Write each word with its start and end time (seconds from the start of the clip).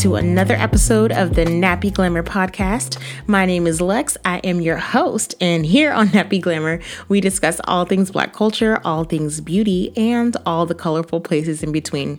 to 0.00 0.14
another 0.14 0.54
episode 0.54 1.12
of 1.12 1.34
the 1.34 1.44
Nappy 1.44 1.92
Glamour 1.92 2.22
podcast. 2.22 2.98
My 3.26 3.44
name 3.44 3.66
is 3.66 3.82
Lex. 3.82 4.16
I 4.24 4.38
am 4.38 4.62
your 4.62 4.78
host, 4.78 5.34
and 5.42 5.66
here 5.66 5.92
on 5.92 6.08
Nappy 6.16 6.40
Glamour, 6.40 6.80
we 7.10 7.20
discuss 7.20 7.60
all 7.64 7.84
things 7.84 8.10
black 8.10 8.32
culture, 8.32 8.80
all 8.82 9.04
things 9.04 9.42
beauty, 9.42 9.92
and 9.98 10.38
all 10.46 10.64
the 10.64 10.74
colorful 10.74 11.20
places 11.20 11.62
in 11.62 11.70
between. 11.70 12.18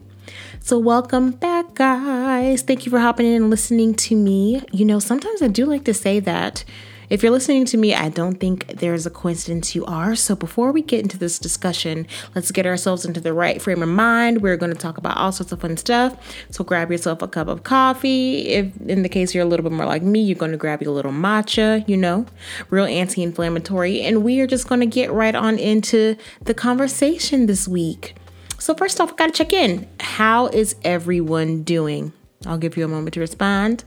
So, 0.59 0.77
welcome 0.77 1.31
back, 1.31 1.73
guys. 1.73 2.61
Thank 2.61 2.85
you 2.85 2.91
for 2.91 2.99
hopping 2.99 3.25
in 3.25 3.33
and 3.33 3.49
listening 3.49 3.95
to 3.95 4.15
me. 4.15 4.61
You 4.71 4.85
know, 4.85 4.99
sometimes 4.99 5.41
I 5.41 5.47
do 5.47 5.65
like 5.65 5.83
to 5.85 5.93
say 5.95 6.19
that 6.19 6.63
if 7.11 7.21
you're 7.21 7.31
listening 7.33 7.65
to 7.65 7.77
me, 7.77 7.93
I 7.93 8.07
don't 8.07 8.39
think 8.39 8.67
there's 8.67 9.05
a 9.05 9.09
coincidence 9.09 9.75
you 9.75 9.83
are. 9.83 10.15
So 10.15 10.33
before 10.33 10.71
we 10.71 10.81
get 10.81 11.01
into 11.01 11.17
this 11.17 11.39
discussion, 11.39 12.07
let's 12.35 12.51
get 12.51 12.65
ourselves 12.65 13.03
into 13.03 13.19
the 13.19 13.33
right 13.33 13.61
frame 13.61 13.83
of 13.83 13.89
mind. 13.89 14.41
We're 14.41 14.55
going 14.55 14.71
to 14.71 14.77
talk 14.79 14.97
about 14.97 15.17
all 15.17 15.33
sorts 15.33 15.51
of 15.51 15.59
fun 15.59 15.75
stuff. 15.75 16.17
So 16.51 16.63
grab 16.63 16.89
yourself 16.89 17.21
a 17.21 17.27
cup 17.27 17.49
of 17.49 17.63
coffee. 17.63 18.47
If 18.47 18.79
in 18.87 19.03
the 19.03 19.09
case 19.09 19.35
you're 19.35 19.43
a 19.43 19.45
little 19.45 19.63
bit 19.65 19.73
more 19.73 19.85
like 19.85 20.03
me, 20.03 20.21
you're 20.21 20.37
going 20.37 20.53
to 20.53 20.57
grab 20.57 20.81
your 20.81 20.93
little 20.93 21.11
matcha, 21.11 21.85
you 21.85 21.97
know, 21.97 22.27
real 22.69 22.85
anti 22.85 23.21
inflammatory. 23.21 24.01
And 24.01 24.23
we 24.23 24.39
are 24.39 24.47
just 24.47 24.69
going 24.69 24.79
to 24.79 24.87
get 24.87 25.11
right 25.11 25.35
on 25.35 25.59
into 25.59 26.15
the 26.43 26.53
conversation 26.53 27.45
this 27.45 27.67
week. 27.67 28.15
So, 28.57 28.73
first 28.73 29.01
off, 29.01 29.11
I 29.11 29.15
got 29.17 29.25
to 29.25 29.33
check 29.33 29.51
in. 29.51 29.85
How 29.99 30.47
is 30.47 30.77
everyone 30.85 31.63
doing? 31.63 32.13
I'll 32.45 32.57
give 32.57 32.77
you 32.77 32.85
a 32.85 32.87
moment 32.87 33.15
to 33.15 33.19
respond. 33.19 33.83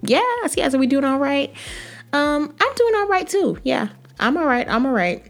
Yes, 0.00 0.54
yes, 0.56 0.74
are 0.74 0.78
we 0.78 0.86
doing 0.86 1.04
all 1.04 1.18
right? 1.18 1.54
Um, 2.14 2.54
I'm 2.60 2.74
doing 2.76 2.94
all 2.94 3.08
right 3.08 3.28
too. 3.28 3.58
Yeah, 3.64 3.88
I'm 4.20 4.36
all 4.36 4.46
right. 4.46 4.68
I'm 4.68 4.86
all 4.86 4.92
right. 4.92 5.26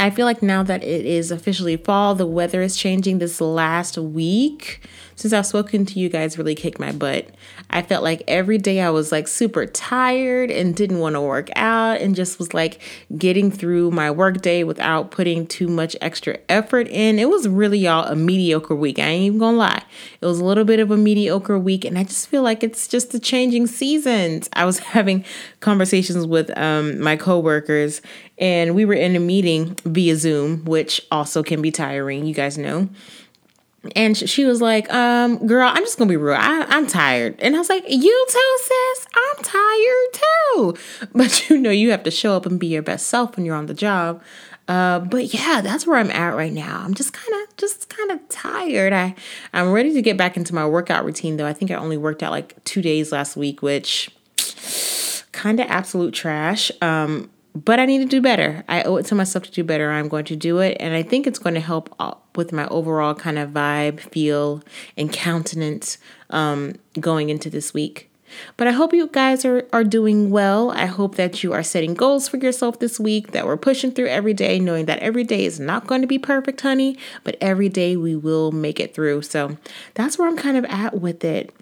I 0.00 0.10
feel 0.10 0.26
like 0.26 0.42
now 0.42 0.62
that 0.62 0.84
it 0.84 1.04
is 1.04 1.32
officially 1.32 1.76
fall, 1.76 2.14
the 2.14 2.26
weather 2.26 2.62
is 2.62 2.76
changing 2.76 3.18
this 3.18 3.40
last 3.40 3.98
week 3.98 4.80
since 5.18 5.32
I've 5.32 5.46
spoken 5.46 5.84
to 5.86 5.98
you 5.98 6.08
guys 6.08 6.38
really 6.38 6.54
kicked 6.54 6.78
my 6.78 6.92
butt. 6.92 7.28
I 7.70 7.82
felt 7.82 8.04
like 8.04 8.22
every 8.28 8.56
day 8.56 8.80
I 8.80 8.90
was 8.90 9.10
like 9.10 9.26
super 9.26 9.66
tired 9.66 10.52
and 10.52 10.76
didn't 10.76 11.00
want 11.00 11.14
to 11.14 11.20
work 11.20 11.48
out 11.56 12.00
and 12.00 12.14
just 12.14 12.38
was 12.38 12.54
like 12.54 12.80
getting 13.16 13.50
through 13.50 13.90
my 13.90 14.12
work 14.12 14.40
day 14.40 14.62
without 14.62 15.10
putting 15.10 15.48
too 15.48 15.66
much 15.66 15.96
extra 16.00 16.38
effort 16.48 16.86
in. 16.86 17.18
It 17.18 17.28
was 17.28 17.48
really 17.48 17.80
y'all 17.80 18.04
a 18.04 18.14
mediocre 18.14 18.76
week. 18.76 19.00
I 19.00 19.06
ain't 19.06 19.24
even 19.24 19.38
gonna 19.40 19.56
lie. 19.56 19.82
It 20.20 20.26
was 20.26 20.38
a 20.38 20.44
little 20.44 20.64
bit 20.64 20.78
of 20.78 20.92
a 20.92 20.96
mediocre 20.96 21.58
week 21.58 21.84
and 21.84 21.98
I 21.98 22.04
just 22.04 22.28
feel 22.28 22.42
like 22.42 22.62
it's 22.62 22.86
just 22.86 23.10
the 23.10 23.18
changing 23.18 23.66
seasons. 23.66 24.48
I 24.52 24.64
was 24.64 24.78
having 24.94 25.24
conversations 25.58 26.26
with 26.26 26.56
um, 26.56 27.00
my 27.00 27.16
coworkers 27.16 28.00
and 28.38 28.74
we 28.74 28.84
were 28.84 28.94
in 28.94 29.16
a 29.16 29.20
meeting 29.20 29.76
via 29.84 30.16
Zoom, 30.16 30.64
which 30.64 31.00
also 31.10 31.42
can 31.42 31.60
be 31.62 31.70
tiring, 31.70 32.26
you 32.26 32.34
guys 32.34 32.58
know 32.58 32.88
and 33.94 34.16
she 34.16 34.44
was 34.44 34.60
like, 34.60 34.92
um, 34.92 35.46
girl, 35.46 35.68
I'm 35.68 35.84
just 35.84 35.98
gonna 35.98 36.08
be 36.08 36.16
real. 36.16 36.36
I, 36.36 36.66
I'm 36.68 36.86
tired. 36.86 37.36
And 37.40 37.54
I 37.54 37.58
was 37.58 37.68
like, 37.68 37.84
you 37.88 38.26
too, 38.28 38.58
sis. 38.60 39.06
I'm 39.14 39.44
tired 39.44 40.12
too. 40.12 40.74
But 41.14 41.48
you 41.48 41.58
know, 41.58 41.70
you 41.70 41.90
have 41.90 42.02
to 42.04 42.10
show 42.10 42.34
up 42.36 42.46
and 42.46 42.58
be 42.58 42.66
your 42.68 42.82
best 42.82 43.06
self 43.06 43.36
when 43.36 43.46
you're 43.46 43.56
on 43.56 43.66
the 43.66 43.74
job. 43.74 44.22
Uh, 44.66 44.98
but 44.98 45.32
yeah, 45.32 45.60
that's 45.62 45.86
where 45.86 45.96
I'm 45.96 46.10
at 46.10 46.36
right 46.36 46.52
now. 46.52 46.82
I'm 46.84 46.92
just 46.92 47.12
kind 47.12 47.32
of, 47.42 47.56
just 47.56 47.88
kind 47.88 48.10
of 48.10 48.28
tired. 48.28 48.92
I, 48.92 49.14
I'm 49.52 49.72
ready 49.72 49.94
to 49.94 50.02
get 50.02 50.18
back 50.18 50.36
into 50.36 50.54
my 50.54 50.66
workout 50.66 51.04
routine 51.04 51.36
though. 51.36 51.46
I 51.46 51.54
think 51.54 51.70
I 51.70 51.76
only 51.76 51.96
worked 51.96 52.22
out 52.22 52.32
like 52.32 52.62
two 52.64 52.82
days 52.82 53.10
last 53.12 53.36
week, 53.36 53.62
which 53.62 54.10
kind 55.32 55.60
of 55.60 55.66
absolute 55.70 56.12
trash. 56.12 56.70
Um, 56.82 57.30
but 57.64 57.80
I 57.80 57.86
need 57.86 57.98
to 57.98 58.04
do 58.04 58.20
better. 58.20 58.64
I 58.68 58.82
owe 58.82 58.96
it 58.96 59.06
to 59.06 59.14
myself 59.14 59.44
to 59.44 59.50
do 59.50 59.64
better. 59.64 59.90
I'm 59.90 60.08
going 60.08 60.26
to 60.26 60.36
do 60.36 60.58
it. 60.58 60.76
And 60.80 60.94
I 60.94 61.02
think 61.02 61.26
it's 61.26 61.38
going 61.38 61.54
to 61.54 61.60
help 61.60 61.94
uh, 61.98 62.14
with 62.36 62.52
my 62.52 62.66
overall 62.68 63.14
kind 63.14 63.38
of 63.38 63.50
vibe, 63.50 64.00
feel, 64.00 64.62
and 64.96 65.12
countenance 65.12 65.98
um, 66.30 66.74
going 67.00 67.30
into 67.30 67.50
this 67.50 67.74
week. 67.74 68.10
But 68.56 68.66
I 68.66 68.72
hope 68.72 68.92
you 68.92 69.06
guys 69.06 69.44
are, 69.44 69.66
are 69.72 69.84
doing 69.84 70.30
well. 70.30 70.70
I 70.70 70.86
hope 70.86 71.14
that 71.16 71.42
you 71.42 71.52
are 71.54 71.62
setting 71.62 71.94
goals 71.94 72.28
for 72.28 72.36
yourself 72.36 72.78
this 72.78 73.00
week, 73.00 73.32
that 73.32 73.46
we're 73.46 73.56
pushing 73.56 73.90
through 73.90 74.08
every 74.08 74.34
day, 74.34 74.58
knowing 74.58 74.84
that 74.84 74.98
every 74.98 75.24
day 75.24 75.46
is 75.46 75.58
not 75.58 75.86
going 75.86 76.02
to 76.02 76.06
be 76.06 76.18
perfect, 76.18 76.60
honey, 76.60 76.98
but 77.24 77.36
every 77.40 77.70
day 77.70 77.96
we 77.96 78.14
will 78.14 78.52
make 78.52 78.80
it 78.80 78.94
through. 78.94 79.22
So 79.22 79.56
that's 79.94 80.18
where 80.18 80.28
I'm 80.28 80.36
kind 80.36 80.58
of 80.58 80.66
at 80.66 81.00
with 81.00 81.24
it. 81.24 81.54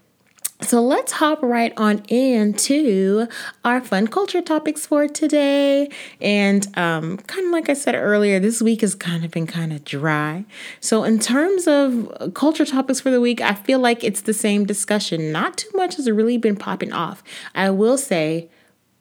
So 0.62 0.82
let's 0.82 1.12
hop 1.12 1.42
right 1.42 1.72
on 1.76 1.98
into 2.08 3.28
our 3.64 3.80
fun 3.80 4.08
culture 4.08 4.40
topics 4.40 4.86
for 4.86 5.06
today. 5.06 5.90
And 6.20 6.66
um, 6.78 7.18
kind 7.18 7.46
of 7.46 7.52
like 7.52 7.68
I 7.68 7.74
said 7.74 7.94
earlier, 7.94 8.40
this 8.40 8.62
week 8.62 8.80
has 8.80 8.94
kind 8.94 9.24
of 9.24 9.30
been 9.30 9.46
kind 9.46 9.72
of 9.72 9.84
dry. 9.84 10.44
So, 10.80 11.04
in 11.04 11.18
terms 11.18 11.68
of 11.68 12.32
culture 12.34 12.64
topics 12.64 13.00
for 13.00 13.10
the 13.10 13.20
week, 13.20 13.40
I 13.40 13.54
feel 13.54 13.78
like 13.78 14.02
it's 14.02 14.22
the 14.22 14.32
same 14.32 14.64
discussion. 14.64 15.30
Not 15.30 15.58
too 15.58 15.70
much 15.74 15.96
has 15.96 16.10
really 16.10 16.38
been 16.38 16.56
popping 16.56 16.92
off. 16.92 17.22
I 17.54 17.70
will 17.70 17.98
say, 17.98 18.48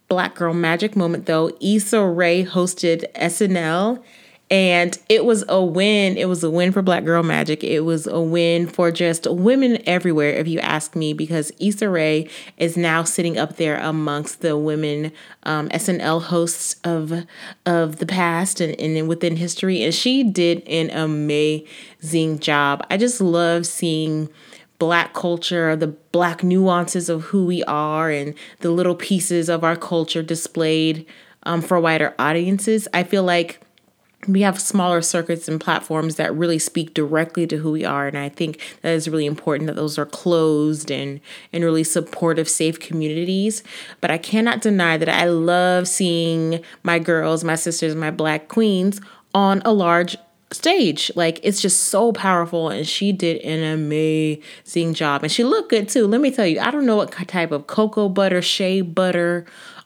Black 0.08 0.36
Girl 0.36 0.54
Magic 0.54 0.96
moment 0.96 1.26
though, 1.26 1.52
Issa 1.62 2.06
Rae 2.06 2.46
hosted 2.46 3.12
SNL 3.14 4.04
and 4.52 4.98
it 5.10 5.26
was 5.26 5.44
a 5.50 5.64
win. 5.64 6.18
It 6.18 6.30
was 6.30 6.44
a 6.44 6.52
win 6.52 6.72
for 6.72 6.84
Black 6.84 7.04
Girl 7.04 7.24
Magic. 7.24 7.64
It 7.64 7.80
was 7.80 8.06
a 8.06 8.22
win 8.22 8.68
for 8.68 8.92
just 8.92 9.26
women 9.30 9.82
everywhere, 9.88 10.30
if 10.30 10.48
you 10.48 10.60
ask 10.60 10.96
me, 10.96 11.14
because 11.14 11.52
Issa 11.60 11.90
Rae 11.90 12.30
is 12.58 12.78
now 12.78 13.04
sitting 13.04 13.40
up 13.40 13.56
there 13.56 13.80
amongst 13.80 14.42
the 14.42 14.56
women 14.56 15.12
um, 15.44 15.68
SNL 15.70 16.22
hosts 16.24 16.76
of 16.84 17.26
of 17.66 17.98
the 17.98 18.06
past 18.06 18.62
and, 18.62 18.80
and 18.80 19.08
within 19.08 19.36
history. 19.36 19.84
And 19.84 19.94
she 19.94 20.24
did 20.24 20.62
an 20.68 20.92
amazing 20.92 22.38
job. 22.38 22.86
I 22.92 22.98
just 22.98 23.20
love 23.20 23.66
seeing 23.66 24.30
black 24.78 25.16
culture, 25.16 25.76
the 25.76 25.88
black 25.88 26.44
nuances 26.44 27.10
of 27.10 27.24
who 27.24 27.46
we 27.46 27.64
are, 27.64 28.12
and 28.12 28.36
the 28.60 28.70
little 28.70 28.96
pieces 28.96 29.50
of 29.50 29.64
our 29.64 29.76
culture 29.76 30.22
displayed 30.22 31.08
um, 31.44 31.62
for 31.62 31.80
wider 31.80 32.14
audiences. 32.20 32.88
I 32.94 33.02
feel 33.02 33.24
like 33.24 33.65
we 34.28 34.42
have 34.42 34.60
smaller 34.60 35.02
circuits 35.02 35.48
and 35.48 35.60
platforms 35.60 36.16
that 36.16 36.36
really 36.36 36.60
speak 36.60 36.94
directly 36.94 37.46
to 37.48 37.58
who 37.58 37.72
we 37.72 37.86
are 37.86 38.08
and 38.08 38.18
i 38.18 38.30
think 38.30 38.60
that 38.82 38.94
is 38.94 39.08
really 39.08 39.26
important 39.26 39.68
that 39.68 39.76
those 39.76 39.98
are 39.98 40.06
closed 40.06 40.92
and 40.92 41.20
and 41.52 41.64
really 41.64 41.84
supportive 41.84 42.50
safe 42.50 42.80
communities. 42.80 43.64
But 44.02 44.12
i 44.12 44.18
cannot 44.18 44.62
deny 44.62 44.98
that 44.98 45.10
i 45.10 45.26
love 45.26 45.88
seeing 45.88 46.64
my 46.84 47.00
girls 47.00 47.44
my 47.44 47.56
sisters 47.56 47.96
my 47.96 48.12
black 48.12 48.48
queens 48.48 49.02
on 49.34 49.62
a 49.66 49.74
large 49.74 50.18
stage. 50.52 51.12
Like 51.16 51.40
it's 51.44 51.62
just 51.62 51.86
so 51.86 52.12
powerful 52.12 52.70
and 52.70 52.88
she 52.88 53.12
did 53.12 53.42
an 53.42 53.64
amazing 53.64 54.94
job. 54.94 55.24
And 55.24 55.32
she 55.32 55.44
looked 55.44 55.70
good 55.70 55.90
too. 55.90 56.08
Let 56.08 56.22
me 56.22 56.32
tell 56.32 56.46
you 56.46 56.60
i 56.60 56.72
don't 56.72 56.86
know 56.86 56.96
what 56.96 57.12
type 57.12 57.52
of 57.52 57.68
cocoa 57.68 58.10
butter 58.10 58.42
shea 58.42 58.82
butter 58.82 59.46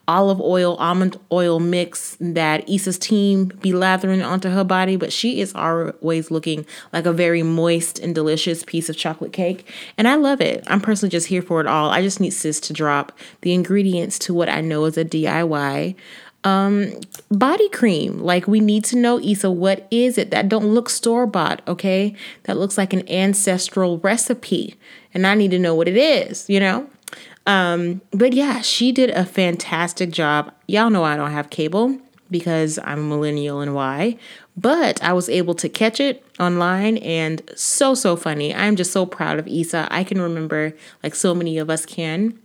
olive 0.09 0.42
oil, 0.42 0.75
almond 0.78 1.20
oil 1.31 1.59
mix 1.59 2.18
that 2.20 2.68
Issa's 2.68 2.97
team 2.97 3.46
be 3.62 3.74
lathering 3.74 4.24
onto 4.24 4.50
her 4.50 4.64
body, 4.64 4.96
but 4.96 5.14
she 5.14 5.40
is 5.40 5.53
always 5.53 6.31
looking 6.31 6.66
like 6.92 7.06
a 7.06 7.14
very 7.14 7.44
moist 7.44 8.00
and 8.00 8.16
delicious 8.16 8.64
piece 8.64 8.90
of 8.90 8.98
chocolate 8.98 9.31
cake. 9.31 9.72
And 10.00 10.08
I 10.08 10.16
love 10.16 10.42
it. 10.42 10.64
I'm 10.66 10.81
personally 10.81 11.12
just 11.12 11.28
here 11.28 11.44
for 11.44 11.62
it 11.62 11.68
all. 11.68 11.92
I 11.92 12.02
just 12.02 12.19
need 12.19 12.31
sis 12.31 12.59
to 12.62 12.74
drop 12.74 13.12
the 13.42 13.53
ingredients 13.53 14.18
to 14.19 14.34
what 14.34 14.50
I 14.50 14.62
know 14.62 14.86
is 14.86 14.98
a 14.98 15.06
DIY 15.06 15.96
um 16.46 16.94
body 17.30 17.68
cream 17.68 18.18
like 18.19 18.48
we 18.48 18.62
need 18.62 18.86
to 18.86 18.96
know 18.96 19.19
Issa 19.19 19.52
what 19.52 19.86
is 19.92 20.18
it 20.18 20.31
that 20.31 20.48
don't 20.48 20.74
look 20.74 20.90
store 20.90 21.28
bought 21.28 21.62
okay 21.68 22.16
that 22.44 22.58
looks 22.58 22.78
like 22.78 22.94
an 22.94 23.06
ancestral 23.09 23.98
recipe 23.98 24.75
and 25.14 25.28
I 25.28 25.36
need 25.36 25.52
to 25.52 25.59
know 25.59 25.75
what 25.75 25.90
it 25.90 25.98
is 25.98 26.50
you 26.50 26.62
know 26.62 26.90
um, 27.50 28.02
but 28.12 28.34
yeah, 28.34 28.62
she 28.62 28.92
did 28.92 29.10
a 29.10 29.25
fantastic 29.25 30.12
job. 30.12 30.54
Y'all 30.68 30.92
know 30.92 31.04
I 31.04 31.18
don't 31.18 31.31
have 31.31 31.50
cable 31.50 31.98
because 32.30 32.78
I'm 32.84 33.00
a 33.00 33.01
millennial 33.01 33.60
and 33.60 33.74
why, 33.74 34.18
but 34.56 35.04
I 35.04 35.13
was 35.13 35.30
able 35.30 35.56
to 35.56 35.68
catch 35.68 36.00
it 36.00 36.24
online 36.40 36.98
and 36.98 37.42
so, 37.56 37.96
so 37.96 38.16
funny. 38.16 38.54
I'm 38.54 38.75
just 38.75 38.92
so 38.92 39.07
proud 39.07 39.40
of 39.40 39.48
Issa. 39.48 39.88
I 39.90 40.04
can 40.04 40.22
remember, 40.22 40.75
like 41.01 41.16
so 41.16 41.34
many 41.34 41.57
of 41.57 41.72
us 41.72 41.88
can, 41.88 42.38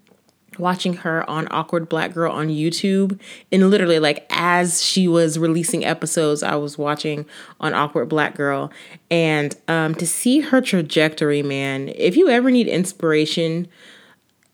watching 0.59 0.95
her 0.95 1.29
on 1.29 1.49
Awkward 1.51 1.87
Black 1.87 2.15
Girl 2.15 2.33
on 2.33 2.49
YouTube. 2.49 3.21
And 3.53 3.69
literally, 3.69 3.99
like, 3.99 4.25
as 4.31 4.83
she 4.83 5.07
was 5.07 5.39
releasing 5.39 5.85
episodes, 5.85 6.43
I 6.43 6.55
was 6.55 6.79
watching 6.79 7.27
on 7.61 7.75
Awkward 7.75 8.09
Black 8.09 8.37
Girl. 8.37 8.73
And 9.11 9.55
um, 9.69 9.95
to 9.97 10.07
see 10.07 10.41
her 10.41 10.63
trajectory, 10.63 11.43
man, 11.43 11.91
if 11.95 12.17
you 12.17 12.31
ever 12.31 12.51
need 12.51 12.69
inspiration, 12.69 13.69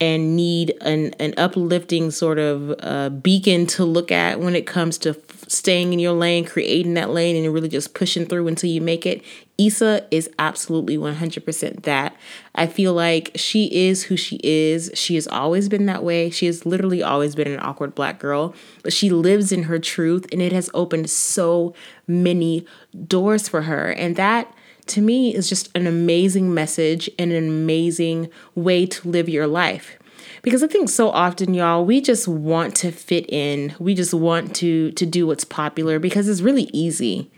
and 0.01 0.35
need 0.35 0.75
an, 0.81 1.13
an 1.21 1.35
uplifting 1.37 2.11
sort 2.11 2.39
of 2.39 2.75
uh, 2.81 3.11
beacon 3.11 3.67
to 3.67 3.85
look 3.85 4.11
at 4.11 4.41
when 4.41 4.57
it 4.57 4.67
comes 4.67 4.97
to 4.97 5.11
f- 5.11 5.49
staying 5.49 5.93
in 5.93 5.99
your 5.99 6.15
lane, 6.15 6.45
creating 6.47 6.95
that 6.95 7.11
lane, 7.11 7.37
and 7.37 7.53
really 7.53 7.69
just 7.69 7.93
pushing 7.93 8.25
through 8.25 8.49
until 8.49 8.71
you 8.71 8.81
make 8.81 9.05
it. 9.05 9.23
Issa 9.59 10.07
is 10.11 10.31
absolutely 10.39 10.97
100% 10.97 11.83
that. 11.83 12.17
I 12.55 12.67
feel 12.67 12.95
like 12.95 13.33
she 13.35 13.67
is 13.67 14.05
who 14.05 14.17
she 14.17 14.41
is. 14.43 14.91
She 14.95 15.17
has 15.17 15.29
always 15.29 15.69
been 15.69 15.85
that 15.85 16.03
way. 16.03 16.31
She 16.31 16.47
has 16.47 16.65
literally 16.65 17.03
always 17.03 17.35
been 17.35 17.49
an 17.49 17.61
awkward 17.61 17.95
black 17.95 18.19
girl, 18.19 18.55
but 18.83 18.95
she 18.95 19.11
lives 19.11 19.53
in 19.53 19.65
her 19.65 19.79
truth, 19.79 20.25
and 20.33 20.41
it 20.41 20.53
has 20.53 20.71
opened 20.73 21.11
so 21.11 21.75
many 22.07 22.65
doors 23.07 23.49
for 23.49 23.63
her. 23.63 23.91
And 23.91 24.17
that 24.17 24.51
to 24.91 25.01
me 25.01 25.35
is 25.35 25.49
just 25.49 25.71
an 25.77 25.87
amazing 25.87 26.53
message 26.53 27.11
and 27.19 27.33
an 27.33 27.49
amazing 27.49 28.29
way 28.55 28.87
to 28.87 29.09
live 29.09 29.29
your 29.29 29.47
life. 29.47 29.99
Because 30.43 30.63
I 30.63 30.69
think 30.69 30.89
so 30.89 31.11
often 31.11 31.55
y'all 31.55 31.85
we 31.85 32.01
just 32.01 32.27
want 32.27 32.75
to 32.77 32.91
fit 32.91 33.29
in. 33.29 33.75
We 33.79 33.95
just 33.95 34.15
want 34.15 34.55
to 34.57 34.93
to 34.93 35.07
do 35.07 35.27
what's 35.27 35.45
popular 35.45 35.99
because 35.99 36.29
it's 36.29 36.41
really 36.41 36.71
easy. 36.73 37.31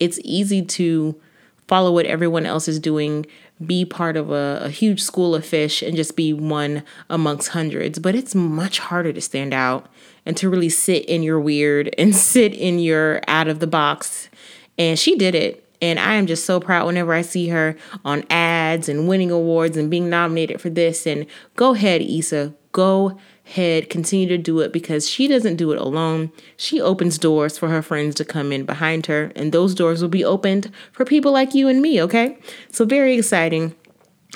It's 0.00 0.18
easy 0.22 0.64
to 0.64 1.20
follow 1.68 1.92
what 1.92 2.06
everyone 2.06 2.46
else 2.46 2.66
is 2.66 2.80
doing, 2.80 3.26
be 3.64 3.84
part 3.84 4.16
of 4.16 4.30
a, 4.30 4.62
a, 4.64 4.68
huge 4.70 5.02
school 5.02 5.34
of 5.34 5.44
fish, 5.44 5.82
and 5.82 5.94
just 5.96 6.16
be 6.16 6.32
one 6.32 6.82
amongst 7.10 7.50
hundreds. 7.50 7.98
But 7.98 8.14
it's 8.14 8.34
much 8.34 8.78
harder 8.78 9.12
to 9.12 9.20
stand 9.20 9.52
out 9.52 9.86
and 10.24 10.36
to 10.38 10.48
really 10.48 10.70
sit 10.70 11.04
in 11.04 11.22
your 11.22 11.38
weird 11.38 11.94
and 11.98 12.16
sit 12.32 12.54
in 12.54 12.78
your 12.78 13.20
out 13.28 13.48
of 13.48 13.60
the 13.60 13.66
box. 13.66 14.30
And 14.78 14.98
she 14.98 15.14
did 15.16 15.34
it. 15.34 15.67
And 15.80 16.00
I 16.00 16.14
am 16.14 16.26
just 16.26 16.44
so 16.44 16.60
proud 16.60 16.86
whenever 16.86 17.12
I 17.12 17.22
see 17.22 17.48
her 17.48 17.76
on 18.04 18.24
ads 18.30 18.88
and 18.88 19.08
winning 19.08 19.30
awards 19.30 19.76
and 19.76 19.90
being 19.90 20.10
nominated 20.10 20.60
for 20.60 20.70
this. 20.70 21.06
And 21.06 21.26
go 21.56 21.74
ahead, 21.74 22.02
Issa. 22.02 22.54
Go 22.72 23.18
ahead. 23.46 23.88
Continue 23.88 24.28
to 24.28 24.38
do 24.38 24.60
it 24.60 24.72
because 24.72 25.08
she 25.08 25.28
doesn't 25.28 25.56
do 25.56 25.70
it 25.72 25.78
alone. 25.78 26.32
She 26.56 26.80
opens 26.80 27.18
doors 27.18 27.56
for 27.56 27.68
her 27.68 27.82
friends 27.82 28.14
to 28.16 28.24
come 28.24 28.52
in 28.52 28.64
behind 28.64 29.06
her. 29.06 29.32
And 29.36 29.52
those 29.52 29.74
doors 29.74 30.02
will 30.02 30.08
be 30.08 30.24
opened 30.24 30.70
for 30.92 31.04
people 31.04 31.32
like 31.32 31.54
you 31.54 31.68
and 31.68 31.80
me, 31.80 32.02
okay? 32.02 32.38
So, 32.70 32.84
very 32.84 33.16
exciting. 33.16 33.74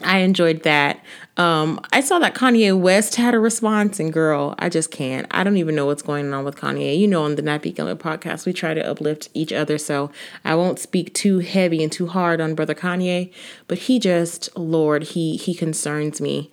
I 0.03 0.19
enjoyed 0.19 0.63
that. 0.63 1.05
Um, 1.39 1.81
I 1.93 2.03
saw 2.03 2.19
that 2.19 2.35
Kanye 2.35 2.79
West 2.79 3.17
had 3.17 3.35
a 3.35 3.39
response, 3.39 3.99
and 3.99 4.13
girl, 4.13 4.55
I 4.59 4.69
just 4.69 4.91
can't. 4.91 5.27
I 5.31 5.43
don't 5.43 5.57
even 5.57 5.75
know 5.75 5.87
what's 5.87 6.03
going 6.03 6.33
on 6.33 6.45
with 6.45 6.57
Kanye. 6.57 6.99
You 6.99 7.09
know, 7.09 7.25
on 7.25 7.37
the 7.37 7.43
Nappy 7.43 7.75
Killer 7.75 7.97
podcast, 7.97 8.45
we 8.45 8.53
try 8.53 8.75
to 8.75 8.87
uplift 8.87 9.31
each 9.33 9.53
other, 9.53 9.79
so 9.79 10.11
I 10.45 10.55
won't 10.55 10.79
speak 10.79 11.15
too 11.15 11.39
heavy 11.39 11.83
and 11.83 11.91
too 11.91 12.07
hard 12.07 12.41
on 12.41 12.55
brother 12.55 12.75
Kanye. 12.75 13.33
But 13.67 13.79
he 13.79 13.99
just, 13.99 14.55
Lord, 14.57 15.03
he 15.03 15.37
he 15.37 15.55
concerns 15.55 16.21
me. 16.21 16.51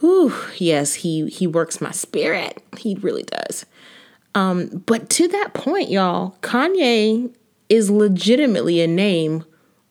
Whew, 0.00 0.34
yes, 0.56 0.94
he 0.94 1.28
he 1.28 1.46
works 1.46 1.80
my 1.82 1.90
spirit. 1.90 2.62
He 2.78 2.94
really 2.94 3.24
does. 3.24 3.66
Um, 4.34 4.82
but 4.86 5.10
to 5.10 5.28
that 5.28 5.52
point, 5.52 5.90
y'all, 5.90 6.36
Kanye 6.40 7.34
is 7.68 7.90
legitimately 7.90 8.80
a 8.80 8.86
name 8.86 9.44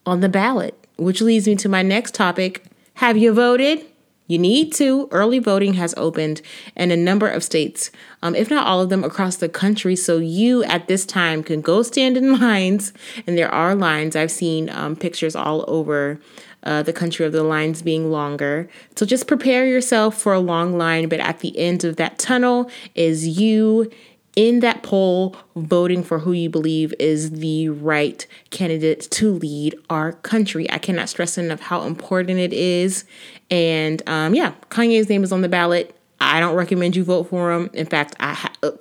on 0.05 0.21
the 0.21 0.29
ballot, 0.29 0.87
which 0.97 1.21
leads 1.21 1.47
me 1.47 1.55
to 1.57 1.69
my 1.69 1.83
next 1.83 2.15
topic 2.15 2.63
have 2.95 3.17
you 3.17 3.33
voted? 3.33 3.85
You 4.27 4.39
need 4.39 4.73
to. 4.73 5.07
Early 5.11 5.39
voting 5.39 5.75
has 5.75 5.93
opened 5.97 6.41
in 6.75 6.91
a 6.91 6.97
number 6.97 7.27
of 7.27 7.43
states, 7.43 7.91
um, 8.21 8.33
if 8.33 8.49
not 8.49 8.65
all 8.65 8.81
of 8.81 8.89
them, 8.89 9.03
across 9.03 9.35
the 9.35 9.49
country. 9.49 9.95
So 9.95 10.17
you 10.17 10.63
at 10.63 10.87
this 10.87 11.05
time 11.05 11.43
can 11.43 11.61
go 11.61 11.83
stand 11.83 12.17
in 12.17 12.39
lines, 12.39 12.91
and 13.27 13.37
there 13.37 13.53
are 13.53 13.75
lines. 13.75 14.15
I've 14.15 14.31
seen 14.31 14.69
um, 14.69 14.95
pictures 14.95 15.35
all 15.35 15.63
over 15.67 16.19
uh, 16.63 16.81
the 16.81 16.93
country 16.93 17.25
of 17.25 17.31
the 17.31 17.43
lines 17.43 17.83
being 17.83 18.11
longer. 18.11 18.67
So 18.95 19.05
just 19.05 19.27
prepare 19.27 19.67
yourself 19.67 20.17
for 20.17 20.33
a 20.33 20.39
long 20.39 20.77
line, 20.77 21.07
but 21.07 21.19
at 21.19 21.39
the 21.39 21.57
end 21.57 21.83
of 21.83 21.97
that 21.97 22.17
tunnel 22.17 22.69
is 22.95 23.39
you 23.39 23.91
in 24.35 24.59
that 24.59 24.83
poll 24.83 25.35
voting 25.55 26.03
for 26.03 26.19
who 26.19 26.33
you 26.33 26.49
believe 26.49 26.93
is 26.99 27.31
the 27.31 27.69
right 27.69 28.27
candidate 28.49 29.01
to 29.09 29.31
lead 29.31 29.75
our 29.89 30.11
country. 30.11 30.69
I 30.69 30.77
cannot 30.77 31.09
stress 31.09 31.37
enough 31.37 31.61
how 31.61 31.83
important 31.83 32.39
it 32.39 32.51
is. 32.51 33.05
And 33.49 34.01
um, 34.07 34.33
yeah, 34.33 34.53
Kanye's 34.69 35.09
name 35.09 35.23
is 35.23 35.31
on 35.31 35.41
the 35.41 35.49
ballot. 35.49 35.95
I 36.19 36.39
don't 36.39 36.55
recommend 36.55 36.95
you 36.95 37.03
vote 37.03 37.29
for 37.29 37.51
him. 37.51 37.69
In 37.73 37.85
fact, 37.85 38.15
I 38.19 38.33
ha- 38.33 38.53
uh, 38.63 38.71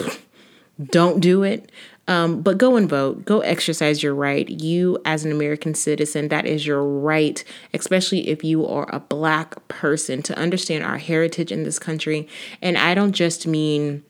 don't 0.87 1.21
do 1.21 1.43
it. 1.43 1.71
Um, 2.07 2.43
but 2.43 2.59
go 2.59 2.77
and 2.77 2.89
vote. 2.89 3.25
Go 3.25 3.41
exercise 3.41 4.03
your 4.03 4.15
right. 4.15 4.49
You, 4.49 4.99
as 5.07 5.25
an 5.25 5.33
American 5.33 5.75
citizen, 5.75 6.29
that 6.29 6.45
is 6.45 6.67
your 6.67 6.85
right, 6.85 7.43
especially 7.73 8.29
if 8.29 8.45
you 8.45 8.67
are 8.67 8.87
a 8.95 9.01
black 9.01 9.67
person, 9.69 10.23
to 10.25 10.39
understand 10.39 10.85
our 10.85 10.99
heritage 10.99 11.51
in 11.51 11.63
this 11.63 11.79
country. 11.79 12.29
And 12.61 12.77
I 12.77 12.95
don't 12.95 13.13
just 13.13 13.47
mean 13.47 14.05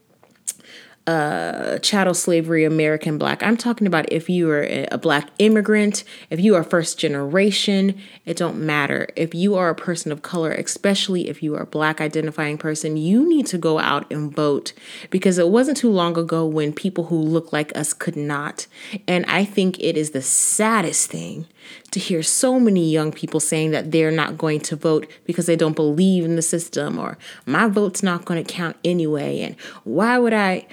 uh, 1.06 1.78
chattel 1.80 2.14
slavery 2.14 2.64
American 2.64 3.18
black. 3.18 3.42
I'm 3.42 3.58
talking 3.58 3.86
about 3.86 4.10
if 4.10 4.30
you 4.30 4.48
are 4.50 4.66
a 4.90 4.96
black 4.96 5.28
immigrant, 5.38 6.02
if 6.30 6.40
you 6.40 6.54
are 6.54 6.64
first 6.64 6.98
generation, 6.98 7.98
it 8.24 8.38
don't 8.38 8.58
matter. 8.58 9.08
If 9.14 9.34
you 9.34 9.54
are 9.54 9.68
a 9.68 9.74
person 9.74 10.12
of 10.12 10.22
color, 10.22 10.52
especially 10.52 11.28
if 11.28 11.42
you 11.42 11.54
are 11.56 11.62
a 11.62 11.66
black 11.66 12.00
identifying 12.00 12.56
person, 12.56 12.96
you 12.96 13.28
need 13.28 13.46
to 13.48 13.58
go 13.58 13.78
out 13.78 14.10
and 14.10 14.34
vote 14.34 14.72
because 15.10 15.36
it 15.36 15.48
wasn't 15.48 15.76
too 15.76 15.90
long 15.90 16.16
ago 16.16 16.46
when 16.46 16.72
people 16.72 17.04
who 17.04 17.18
look 17.18 17.52
like 17.52 17.76
us 17.76 17.92
could 17.92 18.16
not. 18.16 18.66
And 19.06 19.26
I 19.26 19.44
think 19.44 19.78
it 19.80 19.98
is 19.98 20.12
the 20.12 20.22
saddest 20.22 21.10
thing 21.10 21.46
to 21.90 22.00
hear 22.00 22.22
so 22.22 22.58
many 22.58 22.90
young 22.90 23.12
people 23.12 23.40
saying 23.40 23.72
that 23.72 23.90
they're 23.90 24.10
not 24.10 24.38
going 24.38 24.60
to 24.60 24.76
vote 24.76 25.06
because 25.24 25.46
they 25.46 25.56
don't 25.56 25.76
believe 25.76 26.24
in 26.24 26.36
the 26.36 26.42
system 26.42 26.98
or 26.98 27.18
my 27.46 27.68
vote's 27.68 28.02
not 28.02 28.24
going 28.24 28.42
to 28.42 28.52
count 28.52 28.76
anyway 28.84 29.40
and 29.40 29.56
why 29.84 30.18
would 30.18 30.34
I 30.34 30.66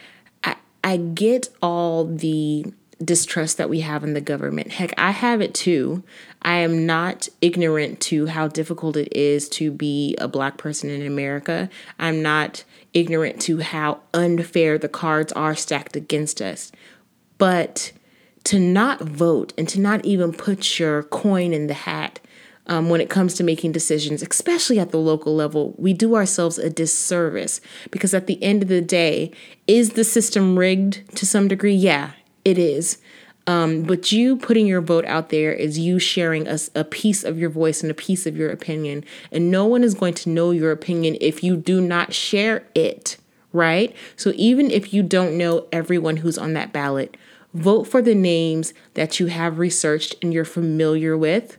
I 0.83 0.97
get 0.97 1.49
all 1.61 2.05
the 2.05 2.65
distrust 3.03 3.57
that 3.57 3.69
we 3.69 3.81
have 3.81 4.03
in 4.03 4.13
the 4.13 4.21
government. 4.21 4.71
Heck, 4.71 4.93
I 4.97 5.11
have 5.11 5.41
it 5.41 5.53
too. 5.53 6.03
I 6.41 6.57
am 6.57 6.85
not 6.85 7.29
ignorant 7.41 7.99
to 8.01 8.27
how 8.27 8.47
difficult 8.47 8.95
it 8.97 9.15
is 9.15 9.49
to 9.49 9.71
be 9.71 10.15
a 10.19 10.27
black 10.27 10.57
person 10.57 10.89
in 10.89 11.05
America. 11.05 11.69
I'm 11.99 12.21
not 12.21 12.63
ignorant 12.93 13.41
to 13.43 13.59
how 13.59 14.01
unfair 14.13 14.77
the 14.77 14.89
cards 14.89 15.31
are 15.33 15.55
stacked 15.55 15.95
against 15.95 16.41
us. 16.41 16.71
But 17.37 17.91
to 18.45 18.59
not 18.59 19.01
vote 19.01 19.53
and 19.57 19.67
to 19.69 19.79
not 19.79 20.05
even 20.05 20.33
put 20.33 20.79
your 20.79 21.03
coin 21.03 21.53
in 21.53 21.67
the 21.67 21.73
hat 21.73 22.19
um, 22.67 22.89
when 22.89 23.01
it 23.01 23.09
comes 23.09 23.33
to 23.35 23.43
making 23.43 23.71
decisions, 23.71 24.21
especially 24.21 24.79
at 24.79 24.91
the 24.91 24.97
local 24.97 25.35
level, 25.35 25.73
we 25.77 25.93
do 25.93 26.15
ourselves 26.15 26.57
a 26.57 26.69
disservice 26.69 27.59
because 27.89 28.13
at 28.13 28.27
the 28.27 28.41
end 28.43 28.61
of 28.61 28.69
the 28.69 28.81
day, 28.81 29.31
is 29.67 29.91
the 29.91 30.03
system 30.03 30.57
rigged 30.57 31.15
to 31.15 31.25
some 31.25 31.47
degree? 31.47 31.73
Yeah, 31.73 32.11
it 32.45 32.57
is. 32.57 32.97
Um, 33.47 33.83
but 33.83 34.11
you 34.11 34.37
putting 34.37 34.67
your 34.67 34.81
vote 34.81 35.05
out 35.05 35.29
there 35.29 35.51
is 35.51 35.79
you 35.79 35.97
sharing 35.97 36.47
a, 36.47 36.59
a 36.75 36.83
piece 36.83 37.23
of 37.23 37.39
your 37.39 37.49
voice 37.49 37.81
and 37.81 37.89
a 37.89 37.95
piece 37.95 38.25
of 38.27 38.37
your 38.37 38.51
opinion. 38.51 39.03
And 39.31 39.49
no 39.49 39.65
one 39.65 39.83
is 39.83 39.95
going 39.95 40.13
to 40.15 40.29
know 40.29 40.51
your 40.51 40.71
opinion 40.71 41.17
if 41.19 41.43
you 41.43 41.57
do 41.57 41.81
not 41.81 42.13
share 42.13 42.63
it, 42.75 43.17
right? 43.51 43.95
So 44.15 44.31
even 44.35 44.69
if 44.69 44.93
you 44.93 45.01
don't 45.01 45.37
know 45.37 45.67
everyone 45.71 46.17
who's 46.17 46.37
on 46.37 46.53
that 46.53 46.71
ballot, 46.71 47.17
vote 47.53 47.87
for 47.87 48.01
the 48.01 48.15
names 48.15 48.73
that 48.93 49.19
you 49.19 49.25
have 49.25 49.57
researched 49.57 50.15
and 50.21 50.31
you're 50.31 50.45
familiar 50.45 51.17
with 51.17 51.57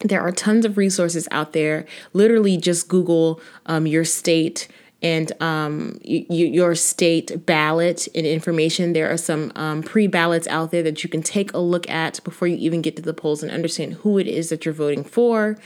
there 0.00 0.20
are 0.20 0.32
tons 0.32 0.64
of 0.64 0.76
resources 0.76 1.28
out 1.30 1.52
there. 1.52 1.86
Literally, 2.12 2.56
just 2.56 2.88
Google 2.88 3.40
um, 3.66 3.86
your 3.86 4.04
state 4.04 4.68
and 5.02 5.32
um, 5.40 5.98
y- 6.04 6.26
your 6.28 6.74
state 6.74 7.46
ballot 7.46 8.06
and 8.14 8.26
information. 8.26 8.92
There 8.92 9.10
are 9.10 9.16
some 9.16 9.52
um, 9.54 9.82
pre 9.82 10.06
ballots 10.06 10.46
out 10.48 10.70
there 10.70 10.82
that 10.82 11.02
you 11.02 11.08
can 11.08 11.22
take 11.22 11.52
a 11.52 11.58
look 11.58 11.88
at 11.88 12.22
before 12.24 12.48
you 12.48 12.56
even 12.56 12.82
get 12.82 12.96
to 12.96 13.02
the 13.02 13.14
polls 13.14 13.42
and 13.42 13.50
understand 13.50 13.94
who 13.94 14.18
it 14.18 14.26
is 14.26 14.50
that 14.50 14.64
you're 14.64 14.74
voting 14.74 15.04
for. 15.04 15.56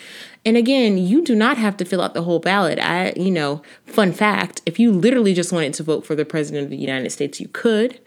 And 0.45 0.57
again, 0.57 0.99
you 0.99 1.25
do 1.25 1.35
not 1.35 1.57
have 1.57 1.76
to 1.79 1.85
fill 1.85 2.03
out 2.03 2.14
the 2.14 2.23
whole 2.23 2.38
ballot. 2.38 2.79
I, 2.79 3.12
you 3.17 3.31
know, 3.31 3.62
fun 3.87 4.12
fact 4.12 4.61
if 4.67 4.79
you 4.79 4.93
literally 4.93 5.35
just 5.35 5.53
wanted 5.53 5.75
to 5.75 5.83
vote 5.83 6.07
for 6.07 6.14
the 6.14 6.25
president 6.25 6.64
of 6.64 6.71
the 6.71 6.76
United 6.76 7.11
States, 7.11 7.41
you 7.41 7.49
could. 7.49 8.00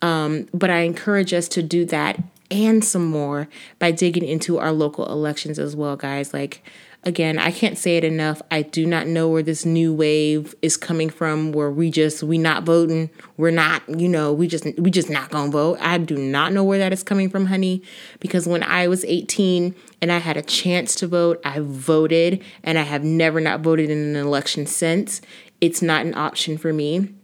Um, 0.00 0.48
but 0.52 0.68
I 0.68 0.80
encourage 0.80 1.32
us 1.32 1.46
to 1.48 1.62
do 1.62 1.84
that 1.86 2.20
and 2.52 2.84
some 2.84 3.06
more 3.06 3.48
by 3.78 3.90
digging 3.90 4.24
into 4.24 4.58
our 4.58 4.72
local 4.72 5.06
elections 5.06 5.58
as 5.58 5.74
well, 5.74 5.96
guys. 5.96 6.32
Like, 6.32 6.62
again, 7.04 7.38
I 7.38 7.50
can't 7.50 7.76
say 7.76 7.96
it 7.96 8.04
enough. 8.04 8.40
I 8.50 8.62
do 8.62 8.86
not 8.86 9.06
know 9.06 9.28
where 9.28 9.42
this 9.42 9.64
new 9.64 9.92
wave 9.92 10.54
is 10.62 10.76
coming 10.76 11.10
from 11.10 11.52
where 11.52 11.70
we 11.70 11.90
just 11.90 12.22
we 12.22 12.38
not 12.38 12.64
voting. 12.64 13.10
We're 13.36 13.50
not, 13.50 13.82
you 13.88 14.08
know, 14.08 14.32
we 14.32 14.46
just 14.46 14.66
we 14.78 14.90
just 14.90 15.10
not 15.10 15.30
going 15.30 15.50
to 15.50 15.56
vote. 15.56 15.78
I 15.80 15.98
do 15.98 16.16
not 16.16 16.52
know 16.52 16.64
where 16.64 16.78
that 16.78 16.92
is 16.92 17.02
coming 17.02 17.30
from, 17.30 17.46
honey, 17.46 17.82
because 18.20 18.46
when 18.46 18.62
I 18.62 18.88
was 18.88 19.04
18 19.04 19.74
and 20.00 20.12
I 20.12 20.18
had 20.18 20.36
a 20.36 20.42
chance 20.42 20.94
to 20.96 21.06
vote, 21.06 21.40
I 21.44 21.58
voted 21.60 22.42
and 22.62 22.78
I 22.78 22.82
have 22.82 23.04
never 23.04 23.40
not 23.40 23.60
voted 23.60 23.90
in 23.90 23.98
an 23.98 24.16
election 24.16 24.66
since. 24.66 25.20
It's 25.60 25.82
not 25.82 26.04
an 26.04 26.14
option 26.14 26.58
for 26.58 26.72
me. 26.72 27.14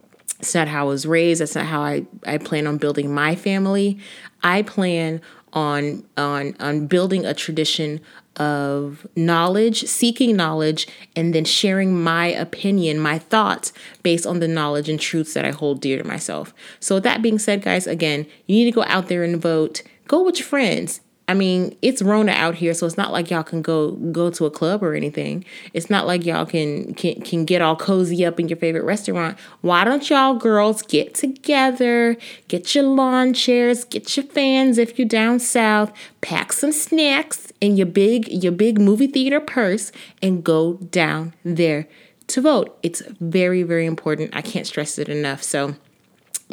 It's 0.40 0.54
not 0.54 0.68
how 0.68 0.82
I 0.82 0.88
was 0.88 1.06
raised. 1.06 1.40
That's 1.40 1.54
not 1.54 1.66
how 1.66 1.82
I, 1.82 2.06
I 2.26 2.38
plan 2.38 2.66
on 2.66 2.78
building 2.78 3.12
my 3.12 3.34
family. 3.34 3.98
I 4.42 4.62
plan 4.62 5.20
on 5.52 6.04
on 6.16 6.54
on 6.60 6.86
building 6.86 7.24
a 7.24 7.34
tradition 7.34 8.00
of 8.36 9.06
knowledge, 9.16 9.84
seeking 9.84 10.36
knowledge, 10.36 10.86
and 11.16 11.34
then 11.34 11.44
sharing 11.44 12.00
my 12.00 12.26
opinion, 12.26 13.00
my 13.00 13.18
thoughts 13.18 13.72
based 14.02 14.26
on 14.26 14.38
the 14.38 14.46
knowledge 14.46 14.88
and 14.88 15.00
truths 15.00 15.34
that 15.34 15.44
I 15.44 15.50
hold 15.50 15.80
dear 15.80 15.98
to 15.98 16.04
myself. 16.04 16.54
So, 16.78 16.96
with 16.96 17.04
that 17.04 17.22
being 17.22 17.38
said, 17.38 17.62
guys, 17.62 17.86
again, 17.86 18.26
you 18.46 18.56
need 18.56 18.66
to 18.66 18.74
go 18.74 18.84
out 18.84 19.08
there 19.08 19.24
and 19.24 19.40
vote. 19.40 19.82
Go 20.06 20.22
with 20.22 20.38
your 20.38 20.46
friends 20.46 21.00
I 21.28 21.34
mean, 21.34 21.76
it's 21.82 22.00
Rona 22.00 22.32
out 22.32 22.54
here, 22.54 22.72
so 22.72 22.86
it's 22.86 22.96
not 22.96 23.12
like 23.12 23.30
y'all 23.30 23.42
can 23.42 23.60
go 23.60 23.90
go 23.92 24.30
to 24.30 24.46
a 24.46 24.50
club 24.50 24.82
or 24.82 24.94
anything. 24.94 25.44
It's 25.74 25.90
not 25.90 26.06
like 26.06 26.24
y'all 26.24 26.46
can 26.46 26.94
can 26.94 27.20
can 27.20 27.44
get 27.44 27.60
all 27.60 27.76
cozy 27.76 28.24
up 28.24 28.40
in 28.40 28.48
your 28.48 28.56
favorite 28.56 28.84
restaurant. 28.84 29.38
Why 29.60 29.84
don't 29.84 30.08
y'all 30.08 30.34
girls 30.34 30.80
get 30.80 31.14
together, 31.14 32.16
get 32.48 32.74
your 32.74 32.84
lawn 32.84 33.34
chairs, 33.34 33.84
get 33.84 34.16
your 34.16 34.24
fans 34.24 34.78
if 34.78 34.98
you're 34.98 35.06
down 35.06 35.38
south, 35.38 35.92
pack 36.22 36.50
some 36.50 36.72
snacks 36.72 37.52
in 37.60 37.76
your 37.76 37.86
big 37.86 38.26
your 38.28 38.52
big 38.52 38.80
movie 38.80 39.06
theater 39.06 39.38
purse 39.38 39.92
and 40.22 40.42
go 40.42 40.74
down 40.74 41.34
there 41.44 41.86
to 42.28 42.40
vote. 42.40 42.78
It's 42.82 43.02
very 43.20 43.62
very 43.62 43.84
important. 43.84 44.34
I 44.34 44.40
can't 44.40 44.66
stress 44.66 44.98
it 44.98 45.10
enough. 45.10 45.42
So 45.42 45.74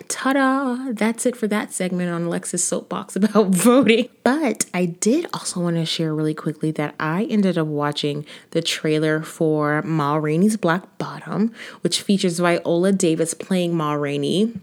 Ta 0.03 0.33
da! 0.33 0.91
That's 0.91 1.25
it 1.25 1.37
for 1.37 1.47
that 1.47 1.71
segment 1.71 2.11
on 2.11 2.23
Alexis 2.23 2.63
soapbox 2.63 3.15
about 3.15 3.47
voting. 3.47 4.09
But 4.23 4.65
I 4.73 4.85
did 4.85 5.27
also 5.33 5.61
want 5.61 5.77
to 5.77 5.85
share 5.85 6.13
really 6.13 6.33
quickly 6.33 6.71
that 6.71 6.95
I 6.99 7.23
ended 7.25 7.57
up 7.57 7.67
watching 7.67 8.25
the 8.51 8.61
trailer 8.61 9.21
for 9.21 9.81
Ma 9.83 10.15
Rainey's 10.15 10.57
Black 10.57 10.97
Bottom, 10.97 11.53
which 11.81 12.01
features 12.01 12.39
Viola 12.39 12.91
Davis 12.91 13.33
playing 13.33 13.75
Ma 13.75 13.93
Rainey, 13.93 14.53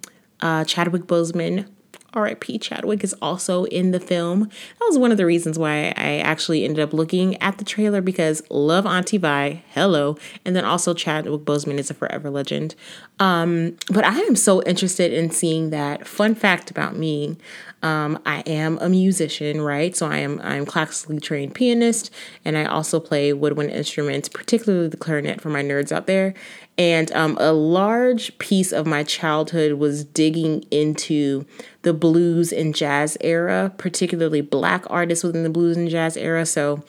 uh, 0.40 0.64
Chadwick 0.64 1.04
Boseman 1.04 1.66
R.I.P. 2.14 2.58
Chadwick 2.58 3.02
is 3.02 3.14
also 3.22 3.64
in 3.64 3.90
the 3.90 4.00
film. 4.00 4.40
That 4.40 4.86
was 4.86 4.98
one 4.98 5.12
of 5.12 5.16
the 5.16 5.24
reasons 5.24 5.58
why 5.58 5.94
I 5.96 6.18
actually 6.18 6.64
ended 6.64 6.80
up 6.80 6.92
looking 6.92 7.40
at 7.40 7.58
the 7.58 7.64
trailer 7.64 8.00
because 8.00 8.42
love 8.50 8.84
Auntie 8.84 9.16
Vi, 9.16 9.62
hello, 9.70 10.18
and 10.44 10.54
then 10.54 10.64
also 10.64 10.92
Chadwick 10.92 11.42
Boseman 11.42 11.78
is 11.78 11.90
a 11.90 11.94
forever 11.94 12.28
legend. 12.28 12.74
Um, 13.22 13.76
but 13.88 14.02
I 14.04 14.18
am 14.18 14.34
so 14.34 14.64
interested 14.64 15.12
in 15.12 15.30
seeing 15.30 15.70
that. 15.70 16.08
Fun 16.08 16.34
fact 16.34 16.72
about 16.72 16.96
me: 16.96 17.36
um, 17.80 18.20
I 18.26 18.40
am 18.40 18.78
a 18.80 18.88
musician, 18.88 19.60
right? 19.60 19.94
So 19.94 20.08
I 20.08 20.16
am 20.16 20.40
I'm 20.42 20.66
classically 20.66 21.20
trained 21.20 21.54
pianist, 21.54 22.10
and 22.44 22.58
I 22.58 22.64
also 22.64 22.98
play 22.98 23.32
woodwind 23.32 23.70
instruments, 23.70 24.28
particularly 24.28 24.88
the 24.88 24.96
clarinet 24.96 25.40
for 25.40 25.50
my 25.50 25.62
nerds 25.62 25.92
out 25.92 26.08
there. 26.08 26.34
And 26.76 27.12
um, 27.12 27.36
a 27.38 27.52
large 27.52 28.36
piece 28.38 28.72
of 28.72 28.86
my 28.86 29.04
childhood 29.04 29.74
was 29.74 30.02
digging 30.02 30.64
into 30.72 31.44
the 31.82 31.92
blues 31.92 32.52
and 32.52 32.74
jazz 32.74 33.16
era, 33.20 33.72
particularly 33.78 34.40
black 34.40 34.84
artists 34.90 35.22
within 35.22 35.44
the 35.44 35.50
blues 35.50 35.76
and 35.76 35.88
jazz 35.88 36.16
era. 36.16 36.44
So, 36.44 36.82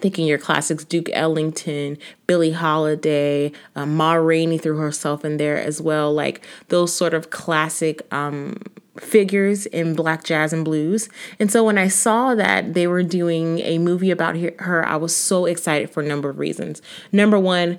thinking 0.00 0.26
your 0.26 0.38
classics 0.38 0.84
Duke 0.84 1.08
Ellington, 1.12 1.98
Billie 2.26 2.52
Holiday, 2.52 3.52
uh, 3.76 3.86
Ma 3.86 4.14
Rainey 4.14 4.58
threw 4.58 4.76
herself 4.76 5.24
in 5.24 5.36
there 5.36 5.58
as 5.58 5.80
well, 5.80 6.12
like 6.12 6.44
those 6.68 6.94
sort 6.94 7.14
of 7.14 7.30
classic 7.30 8.02
um, 8.12 8.56
figures 8.98 9.66
in 9.66 9.94
black 9.94 10.24
jazz 10.24 10.52
and 10.52 10.64
blues. 10.64 11.08
And 11.38 11.50
so 11.50 11.64
when 11.64 11.78
I 11.78 11.88
saw 11.88 12.34
that 12.34 12.74
they 12.74 12.86
were 12.86 13.02
doing 13.02 13.60
a 13.60 13.78
movie 13.78 14.10
about 14.10 14.36
her, 14.36 14.86
I 14.86 14.96
was 14.96 15.14
so 15.14 15.46
excited 15.46 15.90
for 15.90 16.02
a 16.02 16.06
number 16.06 16.28
of 16.28 16.38
reasons. 16.38 16.80
Number 17.12 17.38
one, 17.38 17.78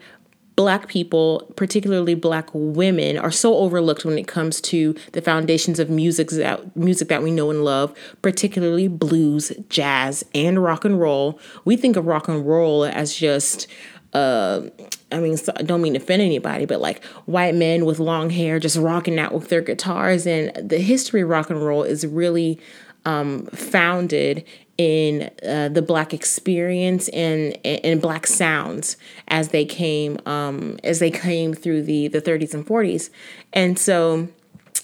black 0.55 0.87
people, 0.87 1.51
particularly 1.55 2.15
black 2.15 2.49
women, 2.53 3.17
are 3.17 3.31
so 3.31 3.55
overlooked 3.55 4.05
when 4.05 4.17
it 4.17 4.27
comes 4.27 4.61
to 4.61 4.95
the 5.11 5.21
foundations 5.21 5.79
of 5.79 5.89
music 5.89 6.29
that 6.29 6.75
music 6.75 7.07
that 7.09 7.23
we 7.23 7.31
know 7.31 7.49
and 7.49 7.63
love, 7.63 7.97
particularly 8.21 8.87
blues, 8.87 9.51
jazz, 9.69 10.23
and 10.33 10.63
rock 10.63 10.85
and 10.85 10.99
roll. 10.99 11.39
We 11.65 11.77
think 11.77 11.95
of 11.95 12.05
rock 12.05 12.27
and 12.27 12.45
roll 12.45 12.85
as 12.85 13.15
just 13.15 13.67
uh, 14.13 14.69
I 15.11 15.19
mean, 15.19 15.37
I 15.57 15.61
don't 15.61 15.81
mean 15.81 15.93
to 15.93 15.99
offend 15.99 16.21
anybody, 16.21 16.65
but 16.65 16.79
like 16.79 17.03
white 17.25 17.53
men 17.53 17.85
with 17.85 17.99
long 17.99 18.29
hair 18.29 18.59
just 18.59 18.77
rocking 18.77 19.19
out 19.19 19.33
with 19.33 19.49
their 19.49 19.61
guitars. 19.61 20.25
And 20.25 20.51
the 20.69 20.79
history 20.79 21.21
of 21.21 21.29
rock 21.29 21.49
and 21.49 21.61
roll 21.61 21.83
is 21.83 22.07
really 22.07 22.59
um, 23.05 23.45
founded 23.47 24.45
in 24.77 25.31
uh, 25.47 25.69
the 25.69 25.81
black 25.81 26.13
experience 26.13 27.07
and 27.09 27.57
and 27.65 28.01
black 28.01 28.27
sounds 28.27 28.97
as 29.29 29.49
they 29.49 29.63
came 29.63 30.19
um, 30.25 30.77
as 30.83 30.99
they 30.99 31.11
came 31.11 31.53
through 31.53 31.81
the 31.81 32.07
the 32.09 32.21
30s 32.21 32.53
and 32.53 32.65
40s 32.65 33.09
and 33.53 33.79
so 33.79 34.27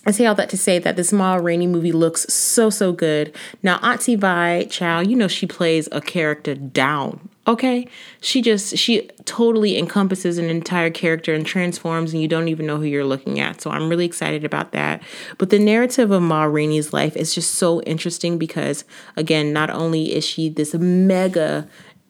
I 0.05 0.11
say 0.11 0.25
all 0.25 0.35
that 0.35 0.49
to 0.49 0.57
say 0.57 0.79
that 0.79 0.95
this 0.95 1.11
Ma 1.11 1.35
Rainey 1.35 1.67
movie 1.67 1.91
looks 1.91 2.25
so 2.33 2.69
so 2.69 2.91
good. 2.91 3.35
Now 3.61 3.77
Auntie 3.83 4.15
Vi 4.15 4.65
Chow, 4.65 5.01
you 5.01 5.15
know 5.15 5.27
she 5.27 5.45
plays 5.45 5.87
a 5.91 6.01
character 6.01 6.55
down. 6.55 7.29
Okay, 7.47 7.87
she 8.21 8.39
just 8.41 8.77
she 8.77 9.09
totally 9.25 9.75
encompasses 9.75 10.37
an 10.37 10.45
entire 10.45 10.91
character 10.91 11.33
and 11.33 11.43
transforms, 11.43 12.13
and 12.13 12.21
you 12.21 12.27
don't 12.27 12.49
even 12.49 12.67
know 12.67 12.77
who 12.77 12.83
you're 12.83 13.03
looking 13.03 13.39
at. 13.39 13.61
So 13.61 13.71
I'm 13.71 13.89
really 13.89 14.05
excited 14.05 14.45
about 14.45 14.73
that. 14.73 15.01
But 15.39 15.49
the 15.49 15.57
narrative 15.57 16.11
of 16.11 16.21
Ma 16.21 16.43
Rainey's 16.43 16.93
life 16.93 17.17
is 17.17 17.33
just 17.33 17.55
so 17.55 17.81
interesting 17.81 18.37
because 18.37 18.85
again, 19.17 19.53
not 19.53 19.71
only 19.71 20.13
is 20.13 20.23
she 20.23 20.49
this 20.49 20.75
mega 20.75 21.67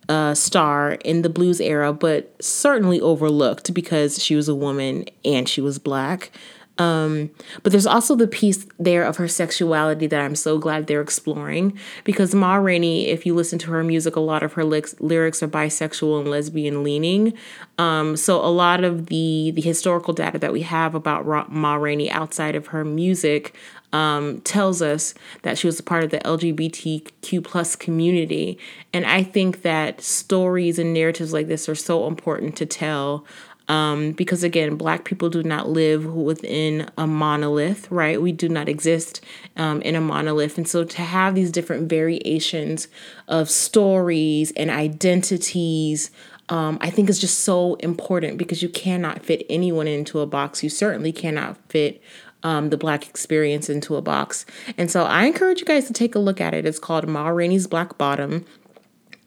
uh, 0.09 0.33
star 0.33 0.93
in 1.05 1.21
the 1.21 1.29
blues 1.29 1.61
era, 1.61 1.93
but 1.93 2.35
certainly 2.43 2.99
overlooked 2.99 3.73
because 3.73 4.21
she 4.21 4.35
was 4.35 4.49
a 4.49 4.55
woman 4.55 5.05
and 5.23 5.47
she 5.47 5.61
was 5.61 5.79
black. 5.79 6.31
Um, 6.77 7.29
but 7.63 7.71
there's 7.71 7.85
also 7.85 8.15
the 8.15 8.27
piece 8.27 8.65
there 8.79 9.03
of 9.03 9.17
her 9.17 9.27
sexuality 9.27 10.07
that 10.07 10.21
I'm 10.21 10.35
so 10.35 10.57
glad 10.57 10.87
they're 10.87 11.01
exploring 11.01 11.77
because 12.03 12.33
Ma 12.33 12.55
Rainey, 12.55 13.07
if 13.07 13.25
you 13.25 13.35
listen 13.35 13.59
to 13.59 13.71
her 13.71 13.83
music, 13.83 14.15
a 14.15 14.21
lot 14.21 14.41
of 14.41 14.53
her 14.53 14.63
lyrics 14.63 15.43
are 15.43 15.47
bisexual 15.47 16.21
and 16.21 16.29
lesbian 16.29 16.83
leaning. 16.83 17.33
Um, 17.77 18.15
so 18.15 18.43
a 18.43 18.49
lot 18.49 18.83
of 18.83 19.07
the 19.07 19.51
the 19.53 19.61
historical 19.61 20.13
data 20.13 20.39
that 20.39 20.53
we 20.53 20.61
have 20.61 20.95
about 20.95 21.51
Ma 21.51 21.75
Rainey 21.75 22.09
outside 22.09 22.55
of 22.55 22.67
her 22.67 22.85
music 22.85 23.55
um, 23.93 24.39
tells 24.41 24.81
us 24.81 25.13
that 25.41 25.57
she 25.57 25.67
was 25.67 25.79
a 25.79 25.83
part 25.83 26.03
of 26.03 26.11
the 26.11 26.19
LGBTQ 26.19 27.43
plus 27.43 27.75
community, 27.75 28.57
and 28.93 29.05
I 29.05 29.21
think 29.23 29.63
that 29.63 30.01
stories 30.01 30.79
and 30.79 30.93
narratives 30.93 31.33
like 31.33 31.47
this 31.47 31.67
are 31.67 31.75
so 31.75 32.07
important 32.07 32.55
to 32.57 32.65
tell 32.65 33.25
um, 33.71 34.11
because 34.11 34.43
again, 34.43 34.75
Black 34.75 35.05
people 35.05 35.29
do 35.29 35.43
not 35.43 35.69
live 35.69 36.05
within 36.05 36.91
a 36.97 37.07
monolith, 37.07 37.89
right? 37.89 38.21
We 38.21 38.33
do 38.33 38.49
not 38.49 38.67
exist 38.67 39.21
um, 39.55 39.81
in 39.83 39.95
a 39.95 40.01
monolith. 40.01 40.57
And 40.57 40.67
so 40.67 40.83
to 40.83 41.01
have 41.01 41.35
these 41.35 41.51
different 41.51 41.87
variations 41.87 42.89
of 43.29 43.49
stories 43.49 44.51
and 44.57 44.69
identities, 44.69 46.11
um, 46.49 46.79
I 46.81 46.89
think 46.89 47.09
is 47.09 47.17
just 47.17 47.39
so 47.45 47.75
important 47.75 48.37
because 48.37 48.61
you 48.61 48.67
cannot 48.67 49.23
fit 49.23 49.45
anyone 49.49 49.87
into 49.87 50.19
a 50.19 50.25
box. 50.25 50.63
You 50.63 50.69
certainly 50.69 51.13
cannot 51.13 51.55
fit 51.69 52.03
um, 52.43 52.71
the 52.71 52.77
black 52.77 53.07
experience 53.07 53.69
into 53.69 53.95
a 53.95 54.01
box. 54.01 54.45
And 54.77 54.91
so 54.91 55.05
I 55.05 55.23
encourage 55.23 55.61
you 55.61 55.65
guys 55.65 55.87
to 55.87 55.93
take 55.93 56.13
a 56.13 56.19
look 56.19 56.41
at 56.41 56.53
it. 56.53 56.65
It's 56.65 56.79
called 56.79 57.07
Ma 57.07 57.29
Rainey's 57.29 57.67
Black 57.67 57.97
Bottom. 57.97 58.45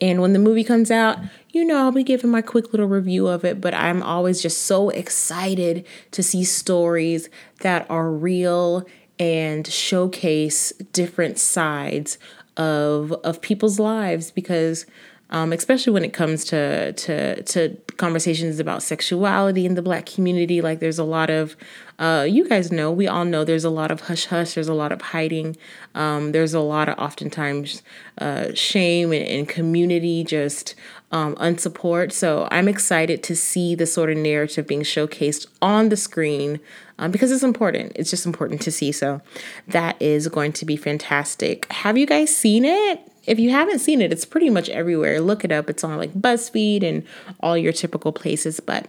And 0.01 0.21
when 0.21 0.33
the 0.33 0.39
movie 0.39 0.65
comes 0.65 0.91
out, 0.91 1.19
you 1.51 1.65
know, 1.65 1.79
I'll 1.79 1.93
be 1.93 2.03
giving 2.03 2.31
my 2.31 2.43
quick 2.43 2.73
little 2.73 2.89
review 2.89 3.29
of 3.29 3.45
it, 3.45 3.61
but 3.61 3.75
I'm 3.75 4.03
always 4.03 4.43
just 4.43 4.63
so 4.63 4.91
excited 4.91 5.87
to 6.11 6.23
see 6.23 6.45
stories 6.45 7.29
that 7.61 7.89
are 7.89 8.11
real 8.11 8.87
and 9.19 9.67
showcase 9.67 10.73
different 10.93 11.39
sides 11.39 12.19
of 12.57 13.13
of 13.25 13.41
people's 13.41 13.79
lives 13.81 14.31
because 14.31 14.87
um, 15.35 15.53
especially 15.53 15.93
when 15.93 16.05
it 16.05 16.13
comes 16.13 16.45
to 16.45 16.93
to 16.93 17.43
to 17.43 17.77
conversations 17.97 18.61
about 18.61 18.85
sexuality 18.85 19.67
in 19.67 19.75
the 19.75 19.83
black 19.83 20.07
community 20.07 20.63
like 20.63 20.79
there's 20.79 20.99
a 20.99 21.05
lot 21.05 21.29
of 21.29 21.57
uh, 21.99 22.25
you 22.29 22.49
guys 22.49 22.71
know 22.71 22.93
we 22.93 23.09
all 23.09 23.25
know 23.25 23.45
there's 23.45 23.65
a 23.65 23.71
lot 23.71 23.91
of 23.91 24.03
hush 24.03 24.27
hush 24.27 24.55
there's 24.55 24.69
a 24.69 24.75
lot 24.75 24.93
of 24.93 25.03
hiding. 25.03 25.57
Um, 25.95 26.33
there's 26.33 26.55
a 26.55 26.61
lot 26.61 26.89
of 26.89 26.99
oftentimes 26.99 27.83
uh, 28.19 28.55
shame 28.55 29.13
and, 29.13 29.27
and, 29.27 29.49
community 29.49 30.25
just 30.25 30.77
um, 31.11 31.35
unsupport 31.37 32.13
so 32.13 32.49
i'm 32.51 32.69
excited 32.69 33.23
to 33.23 33.37
see 33.37 33.75
the 33.75 33.87
sort 33.87 34.11
of 34.11 34.17
narrative 34.17 34.67
being 34.67 34.83
showcased 34.83 35.47
on 35.61 35.89
the 35.89 35.97
screen 35.97 36.61
um, 36.99 37.11
because 37.11 37.33
it's 37.33 37.43
important. 37.43 37.91
It's 37.97 38.09
just 38.09 38.25
important 38.25 38.61
to 38.63 38.71
see. 38.71 38.93
So 38.93 39.21
that 39.67 40.01
is 40.01 40.29
going 40.29 40.53
to 40.53 40.65
be 40.65 40.77
fantastic. 40.77 41.71
Have 41.73 41.99
you 41.99 42.07
guys 42.07 42.35
seen 42.35 42.65
it 42.65 43.01
if 43.27 43.39
you 43.39 43.51
haven't 43.51 43.79
seen 43.79 44.01
it, 44.01 44.13
it's 44.13 44.25
pretty 44.25 44.51
much 44.51 44.69
everywhere. 44.69 45.21
Look 45.21 45.45
it 45.45 45.53
up. 45.53 45.71
It's 45.71 45.85
on 45.85 45.97
like 45.97 46.13
BuzzFeed 46.15 46.83
and 46.83 47.05
all 47.41 47.57
your 47.57 47.73
typical 47.73 48.13
places, 48.13 48.61
but 48.61 48.87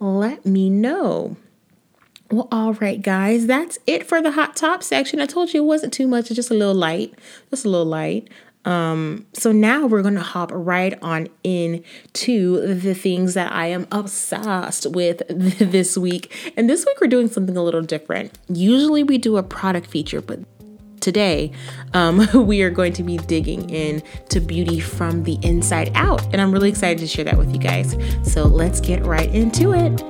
let 0.00 0.44
me 0.46 0.70
know. 0.70 1.36
Well, 2.30 2.48
all 2.50 2.72
right, 2.74 3.00
guys, 3.00 3.46
that's 3.46 3.78
it 3.86 4.06
for 4.06 4.22
the 4.22 4.32
hot 4.32 4.56
top 4.56 4.82
section. 4.82 5.20
I 5.20 5.26
told 5.26 5.52
you 5.52 5.62
it 5.62 5.66
wasn't 5.66 5.92
too 5.92 6.08
much, 6.08 6.30
it's 6.30 6.36
just 6.36 6.50
a 6.50 6.54
little 6.54 6.74
light, 6.74 7.14
just 7.50 7.66
a 7.66 7.68
little 7.68 7.86
light. 7.86 8.30
Um, 8.64 9.26
so 9.32 9.50
now 9.50 9.86
we're 9.86 10.02
gonna 10.02 10.22
hop 10.22 10.50
right 10.52 10.96
on 11.02 11.28
in 11.42 11.82
to 12.14 12.74
the 12.74 12.94
things 12.94 13.34
that 13.34 13.52
I 13.52 13.66
am 13.66 13.86
obsessed 13.90 14.86
with 14.86 15.22
this 15.28 15.98
week. 15.98 16.32
And 16.56 16.70
this 16.70 16.86
week 16.86 17.00
we're 17.00 17.08
doing 17.08 17.28
something 17.28 17.56
a 17.56 17.62
little 17.62 17.82
different. 17.82 18.38
Usually 18.48 19.02
we 19.02 19.18
do 19.18 19.36
a 19.36 19.42
product 19.42 19.88
feature, 19.88 20.22
but 20.22 20.40
today, 21.02 21.52
um, 21.92 22.26
we 22.46 22.62
are 22.62 22.70
going 22.70 22.94
to 22.94 23.02
be 23.02 23.18
digging 23.18 23.68
in 23.68 24.02
to 24.30 24.40
beauty 24.40 24.80
from 24.80 25.24
the 25.24 25.38
inside 25.42 25.90
out. 25.94 26.24
And 26.32 26.40
I'm 26.40 26.52
really 26.52 26.70
excited 26.70 26.98
to 27.00 27.06
share 27.06 27.24
that 27.26 27.36
with 27.36 27.52
you 27.52 27.58
guys. 27.58 27.96
So 28.22 28.44
let's 28.44 28.80
get 28.80 29.04
right 29.04 29.28
into 29.34 29.74
it. 29.74 30.02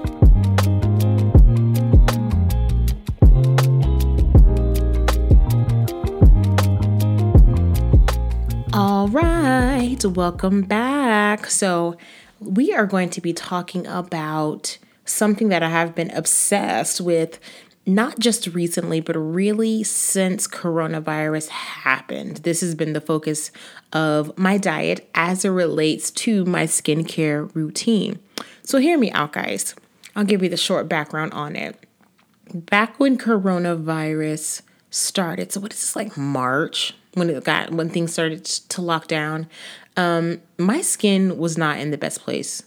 All 8.74 9.08
right, 9.08 9.98
welcome 10.04 10.62
back. 10.62 11.50
So, 11.50 11.96
we 12.40 12.72
are 12.72 12.86
going 12.86 13.10
to 13.10 13.20
be 13.20 13.32
talking 13.32 13.86
about 13.86 14.78
something 15.04 15.48
that 15.48 15.62
I 15.62 15.68
have 15.68 15.94
been 15.94 16.10
obsessed 16.10 17.00
with 17.00 17.38
not 17.84 18.18
just 18.18 18.46
recently, 18.48 19.00
but 19.00 19.16
really 19.16 19.82
since 19.82 20.46
coronavirus 20.46 21.48
happened. 21.48 22.38
This 22.38 22.60
has 22.60 22.74
been 22.74 22.92
the 22.92 23.00
focus 23.00 23.50
of 23.92 24.36
my 24.38 24.56
diet 24.56 25.08
as 25.14 25.44
it 25.44 25.50
relates 25.50 26.10
to 26.12 26.44
my 26.44 26.64
skincare 26.64 27.52
routine. 27.54 28.18
So, 28.62 28.78
hear 28.78 28.98
me 28.98 29.10
out, 29.12 29.32
guys. 29.32 29.74
I'll 30.14 30.24
give 30.24 30.42
you 30.42 30.48
the 30.48 30.56
short 30.56 30.88
background 30.88 31.32
on 31.32 31.56
it. 31.56 31.86
Back 32.54 33.00
when 33.00 33.18
coronavirus 33.18 34.62
started, 34.90 35.52
so 35.52 35.60
what 35.60 35.72
is 35.72 35.80
this 35.80 35.96
like 35.96 36.16
March 36.16 36.94
when 37.14 37.30
it 37.30 37.44
got 37.44 37.72
when 37.72 37.88
things 37.88 38.12
started 38.12 38.44
to 38.44 38.82
lock 38.82 39.08
down? 39.08 39.48
Um, 39.96 40.40
my 40.58 40.80
skin 40.80 41.38
was 41.38 41.58
not 41.58 41.78
in 41.78 41.90
the 41.90 41.98
best 41.98 42.20
place 42.20 42.62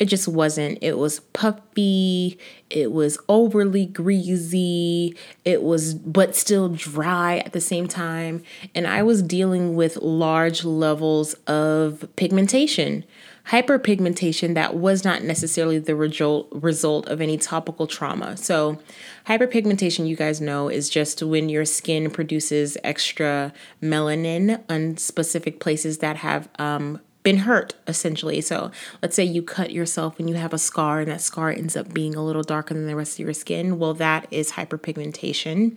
it 0.00 0.06
just 0.06 0.26
wasn't. 0.26 0.78
It 0.80 0.96
was 0.96 1.20
puffy, 1.20 2.38
it 2.70 2.90
was 2.90 3.18
overly 3.28 3.84
greasy, 3.84 5.14
it 5.44 5.62
was, 5.62 5.92
but 5.92 6.34
still 6.34 6.70
dry 6.70 7.36
at 7.38 7.52
the 7.52 7.60
same 7.60 7.86
time. 7.86 8.42
And 8.74 8.86
I 8.86 9.02
was 9.02 9.22
dealing 9.22 9.76
with 9.76 9.98
large 9.98 10.64
levels 10.64 11.34
of 11.46 12.08
pigmentation, 12.16 13.04
hyperpigmentation 13.48 14.54
that 14.54 14.74
was 14.74 15.04
not 15.04 15.22
necessarily 15.22 15.78
the 15.78 15.94
result, 15.94 16.48
result 16.50 17.06
of 17.08 17.20
any 17.20 17.36
topical 17.36 17.86
trauma. 17.86 18.38
So, 18.38 18.78
hyperpigmentation, 19.26 20.08
you 20.08 20.16
guys 20.16 20.40
know, 20.40 20.70
is 20.70 20.88
just 20.88 21.22
when 21.22 21.50
your 21.50 21.66
skin 21.66 22.10
produces 22.10 22.78
extra 22.82 23.52
melanin 23.82 24.62
on 24.70 24.96
specific 24.96 25.60
places 25.60 25.98
that 25.98 26.16
have 26.16 26.48
um, 26.58 27.00
been 27.22 27.38
hurt 27.38 27.74
essentially. 27.86 28.40
So 28.40 28.70
let's 29.02 29.14
say 29.14 29.24
you 29.24 29.42
cut 29.42 29.72
yourself 29.72 30.18
and 30.18 30.28
you 30.28 30.36
have 30.36 30.52
a 30.52 30.58
scar 30.58 31.00
and 31.00 31.10
that 31.10 31.20
scar 31.20 31.50
ends 31.50 31.76
up 31.76 31.92
being 31.92 32.14
a 32.14 32.24
little 32.24 32.42
darker 32.42 32.74
than 32.74 32.86
the 32.86 32.96
rest 32.96 33.14
of 33.14 33.24
your 33.24 33.34
skin. 33.34 33.78
Well, 33.78 33.94
that 33.94 34.26
is 34.30 34.52
hyperpigmentation. 34.52 35.76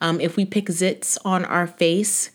Um, 0.00 0.20
if 0.20 0.36
we 0.36 0.44
pick 0.44 0.66
zits 0.66 1.16
on 1.24 1.44
our 1.44 1.66
face, 1.66 2.30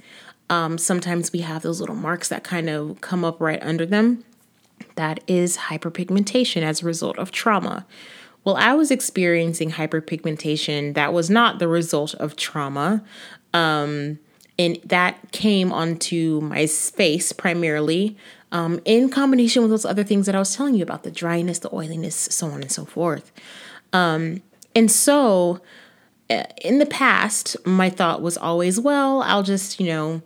um, 0.49 0.77
sometimes 0.77 1.31
we 1.31 1.39
have 1.39 1.61
those 1.61 1.79
little 1.79 1.95
marks 1.95 2.29
that 2.29 2.43
kind 2.43 2.69
of 2.69 3.01
come 3.01 3.23
up 3.23 3.39
right 3.39 3.61
under 3.61 3.85
them. 3.85 4.23
That 4.95 5.19
is 5.27 5.57
hyperpigmentation 5.57 6.61
as 6.61 6.81
a 6.81 6.85
result 6.85 7.17
of 7.17 7.31
trauma. 7.31 7.85
Well, 8.43 8.55
I 8.55 8.73
was 8.73 8.91
experiencing 8.91 9.71
hyperpigmentation 9.71 10.93
that 10.93 11.13
was 11.13 11.29
not 11.29 11.59
the 11.59 11.67
result 11.67 12.15
of 12.15 12.35
trauma. 12.37 13.03
Um, 13.53 14.19
and 14.59 14.79
that 14.85 15.31
came 15.31 15.71
onto 15.71 16.39
my 16.41 16.65
face 16.65 17.31
primarily 17.31 18.17
um, 18.51 18.79
in 18.85 19.09
combination 19.09 19.61
with 19.61 19.71
those 19.71 19.85
other 19.85 20.03
things 20.03 20.25
that 20.25 20.35
I 20.35 20.39
was 20.39 20.55
telling 20.55 20.75
you 20.75 20.83
about 20.83 21.03
the 21.03 21.11
dryness, 21.11 21.59
the 21.59 21.73
oiliness, 21.73 22.15
so 22.15 22.47
on 22.47 22.61
and 22.61 22.71
so 22.71 22.85
forth. 22.85 23.31
Um, 23.93 24.41
and 24.75 24.91
so 24.91 25.61
uh, 26.29 26.43
in 26.61 26.79
the 26.79 26.85
past, 26.85 27.57
my 27.65 27.89
thought 27.89 28.21
was 28.21 28.37
always, 28.37 28.79
well, 28.79 29.21
I'll 29.23 29.43
just, 29.43 29.79
you 29.79 29.87
know, 29.87 30.21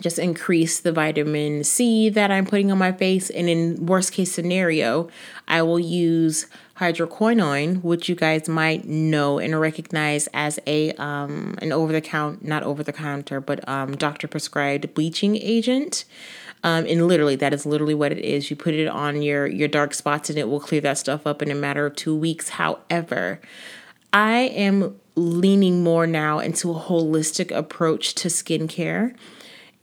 just 0.00 0.18
increase 0.18 0.80
the 0.80 0.92
vitamin 0.92 1.64
C 1.64 2.08
that 2.10 2.30
I'm 2.30 2.46
putting 2.46 2.70
on 2.70 2.78
my 2.78 2.92
face. 2.92 3.30
And 3.30 3.48
in 3.48 3.86
worst 3.86 4.12
case 4.12 4.32
scenario, 4.32 5.08
I 5.48 5.62
will 5.62 5.80
use 5.80 6.46
hydroquinone, 6.78 7.82
which 7.82 8.08
you 8.08 8.14
guys 8.14 8.48
might 8.48 8.86
know 8.86 9.38
and 9.38 9.58
recognize 9.58 10.28
as 10.32 10.60
a 10.66 10.92
um, 10.92 11.56
an 11.60 11.72
over 11.72 11.92
the 11.92 12.00
count, 12.00 12.44
not 12.44 12.62
over 12.62 12.82
the 12.84 12.92
counter, 12.92 13.40
but 13.40 13.66
um, 13.68 13.96
doctor 13.96 14.28
prescribed 14.28 14.94
bleaching 14.94 15.36
agent. 15.36 16.04
Um, 16.64 16.86
and 16.86 17.06
literally, 17.06 17.36
that 17.36 17.54
is 17.54 17.64
literally 17.64 17.94
what 17.94 18.12
it 18.12 18.18
is. 18.18 18.50
You 18.50 18.56
put 18.56 18.74
it 18.74 18.88
on 18.88 19.22
your 19.22 19.46
your 19.46 19.68
dark 19.68 19.94
spots, 19.94 20.28
and 20.28 20.38
it 20.38 20.48
will 20.48 20.60
clear 20.60 20.80
that 20.82 20.98
stuff 20.98 21.26
up 21.26 21.42
in 21.42 21.50
a 21.50 21.54
matter 21.54 21.86
of 21.86 21.96
two 21.96 22.16
weeks. 22.16 22.50
However, 22.50 23.40
I 24.12 24.38
am 24.40 24.98
leaning 25.14 25.82
more 25.82 26.06
now 26.06 26.38
into 26.38 26.70
a 26.70 26.74
holistic 26.78 27.54
approach 27.54 28.14
to 28.14 28.28
skincare. 28.28 29.14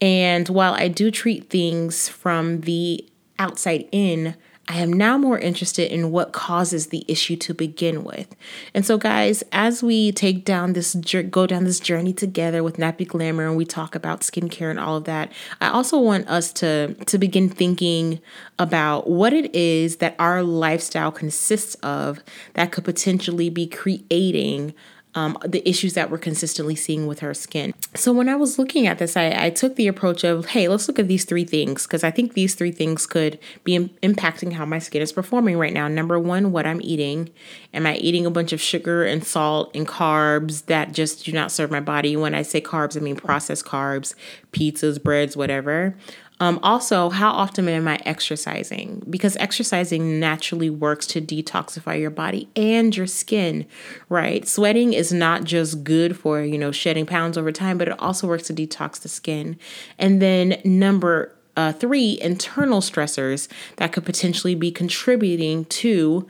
And 0.01 0.49
while 0.49 0.73
I 0.73 0.87
do 0.87 1.11
treat 1.11 1.49
things 1.49 2.09
from 2.09 2.61
the 2.61 3.07
outside 3.39 3.87
in, 3.91 4.35
I 4.67 4.77
am 4.77 4.91
now 4.91 5.17
more 5.17 5.37
interested 5.37 5.91
in 5.93 6.11
what 6.11 6.31
causes 6.31 6.87
the 6.87 7.05
issue 7.07 7.35
to 7.37 7.53
begin 7.53 8.03
with. 8.03 8.35
And 8.73 8.83
so, 8.83 8.97
guys, 8.97 9.43
as 9.51 9.83
we 9.83 10.11
take 10.11 10.43
down 10.43 10.73
this 10.73 10.95
go 11.29 11.45
down 11.45 11.65
this 11.65 11.79
journey 11.79 12.13
together 12.13 12.63
with 12.63 12.77
Nappy 12.77 13.07
Glamour 13.07 13.47
and 13.47 13.57
we 13.57 13.65
talk 13.65 13.93
about 13.93 14.21
skincare 14.21 14.71
and 14.71 14.79
all 14.79 14.97
of 14.97 15.03
that, 15.03 15.31
I 15.61 15.69
also 15.69 15.99
want 15.99 16.27
us 16.27 16.51
to 16.53 16.95
to 16.95 17.17
begin 17.19 17.47
thinking 17.47 18.19
about 18.57 19.07
what 19.07 19.33
it 19.33 19.53
is 19.53 19.97
that 19.97 20.15
our 20.17 20.41
lifestyle 20.41 21.11
consists 21.11 21.75
of 21.75 22.23
that 22.53 22.71
could 22.71 22.85
potentially 22.85 23.49
be 23.49 23.67
creating 23.67 24.73
um, 25.15 25.37
the 25.45 25.67
issues 25.67 25.93
that 25.93 26.11
we're 26.11 26.17
consistently 26.17 26.75
seeing 26.75 27.07
with 27.07 27.19
her 27.19 27.33
skin. 27.33 27.73
So 27.95 28.11
when 28.11 28.27
I 28.27 28.35
was 28.35 28.59
looking 28.59 28.85
at 28.85 28.99
this, 28.99 29.15
I, 29.15 29.45
I 29.45 29.49
took 29.49 29.77
the 29.77 29.87
approach 29.87 30.25
of, 30.25 30.47
hey, 30.47 30.67
let's 30.67 30.87
look 30.87 30.99
at 30.99 31.07
these 31.07 31.23
three 31.23 31.45
things 31.45 31.83
because 31.83 32.03
I 32.03 32.11
think 32.11 32.33
these 32.33 32.53
three 32.53 32.71
things 32.71 33.07
could 33.07 33.39
be 33.63 33.75
Im- 33.75 33.89
impacting 34.03 34.53
how 34.53 34.65
my 34.65 34.79
skin 34.79 35.01
is 35.01 35.13
performing 35.13 35.57
right 35.57 35.73
now. 35.73 35.87
Number 35.87 36.19
one, 36.19 36.51
what 36.51 36.67
I'm 36.67 36.81
eating. 36.81 37.29
Am 37.73 37.85
I 37.85 37.95
eating 37.95 38.25
a 38.25 38.31
bunch 38.31 38.51
of 38.51 38.59
sugar 38.59 39.05
and 39.05 39.23
salt 39.23 39.73
and 39.73 39.87
carbs 39.87 40.65
that 40.65 40.91
just 40.91 41.23
do 41.23 41.31
not 41.31 41.51
serve 41.51 41.71
my 41.71 41.79
body? 41.79 42.17
When 42.17 42.35
I 42.35 42.41
say 42.41 42.59
carbs, 42.59 42.97
I 42.97 42.99
mean 42.99 43.15
processed 43.15 43.65
carbs, 43.65 44.13
pizzas, 44.51 45.01
breads, 45.01 45.37
whatever. 45.37 45.95
Um, 46.39 46.59
also, 46.61 47.09
how 47.09 47.31
often 47.31 47.67
am 47.69 47.87
I 47.87 47.99
exercising? 48.05 49.03
Because 49.09 49.37
exercising 49.37 50.19
naturally 50.19 50.69
works 50.69 51.07
to 51.07 51.21
detoxify 51.21 51.99
your 51.99 52.09
body 52.09 52.49
and 52.55 52.95
your 52.95 53.07
skin, 53.07 53.65
right? 54.09 54.45
Sweating 54.47 54.93
is 54.93 55.13
not 55.13 55.45
just 55.45 55.83
good 55.83 56.17
for, 56.17 56.41
you 56.41 56.57
know, 56.57 56.71
shedding 56.71 57.05
pounds 57.05 57.37
over 57.37 57.51
time, 57.51 57.77
but 57.77 57.87
it 57.87 57.99
also 57.99 58.27
works 58.27 58.47
to 58.47 58.53
detox 58.53 59.01
the 59.01 59.07
skin. 59.07 59.57
And 59.97 60.21
then 60.21 60.59
number 60.65 61.33
uh, 61.55 61.71
three, 61.71 62.19
internal 62.21 62.81
stressors 62.81 63.47
that 63.77 63.93
could 63.93 64.05
potentially 64.05 64.55
be 64.55 64.71
contributing 64.71 65.63
to 65.65 66.27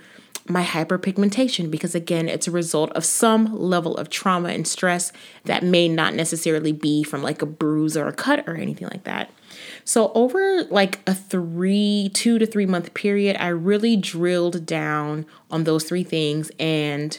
my 0.47 0.63
hyperpigmentation 0.63 1.71
because 1.71 1.95
again 1.95 2.29
it's 2.29 2.47
a 2.47 2.51
result 2.51 2.91
of 2.91 3.03
some 3.03 3.51
level 3.57 3.97
of 3.97 4.11
trauma 4.11 4.49
and 4.49 4.67
stress 4.67 5.11
that 5.45 5.63
may 5.63 5.87
not 5.87 6.13
necessarily 6.13 6.71
be 6.71 7.01
from 7.03 7.23
like 7.23 7.41
a 7.41 7.47
bruise 7.47 7.97
or 7.97 8.07
a 8.07 8.13
cut 8.13 8.47
or 8.47 8.55
anything 8.55 8.87
like 8.89 9.03
that 9.05 9.31
so, 9.87 10.11
over 10.15 10.63
like 10.63 10.99
a 11.05 11.13
three, 11.13 12.09
two 12.11 12.39
to 12.39 12.47
three 12.47 12.65
month 12.65 12.95
period, 12.95 13.37
I 13.39 13.49
really 13.49 13.95
drilled 13.95 14.65
down 14.65 15.27
on 15.51 15.63
those 15.63 15.83
three 15.83 16.03
things 16.03 16.51
and 16.59 17.17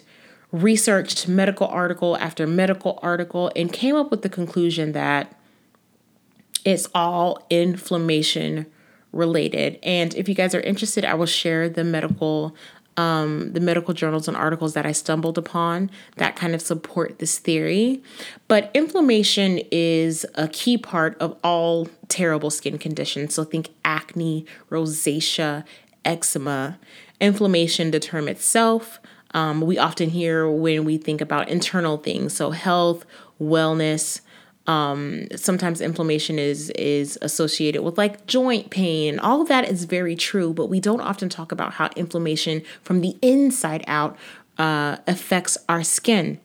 researched 0.51 1.29
medical 1.29 1.69
article 1.69 2.17
after 2.17 2.45
medical 2.45 2.99
article 3.03 3.53
and 3.55 3.73
came 3.73 3.95
up 3.95 4.11
with 4.11 4.23
the 4.23 4.29
conclusion 4.29 4.93
that 4.93 5.33
it's 6.65 6.89
all 6.93 7.47
inflammation 7.51 8.67
related. 9.13 9.79
And 9.85 10.13
if 10.15 10.29
you 10.29 10.35
guys 10.35 10.53
are 10.53 10.61
interested, 10.61 11.05
I 11.05 11.15
will 11.15 11.27
share 11.27 11.69
the 11.69 11.85
medical 11.85 12.57
um, 12.97 13.53
the 13.53 13.61
medical 13.61 13.93
journals 13.93 14.29
and 14.29 14.37
articles 14.37 14.75
that 14.75 14.87
I 14.87 14.93
stumbled 14.93 15.39
upon 15.39 15.91
that 16.17 16.37
kind 16.37 16.55
of 16.55 16.63
support 16.63 17.19
this 17.19 17.39
theory. 17.39 18.03
But 18.49 18.71
inflammation 18.75 19.61
is 19.71 20.25
a 20.35 20.49
key 20.49 20.79
part 20.79 21.17
of 21.19 21.37
all 21.45 21.89
terrible 22.09 22.51
skin 22.51 22.79
conditions. 22.79 23.35
So 23.35 23.45
think 23.45 23.71
acne, 23.85 24.47
rosacea, 24.71 25.65
eczema. 26.05 26.79
Inflammation, 27.21 27.93
the 27.93 28.01
term 28.01 28.29
itself, 28.29 29.01
um, 29.33 29.61
we 29.61 29.77
often 29.79 30.11
hear 30.11 30.49
when 30.49 30.85
we 30.85 30.97
think 30.97 31.21
about 31.21 31.49
internal 31.49 31.99
things. 31.99 32.35
So 32.35 32.51
health, 32.51 33.05
wellness, 33.41 34.21
um, 34.67 35.27
sometimes 35.37 35.81
inflammation 35.81 36.39
is 36.39 36.71
is 36.71 37.19
associated 37.23 37.83
with 37.83 37.97
like 37.99 38.27
joint 38.27 38.71
pain 38.71 39.19
all 39.21 39.41
of 39.41 39.49
that 39.49 39.69
is 39.69 39.85
very 39.85 40.17
true 40.17 40.53
but 40.53 40.67
we 40.67 40.81
don't 40.81 41.01
often 41.01 41.29
talk 41.29 41.53
about 41.53 41.75
how 41.75 41.89
inflammation 41.97 42.63
from 42.83 43.01
the 43.01 43.17
inside 43.23 43.85
out 43.87 44.17
uh, 44.59 44.97
affects 45.07 45.59
our 45.69 45.83
skin 45.83 46.41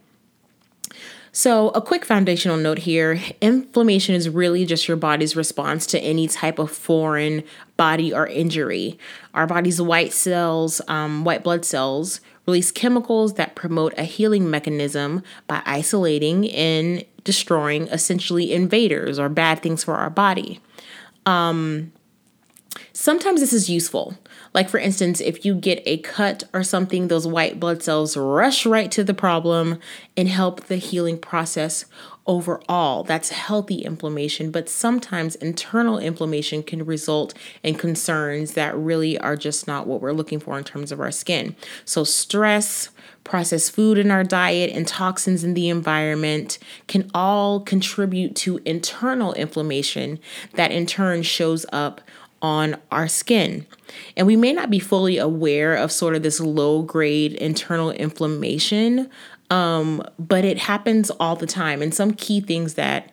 so, 1.34 1.70
a 1.70 1.82
quick 1.82 2.04
foundational 2.04 2.58
note 2.58 2.80
here 2.80 3.22
inflammation 3.40 4.16
is 4.16 4.28
really 4.28 4.66
just 4.66 4.90
your 4.90 4.98
body's 4.98 5.34
response 5.34 5.86
to 5.88 6.00
any 6.00 6.28
type 6.28 6.60
of 6.60 6.70
foreign 6.70 7.44
body 7.78 8.14
or 8.14 8.28
injury. 8.28 9.00
Our 9.34 9.48
body's 9.48 9.82
white 9.82 10.12
cells, 10.12 10.82
um, 10.90 11.24
white 11.24 11.42
blood 11.42 11.64
cells, 11.64 12.20
release 12.46 12.70
chemicals 12.70 13.36
that 13.36 13.56
promote 13.56 13.94
a 13.98 14.04
healing 14.04 14.50
mechanism 14.50 15.24
by 15.48 15.62
isolating 15.66 16.52
and 16.52 17.06
destroying 17.24 17.88
essentially 17.88 18.54
invaders 18.54 19.20
or 19.20 19.30
bad 19.30 19.62
things 19.62 19.84
for 19.84 19.96
our 19.96 20.10
body. 20.10 20.60
Um, 21.26 21.92
sometimes 22.94 23.42
this 23.42 23.54
is 23.54 23.70
useful. 23.70 24.18
Like, 24.54 24.70
for 24.70 24.80
instance, 24.80 25.22
if 25.22 25.46
you 25.46 25.56
get 25.56 25.82
a 25.86 25.98
cut 26.00 26.44
or 26.54 26.64
something, 26.64 27.08
those 27.08 27.26
white 27.26 27.60
blood 27.60 27.82
cells 27.82 28.18
rush 28.18 28.66
right 28.66 28.92
to 28.92 29.04
the 29.04 29.14
problem 29.14 29.80
and 30.18 30.28
help 30.28 30.66
the 30.66 30.76
healing 30.78 31.18
process. 31.18 31.86
overall. 32.28 33.04
That's 33.04 33.30
healthy 33.30 33.80
inflammation, 33.80 34.52
but 34.52 34.70
sometimes 34.70 35.36
internal 35.36 35.98
inflammation 35.98 36.64
can 36.64 36.86
result 36.86 37.34
in 37.64 37.76
concerns 37.76 38.54
that 38.54 38.78
really 38.78 39.18
are 39.18 39.36
just 39.36 39.68
not 39.68 39.88
what 39.88 40.02
we're 40.02 40.14
looking 40.14 40.40
for 40.40 40.58
in 40.58 40.64
terms 40.64 40.92
of 40.92 41.00
our 41.00 41.12
skin. 41.12 41.56
So, 41.84 42.04
stress, 42.04 42.90
processed 43.24 43.72
food 43.72 43.98
in 43.98 44.12
our 44.12 44.24
diet, 44.24 44.72
and 44.72 44.88
toxins 44.88 45.44
in 45.44 45.54
the 45.54 45.70
environment 45.70 46.58
can 46.88 47.10
all 47.14 47.60
contribute 47.60 48.36
to 48.38 48.60
internal 48.66 49.34
inflammation 49.34 50.20
that 50.54 50.72
in 50.72 50.86
turn 50.86 51.22
shows 51.24 51.66
up 51.72 52.02
on 52.42 52.76
our 52.92 53.08
skin. 53.08 53.66
And 54.18 54.26
we 54.26 54.36
may 54.36 54.54
not 54.54 54.70
be 54.70 54.80
fully 54.80 55.18
aware 55.18 55.76
of 55.76 55.92
sort 55.92 56.16
of 56.16 56.24
this 56.24 56.40
low 56.40 56.82
grade 56.82 57.34
internal 57.34 57.92
inflammation, 57.92 59.10
um, 59.50 60.02
but 60.18 60.44
it 60.44 60.58
happens 60.58 61.12
all 61.12 61.36
the 61.36 61.46
time. 61.46 61.82
And 61.82 61.94
some 61.94 62.14
key 62.14 62.42
things 62.42 62.74
that 62.76 63.12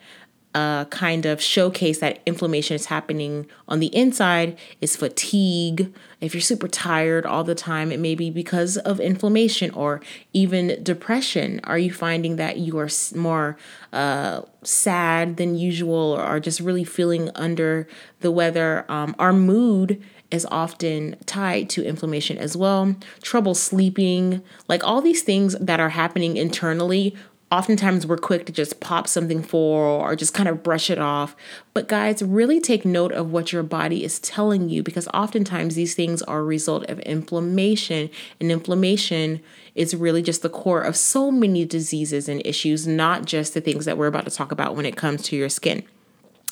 uh, 0.59 0.85
kind 0.87 1.25
of 1.25 1.41
showcase 1.41 2.01
that 2.01 2.19
inflammation 2.27 2.75
is 2.75 2.87
happening 2.87 3.47
on 3.69 3.79
the 3.79 3.95
inside 3.95 4.59
is 4.81 4.97
fatigue. 4.97 5.95
If 6.21 6.35
you're 6.35 6.41
super 6.41 6.67
tired 6.67 7.25
all 7.25 7.45
the 7.45 7.55
time, 7.55 7.93
it 7.93 8.01
may 8.01 8.17
be 8.17 8.29
because 8.29 8.77
of 8.79 8.99
inflammation 8.99 9.71
or 9.71 10.01
even 10.33 10.83
depression. 10.83 11.61
Are 11.63 11.79
you 11.79 11.93
finding 11.93 12.35
that 12.37 12.57
you 12.57 12.77
are 12.79 12.89
more 13.15 13.57
uh, 13.93 14.43
sad 14.65 15.37
than 15.37 15.55
usual 15.55 16.17
or 16.19 16.23
are 16.23 16.41
just 16.41 16.59
really 16.59 16.83
feeling 16.83 17.31
under 17.37 17.87
the 18.19 18.33
weather? 18.33 18.85
Um, 18.89 19.15
our 19.17 19.33
mood 19.33 20.03
is 20.31 20.47
often 20.51 21.17
tied 21.25 21.71
to 21.71 21.85
inflammation 21.85 22.37
as 22.37 22.57
well. 22.57 22.97
Trouble 23.23 23.55
sleeping, 23.55 24.43
like 24.67 24.83
all 24.85 25.01
these 25.01 25.23
things 25.23 25.57
that 25.61 25.81
are 25.81 25.91
happening 25.91 26.37
internally 26.37 27.15
oftentimes 27.51 28.07
we're 28.07 28.19
quick 28.19 28.45
to 28.47 28.53
just 28.53 28.81
pop 28.81 29.09
something 29.09 29.43
for 29.43 29.85
or 29.85 30.15
just 30.15 30.35
kind 30.35 30.49
of 30.49 30.63
brush 30.63 30.91
it 30.91 30.99
off. 30.99 31.35
But 31.73 31.89
guys, 31.89 32.23
really 32.23 32.61
take 32.61 32.85
note 32.85 33.13
of 33.13 33.33
what 33.33 33.53
your 33.53 33.63
body 33.63 34.05
is 34.05 34.19
telling 34.19 34.69
you 34.69 34.83
because 34.83 35.09
oftentimes 35.09 35.75
these 35.75 35.95
things 35.95 36.21
are 36.23 36.41
a 36.41 36.45
result 36.45 36.85
of 36.91 37.01
inflammation, 37.01 38.11
and 38.41 38.53
inflammation 38.53 39.41
is 39.75 39.95
really 39.95 40.23
just 40.23 40.43
the 40.43 40.51
core 40.51 40.83
of 40.83 40.97
so 40.97 41.31
many 41.31 41.65
diseases 41.65 42.29
and 42.29 42.45
issues, 42.45 42.87
not 42.87 43.25
just 43.25 43.55
the 43.55 43.61
things 43.61 43.85
that 43.87 43.97
we're 43.97 44.07
about 44.07 44.25
to 44.25 44.31
talk 44.31 44.53
about 44.53 44.77
when 44.77 44.85
it 44.85 44.97
comes 44.97 45.23
to 45.23 45.37
your 45.37 45.49
skin. 45.49 45.83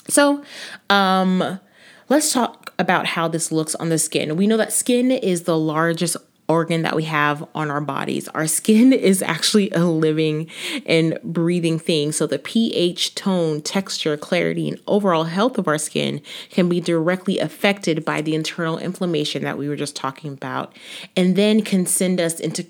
So, 0.09 0.43
um, 0.89 1.61
let's 2.09 2.33
talk 2.33 2.73
about 2.79 3.07
how 3.07 3.29
this 3.29 3.51
looks 3.51 3.75
on 3.75 3.89
the 3.89 3.99
skin. 3.99 4.37
We 4.37 4.47
know 4.47 4.57
that 4.57 4.73
skin 4.73 5.11
is 5.11 5.43
the 5.43 5.59
largest 5.59 6.17
organ 6.49 6.83
that 6.83 6.95
we 6.95 7.05
have 7.05 7.47
on 7.55 7.71
our 7.71 7.81
bodies. 7.81 8.29
Our 8.29 8.47
skin 8.47 8.93
is 8.93 9.23
actually 9.23 9.71
a 9.71 9.85
living 9.85 10.49
and 10.85 11.19
breathing 11.23 11.79
thing. 11.79 12.13
So 12.13 12.27
the 12.27 12.39
pH, 12.39 13.15
tone, 13.15 13.61
texture, 13.61 14.17
clarity, 14.17 14.69
and 14.69 14.81
overall 14.87 15.25
health 15.25 15.59
of 15.59 15.69
our 15.69 15.79
skin 15.79 16.21
can 16.51 16.69
be 16.69 16.81
directly 16.81 17.39
affected 17.39 18.05
by 18.05 18.21
the 18.21 18.35
internal 18.35 18.79
inflammation 18.79 19.43
that 19.45 19.59
we 19.59 19.69
were 19.69 19.77
just 19.77 19.97
talking 19.97 20.33
about, 20.33 20.77
and 21.17 21.37
then 21.37 21.63
can 21.63 21.87
send 21.87 22.21
us 22.21 22.41
into 22.41 22.67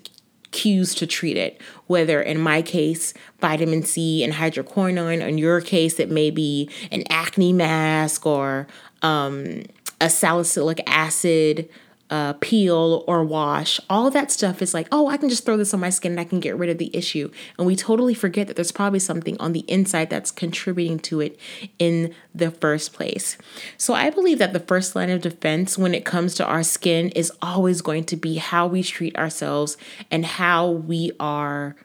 cues 0.51 0.95
to 0.95 1.05
treat 1.05 1.37
it. 1.37 1.61
Whether 1.87 2.21
in 2.21 2.39
my 2.39 2.61
case, 2.61 3.13
vitamin 3.39 3.83
C 3.83 4.23
and 4.23 4.33
hydroquinone, 4.33 5.25
in 5.25 5.37
your 5.37 5.61
case, 5.61 5.99
it 5.99 6.09
may 6.09 6.31
be 6.31 6.69
an 6.91 7.03
acne 7.09 7.53
mask 7.53 8.25
or 8.25 8.67
um, 9.01 9.63
a 9.99 10.09
salicylic 10.09 10.81
acid 10.87 11.69
uh, 12.09 12.33
peel 12.39 13.03
or 13.07 13.23
wash, 13.23 13.79
all 13.89 14.09
that 14.09 14.31
stuff 14.31 14.61
is 14.61 14.73
like, 14.73 14.87
oh, 14.91 15.07
I 15.07 15.17
can 15.17 15.29
just 15.29 15.45
throw 15.45 15.57
this 15.57 15.73
on 15.73 15.79
my 15.79 15.89
skin 15.89 16.13
and 16.13 16.19
I 16.19 16.23
can 16.23 16.39
get 16.39 16.57
rid 16.57 16.69
of 16.69 16.77
the 16.77 16.95
issue. 16.95 17.29
And 17.57 17.67
we 17.67 17.75
totally 17.75 18.13
forget 18.13 18.47
that 18.47 18.55
there's 18.55 18.71
probably 18.71 18.99
something 18.99 19.37
on 19.39 19.51
the 19.51 19.65
inside 19.67 20.09
that's 20.09 20.31
contributing 20.31 20.99
to 20.99 21.19
it 21.19 21.37
in 21.79 22.13
the 22.33 22.51
first 22.51 22.93
place. 22.93 23.37
So 23.77 23.93
I 23.93 24.09
believe 24.09 24.39
that 24.39 24.53
the 24.53 24.59
first 24.61 24.95
line 24.95 25.09
of 25.09 25.21
defense 25.21 25.77
when 25.77 25.93
it 25.93 26.05
comes 26.05 26.33
to 26.35 26.45
our 26.45 26.63
skin 26.63 27.09
is 27.09 27.31
always 27.41 27.81
going 27.81 28.05
to 28.05 28.15
be 28.15 28.37
how 28.37 28.67
we 28.67 28.83
treat 28.83 29.17
ourselves 29.17 29.77
and 30.09 30.25
how 30.25 30.69
we 30.69 31.11
are 31.19 31.75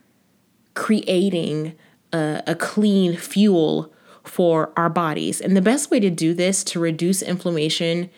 creating 0.75 1.75
a, 2.13 2.43
a 2.47 2.55
clean 2.55 3.17
fuel 3.17 3.93
for 4.23 4.73
our 4.77 4.89
bodies. 4.89 5.41
And 5.41 5.57
the 5.57 5.63
best 5.63 5.91
way 5.91 5.99
to 5.99 6.11
do 6.11 6.33
this 6.33 6.63
to 6.65 6.79
reduce 6.79 7.23
inflammation 7.23 8.09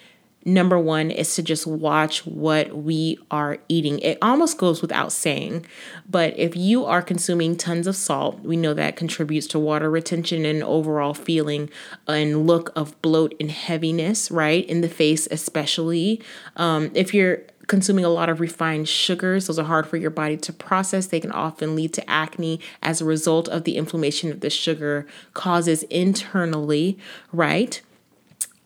number 0.44 0.78
one 0.78 1.11
is 1.11 1.35
to 1.37 1.42
just 1.42 1.66
watch 1.66 2.26
what 2.26 2.76
we 2.76 3.18
are 3.30 3.59
eating. 3.68 3.98
It 4.00 4.18
almost 4.20 4.59
goes 4.59 4.83
without 4.83 5.12
saying, 5.12 5.66
but 6.09 6.38
if 6.38 6.57
you 6.57 6.85
are 6.85 7.02
consuming 7.02 7.57
tons 7.57 7.87
of 7.87 7.96
salt, 7.96 8.40
we 8.40 8.57
know 8.57 8.74
that 8.74 8.96
contributes 8.96 9.46
to 9.48 9.59
water 9.59 9.90
retention 9.90 10.44
and 10.44 10.62
overall 10.62 11.14
feeling 11.14 11.70
and 12.07 12.46
look 12.46 12.72
of 12.76 13.00
bloat 13.02 13.35
and 13.40 13.50
heaviness, 13.50 14.30
right? 14.30 14.66
In 14.66 14.80
the 14.80 14.88
face, 14.88 15.26
especially. 15.30 16.22
Um, 16.57 16.90
if 16.94 17.14
you're 17.14 17.42
consuming 17.66 18.04
a 18.04 18.11
lot 18.11 18.28
of 18.28 18.40
refined 18.40 18.88
sugars. 18.88 19.46
Those 19.46 19.59
are 19.59 19.64
hard 19.64 19.87
for 19.87 19.96
your 19.96 20.11
body 20.11 20.37
to 20.37 20.52
process. 20.52 21.07
They 21.07 21.20
can 21.20 21.33
often 21.33 21.74
lead 21.74 21.92
to 21.94 22.11
acne 22.11 22.61
as 22.83 23.00
a 23.00 23.04
result 23.04 23.48
of 23.48 23.64
the 23.64 23.76
inflammation 23.76 24.28
that 24.30 24.40
the 24.40 24.50
sugar 24.50 25.07
causes 25.33 25.83
internally, 25.85 26.98
right? 27.33 27.80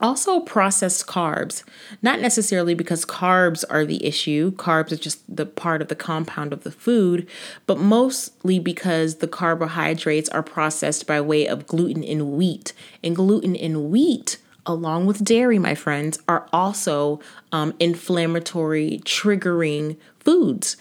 Also, 0.01 0.39
processed 0.39 1.09
carbs, 1.09 1.65
not 2.03 2.21
necessarily 2.21 2.73
because 2.73 3.05
carbs 3.05 3.65
are 3.69 3.85
the 3.85 4.05
issue, 4.07 4.53
carbs 4.53 4.93
are 4.93 4.97
just 4.97 5.21
the 5.35 5.45
part 5.45 5.83
of 5.83 5.89
the 5.89 5.97
compound 5.97 6.53
of 6.53 6.63
the 6.63 6.71
food, 6.71 7.27
but 7.67 7.79
mostly 7.79 8.61
because 8.61 9.17
the 9.17 9.27
carbohydrates 9.27 10.29
are 10.29 10.43
processed 10.43 11.05
by 11.05 11.21
way 11.21 11.49
of 11.49 11.67
gluten 11.67 12.05
in 12.05 12.37
wheat. 12.37 12.73
And 13.03 13.17
gluten 13.17 13.57
in 13.57 13.91
wheat, 13.91 14.39
along 14.65 15.07
with 15.07 15.25
dairy, 15.25 15.59
my 15.59 15.75
friends, 15.75 16.21
are 16.29 16.47
also 16.53 17.19
um, 17.51 17.75
inflammatory, 17.81 19.01
triggering 19.05 19.97
foods. 20.21 20.77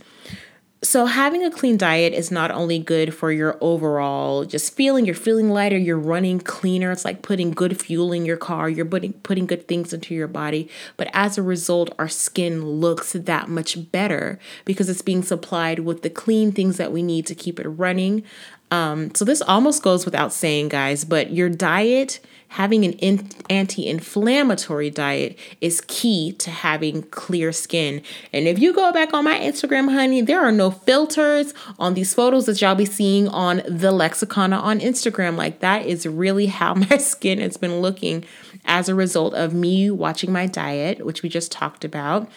So 0.84 1.08
having 1.08 1.44
a 1.44 1.50
clean 1.50 1.76
diet 1.76 2.14
is 2.14 2.30
not 2.30 2.52
only 2.52 2.78
good 2.78 3.12
for 3.16 3.32
your 3.32 3.58
overall 3.62 4.46
just 4.46 4.76
feeling, 4.76 5.06
you're 5.06 5.16
feeling 5.16 5.50
lighter, 5.50 5.78
you're 5.78 5.98
running 5.98 6.40
cleaner. 6.40 6.92
It's 6.92 7.04
like 7.04 7.24
putting 7.24 7.50
good 7.50 7.82
fuel 7.82 8.14
in 8.14 8.26
your 8.26 8.38
car, 8.38 8.70
you're 8.70 8.86
putting 8.86 9.14
putting 9.14 9.48
good 9.48 9.68
things 9.68 9.92
into 9.92 10.14
your 10.14 10.28
body, 10.28 10.70
but 10.96 11.10
as 11.14 11.36
a 11.36 11.42
result 11.42 11.96
our 11.98 12.08
skin 12.08 12.64
looks 12.64 13.14
that 13.14 13.50
much 13.50 13.92
better 13.92 14.38
because 14.66 14.88
it's 14.88 15.02
being 15.02 15.24
supplied 15.24 15.80
with 15.80 16.04
the 16.04 16.12
clean 16.12 16.52
things 16.52 16.78
that 16.78 16.92
we 16.92 17.02
need 17.02 17.26
to 17.26 17.34
keep 17.34 17.60
it 17.60 17.68
running. 17.68 18.24
Um, 18.70 19.16
so 19.16 19.26
this 19.26 19.42
almost 19.42 19.82
goes 19.82 20.06
without 20.06 20.32
saying, 20.32 20.70
guys, 20.70 21.06
but 21.06 21.32
your 21.32 21.50
diet 21.50 22.20
having 22.50 22.86
an 22.86 22.94
in- 22.94 23.30
anti-inflammatory 23.50 24.90
diet 24.90 25.38
is 25.62 25.82
key 25.88 26.32
to 26.34 26.50
having 26.50 27.04
clear 27.04 27.52
skin. 27.52 28.02
And 28.32 28.48
if 28.48 28.60
you 28.60 28.74
go 28.74 28.92
back 28.92 29.14
on 29.14 29.26
my 29.26 29.38
Instagram, 29.38 29.92
honey, 29.92 30.22
there 30.22 30.42
are 30.42 30.52
no 30.52 30.72
filters 30.72 31.54
on 31.78 31.94
these 31.94 32.14
photos 32.14 32.46
that 32.46 32.62
y'all 32.62 32.76
be 32.76 32.86
seeing 32.86 33.28
on 33.28 33.62
the 33.68 33.92
Lexicana 33.92 34.58
on 34.58 34.80
Instagram. 34.80 35.36
Like 35.36 35.60
that 35.60 35.86
is 35.86 36.06
really 36.08 36.48
how 36.48 36.74
my 36.90 36.98
skin 36.98 37.40
has 37.40 37.58
been 37.58 37.80
looking 37.80 38.24
as 38.66 38.90
a 38.90 38.96
result 38.96 39.34
of 39.34 39.54
me 39.54 39.90
watching 39.90 40.32
my 40.32 40.46
diet, 40.46 41.06
which 41.06 41.24
we 41.24 41.30
just 41.30 41.52
talked 41.52 41.84
about. 41.84 42.30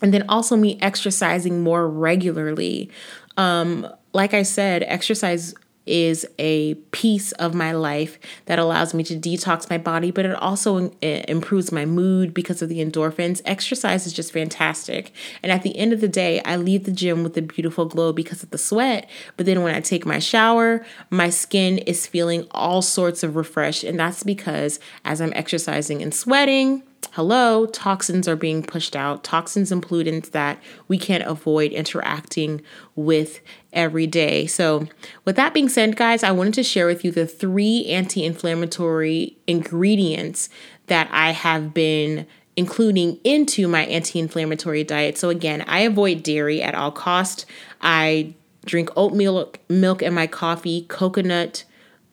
And 0.00 0.12
then 0.12 0.24
also 0.28 0.56
me 0.56 0.78
exercising 0.80 1.62
more 1.62 1.88
regularly. 1.88 2.90
Um, 3.36 3.86
like 4.12 4.34
I 4.34 4.42
said, 4.42 4.82
exercise 4.82 5.54
is 5.86 6.26
a 6.38 6.74
piece 6.92 7.32
of 7.32 7.54
my 7.54 7.72
life 7.72 8.18
that 8.46 8.58
allows 8.58 8.94
me 8.94 9.02
to 9.04 9.16
detox 9.16 9.68
my 9.68 9.78
body, 9.78 10.10
but 10.10 10.24
it 10.24 10.34
also 10.36 10.76
um, 10.76 10.92
improves 11.00 11.72
my 11.72 11.84
mood 11.84 12.32
because 12.32 12.62
of 12.62 12.68
the 12.68 12.84
endorphins. 12.84 13.42
Exercise 13.44 14.06
is 14.06 14.12
just 14.12 14.32
fantastic. 14.32 15.12
And 15.42 15.50
at 15.50 15.62
the 15.62 15.76
end 15.76 15.92
of 15.92 16.00
the 16.00 16.08
day, 16.08 16.40
I 16.44 16.56
leave 16.56 16.84
the 16.84 16.92
gym 16.92 17.22
with 17.22 17.36
a 17.36 17.42
beautiful 17.42 17.86
glow 17.86 18.12
because 18.12 18.42
of 18.42 18.50
the 18.50 18.58
sweat. 18.58 19.08
But 19.36 19.46
then 19.46 19.62
when 19.62 19.74
I 19.74 19.80
take 19.80 20.06
my 20.06 20.18
shower, 20.18 20.84
my 21.10 21.30
skin 21.30 21.78
is 21.78 22.06
feeling 22.06 22.46
all 22.52 22.82
sorts 22.82 23.22
of 23.22 23.36
refreshed. 23.36 23.84
And 23.84 23.98
that's 23.98 24.22
because 24.22 24.78
as 25.04 25.20
I'm 25.20 25.32
exercising 25.34 26.02
and 26.02 26.14
sweating, 26.14 26.82
hello, 27.12 27.66
toxins 27.66 28.26
are 28.28 28.36
being 28.36 28.62
pushed 28.62 28.96
out, 28.96 29.24
toxins 29.24 29.72
and 29.72 29.82
pollutants 29.82 30.30
that 30.30 30.58
we 30.88 30.96
can't 30.96 31.24
avoid 31.24 31.72
interacting 31.72 32.62
with 32.94 33.40
every 33.72 34.06
day. 34.06 34.46
So, 34.46 34.86
with 35.24 35.36
that 35.36 35.54
being 35.54 35.68
said, 35.68 35.96
guys, 35.96 36.22
I 36.22 36.30
wanted 36.30 36.54
to 36.54 36.62
share 36.62 36.86
with 36.86 37.04
you 37.04 37.10
the 37.10 37.26
three 37.26 37.86
anti 37.86 38.24
inflammatory 38.24 39.36
ingredients 39.46 40.48
that 40.86 41.08
I 41.10 41.30
have 41.30 41.72
been 41.72 42.26
including 42.56 43.18
into 43.24 43.66
my 43.66 43.84
anti-inflammatory 43.86 44.84
diet. 44.84 45.16
So 45.16 45.30
again, 45.30 45.62
I 45.66 45.80
avoid 45.80 46.22
dairy 46.22 46.62
at 46.62 46.74
all 46.74 46.90
cost. 46.90 47.46
I 47.80 48.34
drink 48.64 48.90
oatmeal 48.96 49.52
milk 49.68 50.02
in 50.02 50.14
my 50.14 50.26
coffee, 50.26 50.82
coconut 50.88 51.64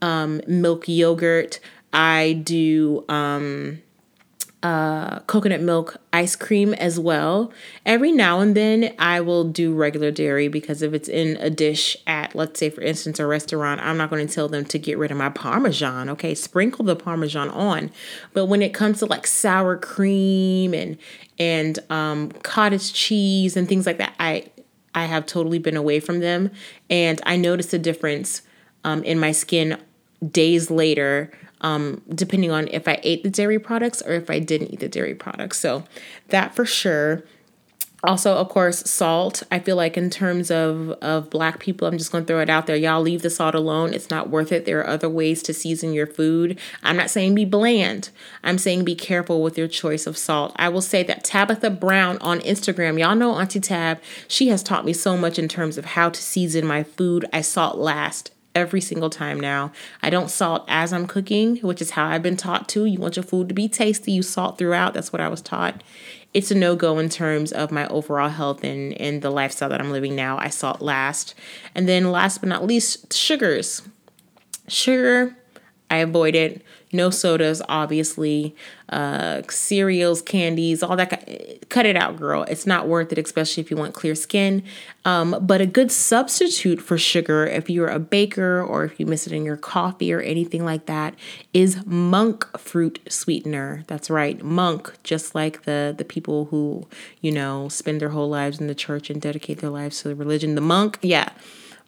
um, 0.02 0.42
milk 0.48 0.88
yogurt. 0.88 1.60
I 1.92 2.42
do 2.44 3.04
um, 3.10 3.82
uh, 4.62 5.20
coconut 5.22 5.62
milk 5.62 5.98
ice 6.12 6.36
cream 6.36 6.74
as 6.74 7.00
well. 7.00 7.52
Every 7.86 8.12
now 8.12 8.42
and 8.42 8.56
then, 8.56 8.94
I 9.00 9.22
will 9.22 9.46
do 9.46 9.74
regular 9.74 10.12
dairy 10.12 10.50
because 10.50 10.82
if 10.82 10.94
it's 10.94 11.08
in 11.08 11.38
a 11.38 11.50
dish 11.50 11.96
at, 12.06 12.36
let's 12.36 12.60
say, 12.60 12.70
for 12.70 12.82
instance, 12.82 13.20
a 13.20 13.26
restaurant, 13.26 13.80
I'm 13.82 13.98
not 13.98 14.10
going 14.10 14.26
to 14.28 14.34
tell 14.34 14.50
them 14.50 14.66
to 14.66 14.78
get 14.78 14.98
rid 14.98 15.12
of 15.12 15.18
my 15.18 15.30
Parmesan. 15.30 16.10
Okay, 16.10 16.36
sprinkle 16.36 16.84
the 16.84 16.96
Parmesan 16.96 17.50
on. 17.50 17.90
But 18.34 18.48
when 18.48 18.62
it 18.62 18.74
comes 18.74 19.00
to 19.00 19.06
like 19.06 19.28
sour 19.28 19.78
cream 19.78 20.74
and 20.74 20.98
and 21.38 21.80
um, 21.90 22.32
cottage 22.44 22.92
cheese 22.92 23.56
and 23.56 23.68
things 23.68 23.86
like 23.86 23.98
that, 23.98 24.14
I 24.20 24.46
I 24.94 25.06
have 25.06 25.26
totally 25.26 25.60
been 25.60 25.78
away 25.78 26.02
from 26.02 26.20
them, 26.20 26.52
and 26.90 27.22
I 27.26 27.38
noticed 27.38 27.74
a 27.74 27.80
difference 27.80 28.42
um, 28.84 29.04
in 29.04 29.20
my 29.20 29.32
skin 29.32 29.78
days 30.32 30.70
later 30.70 31.32
um, 31.62 32.02
depending 32.14 32.52
on 32.52 32.68
if 32.70 32.88
I 32.88 33.00
ate 33.04 33.24
the 33.24 33.30
dairy 33.30 33.60
products 33.60 34.02
or 34.02 34.14
if 34.14 34.30
I 34.30 34.40
didn't 34.40 34.74
eat 34.74 34.80
the 34.80 34.90
dairy 34.90 35.16
products. 35.16 35.60
So 35.60 35.84
that 36.30 36.56
for 36.56 36.66
sure. 36.66 37.24
Also, 38.02 38.34
of 38.36 38.48
course, 38.48 38.90
salt. 38.90 39.44
I 39.52 39.60
feel 39.60 39.76
like 39.76 39.98
in 39.98 40.10
terms 40.10 40.50
of 40.50 40.92
of 41.02 41.30
black 41.30 41.60
people, 41.60 41.86
I'm 41.86 41.98
just 41.98 42.14
gonna 42.14 42.24
throw 42.24 42.40
it 42.40 42.50
out 42.50 42.66
there. 42.66 42.78
Y'all 42.78 43.02
leave 43.02 43.24
the 43.24 43.30
salt 43.30 43.56
alone. 43.56 43.94
It's 43.94 44.10
not 44.10 44.30
worth 44.30 44.54
it. 44.54 44.64
There 44.64 44.80
are 44.80 44.88
other 44.88 45.10
ways 45.10 45.44
to 45.44 45.54
season 45.54 45.92
your 45.92 46.08
food. 46.08 46.58
I'm 46.82 46.96
not 46.96 47.10
saying 47.10 47.36
be 47.36 47.44
bland. 47.44 48.10
I'm 48.42 48.58
saying 48.58 48.86
be 48.86 48.96
careful 48.96 49.44
with 49.44 49.58
your 49.58 49.68
choice 49.68 50.08
of 50.08 50.18
salt. 50.18 50.56
I 50.56 50.70
will 50.70 50.82
say 50.82 51.04
that 51.04 51.26
Tabitha 51.26 51.72
Brown 51.72 52.18
on 52.20 52.40
Instagram, 52.40 52.98
y'all 52.98 53.16
know 53.16 53.34
Auntie 53.34 53.60
Tab. 53.60 54.00
She 54.30 54.48
has 54.48 54.64
taught 54.64 54.86
me 54.86 54.94
so 54.94 55.18
much 55.18 55.38
in 55.38 55.50
terms 55.50 55.78
of 55.78 55.84
how 55.84 56.10
to 56.10 56.22
season 56.22 56.66
my 56.66 56.84
food. 56.84 57.26
I 57.34 57.42
salt 57.42 57.78
last 57.78 58.32
every 58.56 58.82
single 58.82 59.10
time 59.10 59.40
now. 59.40 59.72
I 60.02 60.10
don't 60.10 60.30
salt 60.30 60.66
as 60.68 60.92
I'm 60.92 61.08
cooking, 61.08 61.58
which 61.58 61.82
is 61.82 61.92
how 61.92 62.08
I've 62.08 62.24
been 62.24 62.38
taught 62.38 62.68
to. 62.70 62.86
You 62.86 63.00
want 63.00 63.16
your 63.16 63.24
food 63.24 63.48
to 63.50 63.54
be 63.54 63.68
tasty, 63.68 64.12
you 64.12 64.22
salt 64.22 64.58
throughout. 64.58 64.94
That's 64.94 65.14
what 65.14 65.22
I 65.22 65.28
was 65.28 65.42
taught. 65.42 65.84
It's 66.34 66.52
a 66.52 66.56
no 66.56 66.76
go 66.76 67.00
in 67.00 67.10
terms 67.10 67.52
of 67.52 67.72
my 67.72 67.88
overall 67.88 68.30
health 68.30 68.64
and, 68.64 68.94
and 69.02 69.22
the 69.22 69.32
lifestyle 69.32 69.70
that 69.70 69.82
I'm 69.82 69.92
living 69.92 70.16
now. 70.16 70.38
I 70.38 70.50
salt 70.50 70.82
last. 70.82 71.34
And 71.74 71.88
then, 71.88 72.12
last 72.12 72.40
but 72.40 72.50
not 72.50 72.66
least, 72.66 73.14
sugars. 73.14 73.82
Sugar, 74.68 75.36
I 75.90 75.98
avoid 75.98 76.36
it 76.36 76.62
no 76.92 77.10
sodas, 77.10 77.62
obviously, 77.70 78.56
uh, 78.90 79.42
cereals, 79.50 80.22
candies, 80.22 80.82
all 80.82 80.96
that. 80.96 81.70
Cut 81.70 81.86
it 81.86 81.96
out, 81.96 82.18
girl. 82.18 82.44
It's 82.44 82.66
not 82.66 82.88
worth 82.88 83.12
it, 83.12 83.18
especially 83.18 83.62
if 83.62 83.70
you 83.70 83.78
want 83.78 83.94
clear 83.94 84.16
skin. 84.16 84.64
Um, 85.06 85.38
but 85.42 85.62
a 85.62 85.66
good 85.66 85.92
substitute 85.92 86.82
for 86.82 86.98
sugar, 86.98 87.46
if 87.46 87.70
you're 87.70 87.88
a 87.88 88.00
baker 88.00 88.62
or 88.62 88.84
if 88.84 89.00
you 89.00 89.06
miss 89.06 89.28
it 89.28 89.34
in 89.34 89.46
your 89.46 89.58
coffee 89.58 90.12
or 90.12 90.20
anything 90.20 90.66
like 90.66 90.88
that, 90.88 91.16
is 91.54 91.86
monk 91.86 92.46
fruit 92.58 93.00
sweetener. 93.08 93.84
That's 93.88 94.10
right, 94.10 94.44
monk, 94.44 94.92
just 95.04 95.36
like 95.36 95.64
the 95.64 95.94
the 95.98 96.06
people 96.06 96.46
who 96.46 96.88
you 97.22 97.32
know 97.32 97.70
spend 97.70 98.02
their 98.02 98.10
whole 98.10 98.30
lives 98.30 98.60
in 98.60 98.68
the 98.68 98.76
church 98.76 99.10
and 99.10 99.22
dedicate 99.22 99.60
their 99.60 99.70
lives 99.70 100.02
to 100.02 100.10
the 100.10 100.16
religion. 100.16 100.56
The 100.56 100.62
monk, 100.62 100.98
yeah 101.02 101.30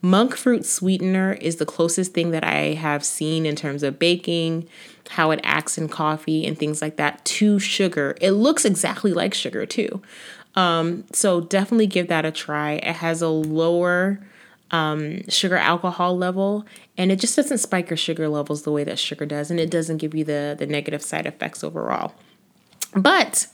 Monk 0.02 0.36
fruit 0.36 0.66
sweetener 0.66 1.34
is 1.34 1.58
the 1.58 1.66
closest 1.66 2.14
thing 2.14 2.32
that 2.32 2.44
I 2.44 2.74
have 2.74 3.06
seen 3.06 3.46
in 3.46 3.56
terms 3.56 3.84
of 3.84 4.00
baking, 4.00 4.68
how 5.10 5.32
it 5.32 5.40
acts 5.44 5.78
in 5.78 5.90
coffee, 5.90 6.46
and 6.46 6.58
things 6.58 6.82
like 6.82 6.96
that 6.98 7.24
to 7.26 7.60
sugar. 7.60 8.18
It 8.20 8.32
looks 8.32 8.66
exactly 8.66 9.14
like 9.14 9.34
sugar, 9.34 9.66
too. 9.66 10.02
Um, 10.56 11.06
so 11.14 11.42
definitely 11.42 11.88
give 11.88 12.08
that 12.08 12.26
a 12.26 12.32
try. 12.32 12.74
It 12.74 12.96
has 12.96 13.22
a 13.22 13.30
lower 13.30 14.20
um, 14.72 15.28
sugar 15.30 15.58
alcohol 15.58 16.18
level 16.18 16.66
and 16.98 17.12
it 17.12 17.20
just 17.20 17.36
doesn't 17.36 17.58
spike 17.58 17.90
your 17.90 17.98
sugar 17.98 18.30
levels 18.30 18.64
the 18.64 18.72
way 18.72 18.84
that 18.86 18.98
sugar 18.98 19.26
does 19.26 19.52
and 19.52 19.60
it 19.60 19.70
doesn't 19.70 19.98
give 19.98 20.16
you 20.16 20.24
the 20.24 20.56
the 20.58 20.66
negative 20.66 21.02
side 21.02 21.26
effects 21.26 21.62
overall 21.62 22.14
but 22.96 23.48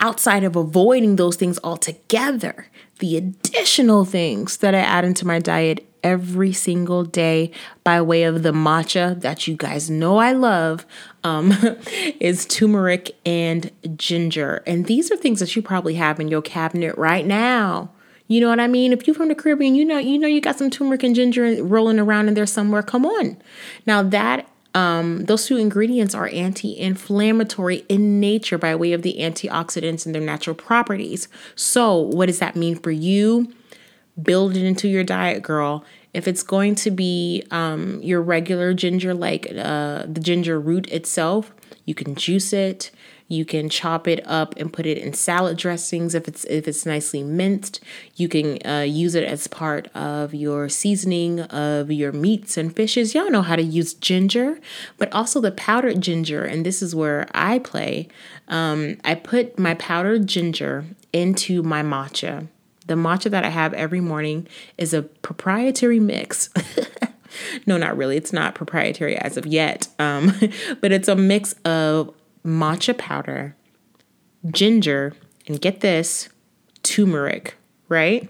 outside 0.00 0.44
of 0.44 0.56
avoiding 0.56 1.16
those 1.16 1.36
things 1.36 1.58
altogether, 1.64 2.68
the 2.98 3.16
additional 3.16 4.04
things 4.04 4.58
that 4.58 4.74
I 4.74 4.80
add 4.80 5.04
into 5.04 5.26
my 5.26 5.38
diet 5.38 5.86
every 6.02 6.52
single 6.52 7.04
day 7.04 7.50
by 7.82 8.00
way 8.00 8.22
of 8.22 8.44
the 8.44 8.52
matcha 8.52 9.20
that 9.22 9.48
you 9.48 9.56
guys 9.56 9.90
know 9.90 10.18
I 10.18 10.32
love 10.32 10.86
um, 11.24 11.52
is 12.20 12.46
turmeric 12.46 13.16
and 13.26 13.70
ginger. 13.96 14.62
And 14.66 14.86
these 14.86 15.10
are 15.10 15.16
things 15.16 15.40
that 15.40 15.56
you 15.56 15.62
probably 15.62 15.94
have 15.94 16.20
in 16.20 16.28
your 16.28 16.42
cabinet 16.42 16.96
right 16.96 17.26
now. 17.26 17.90
You 18.28 18.40
know 18.40 18.48
what 18.48 18.60
I 18.60 18.66
mean? 18.66 18.92
If 18.92 19.06
you're 19.06 19.14
from 19.14 19.28
the 19.28 19.34
Caribbean, 19.34 19.74
you 19.74 19.84
know 19.84 19.98
you 19.98 20.18
know 20.18 20.26
you 20.26 20.40
got 20.40 20.58
some 20.58 20.70
turmeric 20.70 21.02
and 21.04 21.14
ginger 21.14 21.62
rolling 21.62 21.98
around 21.98 22.28
in 22.28 22.34
there 22.34 22.46
somewhere. 22.46 22.82
Come 22.82 23.06
on. 23.06 23.36
Now 23.86 24.02
that 24.02 24.48
um, 24.76 25.24
those 25.24 25.46
two 25.46 25.56
ingredients 25.56 26.14
are 26.14 26.28
anti 26.28 26.78
inflammatory 26.78 27.86
in 27.88 28.20
nature 28.20 28.58
by 28.58 28.76
way 28.76 28.92
of 28.92 29.00
the 29.00 29.16
antioxidants 29.18 30.04
and 30.04 30.14
their 30.14 30.20
natural 30.20 30.54
properties. 30.54 31.28
So, 31.54 31.96
what 31.96 32.26
does 32.26 32.40
that 32.40 32.56
mean 32.56 32.76
for 32.78 32.90
you? 32.90 33.50
Build 34.22 34.54
it 34.54 34.62
into 34.62 34.86
your 34.86 35.02
diet, 35.02 35.42
girl. 35.42 35.82
If 36.12 36.28
it's 36.28 36.42
going 36.42 36.74
to 36.76 36.90
be 36.90 37.42
um, 37.50 38.02
your 38.02 38.20
regular 38.20 38.74
ginger, 38.74 39.14
like 39.14 39.46
uh, 39.50 40.04
the 40.06 40.20
ginger 40.20 40.60
root 40.60 40.88
itself, 40.88 41.54
you 41.86 41.94
can 41.94 42.14
juice 42.14 42.52
it. 42.52 42.90
You 43.28 43.44
can 43.44 43.68
chop 43.68 44.06
it 44.06 44.26
up 44.26 44.54
and 44.56 44.72
put 44.72 44.86
it 44.86 44.98
in 44.98 45.12
salad 45.12 45.56
dressings 45.56 46.14
if 46.14 46.28
it's 46.28 46.44
if 46.44 46.68
it's 46.68 46.86
nicely 46.86 47.24
minced. 47.24 47.80
You 48.14 48.28
can 48.28 48.64
uh, 48.64 48.82
use 48.82 49.16
it 49.16 49.24
as 49.24 49.48
part 49.48 49.88
of 49.96 50.32
your 50.32 50.68
seasoning 50.68 51.40
of 51.40 51.90
your 51.90 52.12
meats 52.12 52.56
and 52.56 52.74
fishes. 52.74 53.14
Y'all 53.14 53.30
know 53.30 53.42
how 53.42 53.56
to 53.56 53.62
use 53.62 53.94
ginger, 53.94 54.60
but 54.96 55.12
also 55.12 55.40
the 55.40 55.50
powdered 55.50 56.00
ginger, 56.00 56.44
and 56.44 56.64
this 56.64 56.82
is 56.82 56.94
where 56.94 57.26
I 57.34 57.58
play. 57.58 58.06
Um, 58.46 58.98
I 59.04 59.16
put 59.16 59.58
my 59.58 59.74
powdered 59.74 60.28
ginger 60.28 60.84
into 61.12 61.64
my 61.64 61.82
matcha. 61.82 62.46
The 62.86 62.94
matcha 62.94 63.30
that 63.32 63.44
I 63.44 63.48
have 63.48 63.74
every 63.74 64.00
morning 64.00 64.46
is 64.78 64.94
a 64.94 65.02
proprietary 65.02 65.98
mix. 65.98 66.50
no, 67.66 67.76
not 67.76 67.96
really. 67.96 68.16
It's 68.16 68.32
not 68.32 68.54
proprietary 68.54 69.16
as 69.16 69.36
of 69.36 69.46
yet. 69.46 69.88
Um, 69.98 70.32
but 70.80 70.92
it's 70.92 71.08
a 71.08 71.16
mix 71.16 71.54
of 71.64 72.14
matcha 72.46 72.96
powder, 72.96 73.56
ginger, 74.50 75.12
and 75.46 75.60
get 75.60 75.80
this, 75.80 76.28
turmeric, 76.82 77.56
right? 77.88 78.28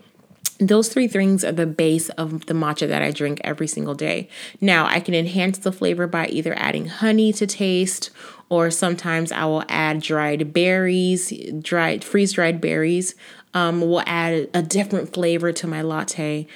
Those 0.59 0.88
three 0.88 1.07
things 1.07 1.44
are 1.44 1.52
the 1.52 1.66
base 1.66 2.09
of 2.11 2.46
the 2.46 2.55
matcha 2.55 2.88
that 2.88 3.02
I 3.02 3.11
drink 3.11 3.40
every 3.44 3.66
single 3.66 3.94
day. 3.94 4.29
Now, 4.61 4.87
I 4.87 5.00
can 5.00 5.14
enhance 5.14 5.59
the 5.59 5.72
flavor 5.72 6.07
by 6.07 6.29
either 6.29 6.55
adding 6.59 6.87
honey 6.87 7.33
to 7.35 7.46
taste, 7.46 8.11
or 8.48 8.70
sometimes 8.70 9.33
I 9.33 9.44
will 9.44 9.64
add 9.68 10.00
dried 10.00 10.55
berries, 10.55 11.33
dried 11.61 12.05
freeze 12.05 12.33
dried 12.33 12.61
berries. 12.61 13.14
Um, 13.52 13.81
will 13.81 14.02
add 14.05 14.50
a 14.52 14.61
different 14.61 15.14
flavor 15.14 15.50
to 15.50 15.66
my 15.66 15.81
latte. 15.81 16.46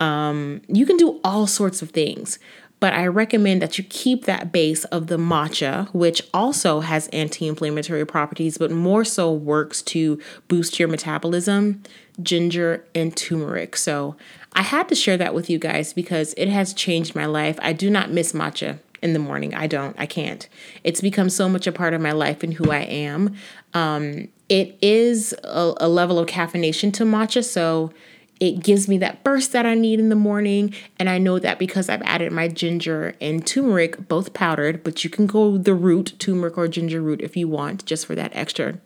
Um, 0.00 0.62
you 0.68 0.86
can 0.86 0.96
do 0.96 1.20
all 1.22 1.46
sorts 1.46 1.82
of 1.82 1.90
things 1.90 2.38
but 2.78 2.92
I 2.92 3.06
recommend 3.06 3.62
that 3.62 3.78
you 3.78 3.84
keep 3.84 4.24
that 4.24 4.52
base 4.52 4.84
of 4.86 5.06
the 5.06 5.16
matcha, 5.16 5.88
which 5.94 6.22
also 6.34 6.80
has 6.80 7.08
anti 7.08 7.48
inflammatory 7.48 8.04
properties, 8.04 8.58
but 8.58 8.70
more 8.70 9.04
so 9.04 9.32
works 9.32 9.82
to 9.82 10.20
boost 10.48 10.78
your 10.78 10.88
metabolism, 10.88 11.82
ginger, 12.22 12.84
and 12.94 13.16
turmeric. 13.16 13.76
So 13.76 14.16
I 14.52 14.62
had 14.62 14.88
to 14.88 14.94
share 14.94 15.16
that 15.16 15.34
with 15.34 15.48
you 15.48 15.58
guys 15.58 15.92
because 15.92 16.34
it 16.36 16.48
has 16.48 16.74
changed 16.74 17.14
my 17.14 17.26
life. 17.26 17.58
I 17.62 17.72
do 17.72 17.90
not 17.90 18.10
miss 18.10 18.32
matcha 18.32 18.78
in 19.02 19.12
the 19.12 19.18
morning. 19.18 19.54
I 19.54 19.66
don't. 19.66 19.94
I 19.98 20.06
can't. 20.06 20.48
It's 20.84 21.00
become 21.00 21.30
so 21.30 21.48
much 21.48 21.66
a 21.66 21.72
part 21.72 21.94
of 21.94 22.00
my 22.00 22.12
life 22.12 22.42
and 22.42 22.54
who 22.54 22.70
I 22.70 22.80
am. 22.80 23.36
Um, 23.74 24.28
it 24.48 24.78
is 24.80 25.34
a, 25.44 25.74
a 25.78 25.88
level 25.88 26.18
of 26.18 26.28
caffeination 26.28 26.92
to 26.94 27.04
matcha. 27.04 27.44
So 27.44 27.92
it 28.38 28.62
gives 28.62 28.86
me 28.88 28.98
that 28.98 29.24
burst 29.24 29.52
that 29.52 29.64
I 29.64 29.74
need 29.74 29.98
in 29.98 30.08
the 30.08 30.16
morning. 30.16 30.74
And 30.98 31.08
I 31.08 31.18
know 31.18 31.38
that 31.38 31.58
because 31.58 31.88
I've 31.88 32.02
added 32.02 32.32
my 32.32 32.48
ginger 32.48 33.14
and 33.20 33.46
turmeric, 33.46 34.08
both 34.08 34.34
powdered, 34.34 34.84
but 34.84 35.04
you 35.04 35.10
can 35.10 35.26
go 35.26 35.56
the 35.56 35.74
root, 35.74 36.14
turmeric 36.18 36.58
or 36.58 36.68
ginger 36.68 37.00
root 37.00 37.20
if 37.20 37.36
you 37.36 37.48
want, 37.48 37.84
just 37.86 38.06
for 38.06 38.14
that 38.14 38.34
extra 38.34 38.78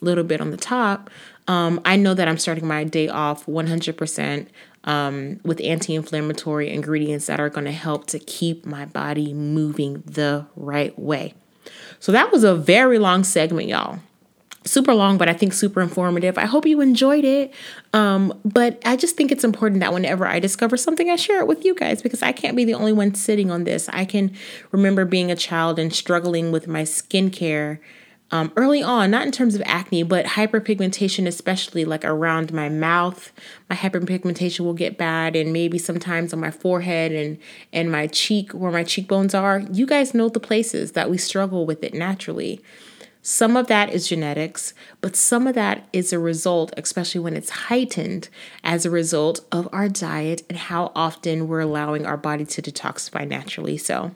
little 0.00 0.24
bit 0.24 0.40
on 0.40 0.50
the 0.50 0.56
top. 0.56 1.10
Um, 1.46 1.80
I 1.84 1.96
know 1.96 2.14
that 2.14 2.28
I'm 2.28 2.38
starting 2.38 2.66
my 2.66 2.84
day 2.84 3.08
off 3.08 3.46
100% 3.46 4.48
um, 4.84 5.40
with 5.44 5.60
anti 5.62 5.94
inflammatory 5.94 6.70
ingredients 6.70 7.26
that 7.26 7.40
are 7.40 7.48
going 7.48 7.64
to 7.64 7.72
help 7.72 8.06
to 8.08 8.18
keep 8.18 8.66
my 8.66 8.84
body 8.84 9.32
moving 9.32 10.02
the 10.06 10.46
right 10.56 10.96
way. 10.98 11.34
So 12.00 12.12
that 12.12 12.32
was 12.32 12.44
a 12.44 12.54
very 12.54 12.98
long 12.98 13.24
segment, 13.24 13.68
y'all 13.68 14.00
super 14.68 14.94
long, 14.94 15.18
but 15.18 15.28
I 15.28 15.32
think 15.32 15.52
super 15.52 15.80
informative. 15.80 16.38
I 16.38 16.46
hope 16.46 16.66
you 16.66 16.80
enjoyed 16.80 17.24
it. 17.24 17.52
Um, 17.92 18.38
but 18.44 18.80
I 18.84 18.96
just 18.96 19.16
think 19.16 19.32
it's 19.32 19.44
important 19.44 19.80
that 19.80 19.92
whenever 19.92 20.26
I 20.26 20.38
discover 20.38 20.76
something, 20.76 21.10
I 21.10 21.16
share 21.16 21.40
it 21.40 21.46
with 21.46 21.64
you 21.64 21.74
guys 21.74 22.02
because 22.02 22.22
I 22.22 22.32
can't 22.32 22.56
be 22.56 22.64
the 22.64 22.74
only 22.74 22.92
one 22.92 23.14
sitting 23.14 23.50
on 23.50 23.64
this. 23.64 23.88
I 23.90 24.04
can 24.04 24.34
remember 24.70 25.04
being 25.04 25.30
a 25.30 25.36
child 25.36 25.78
and 25.78 25.92
struggling 25.92 26.52
with 26.52 26.68
my 26.68 26.82
skincare 26.82 27.78
um, 28.30 28.52
early 28.56 28.82
on, 28.82 29.10
not 29.10 29.24
in 29.24 29.32
terms 29.32 29.54
of 29.54 29.62
acne, 29.64 30.02
but 30.02 30.26
hyperpigmentation, 30.26 31.26
especially 31.26 31.84
like 31.86 32.04
around 32.04 32.52
my 32.52 32.68
mouth. 32.68 33.32
My 33.70 33.76
hyperpigmentation 33.76 34.60
will 34.60 34.74
get 34.74 34.98
bad, 34.98 35.34
and 35.34 35.52
maybe 35.52 35.78
sometimes 35.78 36.34
on 36.34 36.40
my 36.40 36.50
forehead 36.50 37.12
and 37.12 37.38
and 37.72 37.90
my 37.90 38.06
cheek, 38.06 38.52
where 38.52 38.70
my 38.70 38.84
cheekbones 38.84 39.34
are. 39.34 39.60
You 39.72 39.86
guys 39.86 40.12
know 40.12 40.28
the 40.28 40.40
places 40.40 40.92
that 40.92 41.08
we 41.08 41.16
struggle 41.16 41.64
with 41.64 41.82
it 41.82 41.94
naturally. 41.94 42.60
Some 43.22 43.56
of 43.56 43.66
that 43.66 43.92
is 43.92 44.08
genetics, 44.08 44.74
but 45.00 45.16
some 45.16 45.46
of 45.46 45.54
that 45.54 45.86
is 45.92 46.12
a 46.12 46.18
result, 46.18 46.72
especially 46.76 47.20
when 47.20 47.36
it's 47.36 47.50
heightened, 47.50 48.28
as 48.64 48.86
a 48.86 48.90
result 48.90 49.40
of 49.52 49.68
our 49.72 49.88
diet 49.88 50.42
and 50.48 50.58
how 50.58 50.92
often 50.94 51.48
we're 51.48 51.60
allowing 51.60 52.06
our 52.06 52.16
body 52.16 52.44
to 52.46 52.62
detoxify 52.62 53.26
naturally. 53.28 53.76
So, 53.76 54.12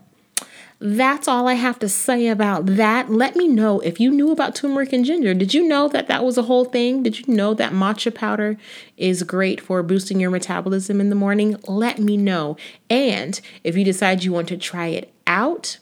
that's 0.85 1.29
all 1.29 1.47
I 1.47 1.55
have 1.55 1.79
to 1.79 1.88
say 1.88 2.27
about 2.27 2.67
that. 2.67 3.09
Let 3.09 3.37
me 3.37 3.47
know 3.47 3.79
if 3.81 4.01
you 4.01 4.11
knew 4.11 4.33
about 4.33 4.57
turmeric 4.57 4.93
and 4.93 5.05
ginger. 5.05 5.33
Did 5.33 5.55
you 5.55 5.69
know 5.69 5.87
that 5.87 6.09
that 6.09 6.25
was 6.25 6.37
a 6.37 6.43
whole 6.43 6.65
thing? 6.65 7.05
Did 7.05 7.21
you 7.21 7.33
know 7.33 7.55
that 7.55 7.73
matcha 7.73 8.12
powder 8.12 8.57
is 8.97 9.23
great 9.23 9.61
for 9.61 9.85
boosting 9.85 10.19
your 10.19 10.31
metabolism 10.31 11.01
in 11.01 11.09
the 11.09 11.15
morning? 11.15 11.57
Let 11.69 12.01
me 12.01 12.17
know. 12.17 12.57
And 12.91 13.41
if 13.62 13.77
you 13.77 13.85
decide 13.85 14.25
you 14.25 14.33
want 14.33 14.49
to 14.49 14.57
try 14.57 14.88
it 14.88 15.12
out, 15.25 15.79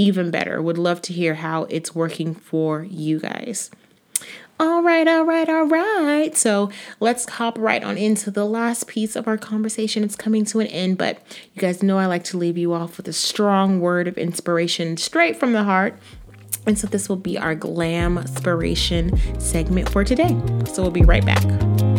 even 0.00 0.30
better. 0.30 0.62
Would 0.62 0.78
love 0.78 1.02
to 1.02 1.12
hear 1.12 1.34
how 1.34 1.64
it's 1.64 1.94
working 1.94 2.34
for 2.34 2.82
you 2.82 3.20
guys. 3.20 3.70
All 4.58 4.82
right, 4.82 5.08
all 5.08 5.24
right, 5.24 5.48
all 5.48 5.66
right. 5.66 6.36
So 6.36 6.70
let's 7.00 7.26
hop 7.28 7.56
right 7.58 7.82
on 7.82 7.96
into 7.96 8.30
the 8.30 8.44
last 8.44 8.86
piece 8.86 9.16
of 9.16 9.26
our 9.26 9.38
conversation. 9.38 10.04
It's 10.04 10.16
coming 10.16 10.44
to 10.46 10.60
an 10.60 10.66
end, 10.66 10.98
but 10.98 11.18
you 11.54 11.60
guys 11.62 11.82
know 11.82 11.96
I 11.96 12.04
like 12.06 12.24
to 12.24 12.36
leave 12.36 12.58
you 12.58 12.74
off 12.74 12.98
with 12.98 13.08
a 13.08 13.12
strong 13.14 13.80
word 13.80 14.06
of 14.06 14.18
inspiration 14.18 14.98
straight 14.98 15.36
from 15.36 15.52
the 15.52 15.64
heart. 15.64 15.98
And 16.66 16.78
so 16.78 16.86
this 16.86 17.08
will 17.08 17.16
be 17.16 17.38
our 17.38 17.54
glam 17.54 18.18
inspiration 18.18 19.18
segment 19.40 19.88
for 19.88 20.04
today. 20.04 20.36
So 20.66 20.82
we'll 20.82 20.90
be 20.90 21.02
right 21.02 21.24
back. 21.24 21.89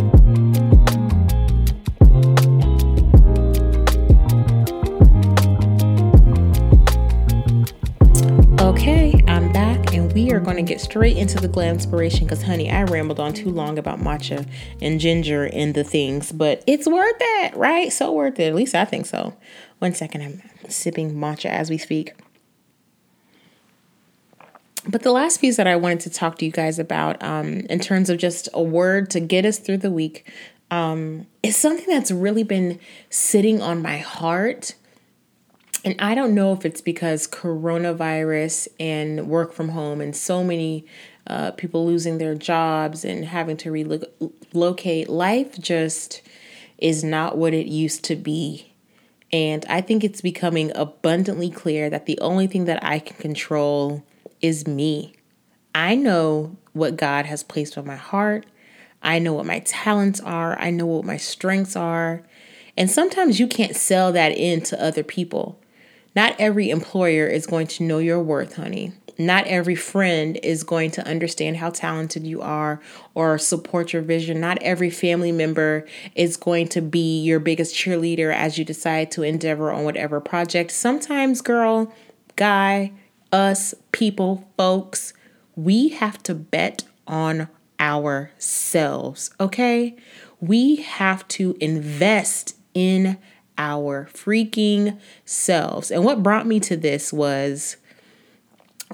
Okay, 8.61 9.19
I'm 9.27 9.51
back 9.51 9.95
and 9.95 10.13
we 10.13 10.31
are 10.31 10.39
going 10.39 10.55
to 10.55 10.61
get 10.61 10.79
straight 10.79 11.17
into 11.17 11.39
the 11.39 11.47
glam 11.47 11.73
inspiration 11.73 12.27
because, 12.27 12.43
honey, 12.43 12.69
I 12.69 12.83
rambled 12.83 13.19
on 13.19 13.33
too 13.33 13.49
long 13.49 13.79
about 13.79 13.99
matcha 13.99 14.47
and 14.79 14.99
ginger 14.99 15.45
and 15.45 15.73
the 15.73 15.83
things, 15.83 16.31
but 16.31 16.63
it's 16.67 16.85
worth 16.85 17.15
it, 17.19 17.55
right? 17.55 17.91
So 17.91 18.13
worth 18.13 18.39
it. 18.39 18.49
At 18.49 18.55
least 18.55 18.75
I 18.75 18.85
think 18.85 19.07
so. 19.07 19.35
One 19.79 19.95
second, 19.95 20.21
I'm 20.21 20.69
sipping 20.69 21.15
matcha 21.15 21.47
as 21.47 21.71
we 21.71 21.79
speak. 21.79 22.13
But 24.87 25.01
the 25.01 25.11
last 25.11 25.41
piece 25.41 25.57
that 25.57 25.65
I 25.65 25.75
wanted 25.75 26.01
to 26.01 26.11
talk 26.11 26.37
to 26.37 26.45
you 26.45 26.51
guys 26.51 26.77
about, 26.77 27.21
um, 27.23 27.61
in 27.61 27.79
terms 27.79 28.11
of 28.11 28.19
just 28.19 28.47
a 28.53 28.61
word 28.61 29.09
to 29.09 29.19
get 29.19 29.43
us 29.43 29.57
through 29.57 29.77
the 29.77 29.91
week, 29.91 30.31
um, 30.69 31.25
is 31.41 31.57
something 31.57 31.87
that's 31.87 32.11
really 32.11 32.43
been 32.43 32.79
sitting 33.09 33.59
on 33.59 33.81
my 33.81 33.97
heart 33.97 34.75
and 35.83 35.95
I 35.99 36.13
don't 36.13 36.35
know 36.35 36.53
if 36.53 36.65
it's 36.65 36.81
because 36.81 37.27
coronavirus 37.27 38.67
and 38.79 39.27
work 39.27 39.51
from 39.53 39.69
home 39.69 39.99
and 39.99 40.15
so 40.15 40.43
many 40.43 40.85
uh, 41.27 41.51
people 41.51 41.85
losing 41.85 42.17
their 42.17 42.35
jobs 42.35 43.03
and 43.05 43.25
having 43.25 43.57
to 43.57 43.71
relocate, 43.71 45.09
life 45.09 45.59
just 45.59 46.21
is 46.77 47.03
not 47.03 47.37
what 47.37 47.53
it 47.53 47.67
used 47.67 48.03
to 48.05 48.15
be. 48.15 48.73
And 49.33 49.65
I 49.69 49.81
think 49.81 50.03
it's 50.03 50.21
becoming 50.21 50.71
abundantly 50.75 51.49
clear 51.49 51.89
that 51.89 52.05
the 52.05 52.19
only 52.19 52.47
thing 52.47 52.65
that 52.65 52.83
I 52.83 52.99
can 52.99 53.17
control 53.17 54.03
is 54.41 54.67
me. 54.67 55.13
I 55.73 55.95
know 55.95 56.57
what 56.73 56.97
God 56.97 57.25
has 57.27 57.43
placed 57.43 57.77
on 57.77 57.85
my 57.85 57.95
heart. 57.95 58.45
I 59.01 59.19
know 59.19 59.33
what 59.33 59.45
my 59.45 59.59
talents 59.59 60.19
are. 60.19 60.59
I 60.59 60.69
know 60.69 60.85
what 60.85 61.05
my 61.05 61.17
strengths 61.17 61.75
are. 61.75 62.23
And 62.77 62.89
sometimes 62.89 63.39
you 63.39 63.47
can't 63.47 63.75
sell 63.75 64.11
that 64.11 64.31
in 64.31 64.61
to 64.63 64.83
other 64.83 65.03
people. 65.03 65.60
Not 66.15 66.35
every 66.39 66.69
employer 66.69 67.27
is 67.27 67.45
going 67.45 67.67
to 67.67 67.83
know 67.83 67.99
your 67.99 68.21
worth, 68.21 68.55
honey. 68.55 68.93
Not 69.17 69.45
every 69.47 69.75
friend 69.75 70.39
is 70.41 70.63
going 70.63 70.91
to 70.91 71.07
understand 71.07 71.57
how 71.57 71.69
talented 71.69 72.25
you 72.25 72.41
are 72.41 72.81
or 73.13 73.37
support 73.37 73.93
your 73.93 74.01
vision. 74.01 74.39
Not 74.39 74.57
every 74.61 74.89
family 74.89 75.31
member 75.31 75.85
is 76.15 76.37
going 76.37 76.69
to 76.69 76.81
be 76.81 77.21
your 77.21 77.39
biggest 77.39 77.75
cheerleader 77.75 78.33
as 78.33 78.57
you 78.57 78.65
decide 78.65 79.11
to 79.11 79.23
endeavor 79.23 79.71
on 79.71 79.83
whatever 79.83 80.19
project. 80.19 80.71
Sometimes, 80.71 81.41
girl, 81.41 81.93
guy, 82.35 82.93
us, 83.31 83.73
people, 83.91 84.47
folks, 84.57 85.13
we 85.55 85.89
have 85.89 86.21
to 86.23 86.33
bet 86.33 86.83
on 87.07 87.47
ourselves, 87.79 89.31
okay? 89.39 89.95
We 90.39 90.77
have 90.77 91.27
to 91.29 91.55
invest 91.59 92.55
in 92.73 93.17
our 93.61 94.09
freaking 94.11 94.99
selves. 95.23 95.91
And 95.91 96.03
what 96.03 96.23
brought 96.23 96.47
me 96.47 96.59
to 96.61 96.75
this 96.75 97.13
was 97.13 97.77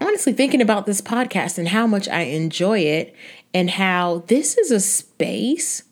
honestly 0.01 0.33
thinking 0.33 0.61
about 0.61 0.85
this 0.85 0.99
podcast 0.99 1.57
and 1.57 1.69
how 1.69 1.87
much 1.87 2.09
I 2.09 2.23
enjoy 2.23 2.79
it, 2.79 3.15
and 3.53 3.69
how 3.69 4.23
this 4.27 4.57
is 4.57 4.71
a 4.71 4.81
space 4.81 5.83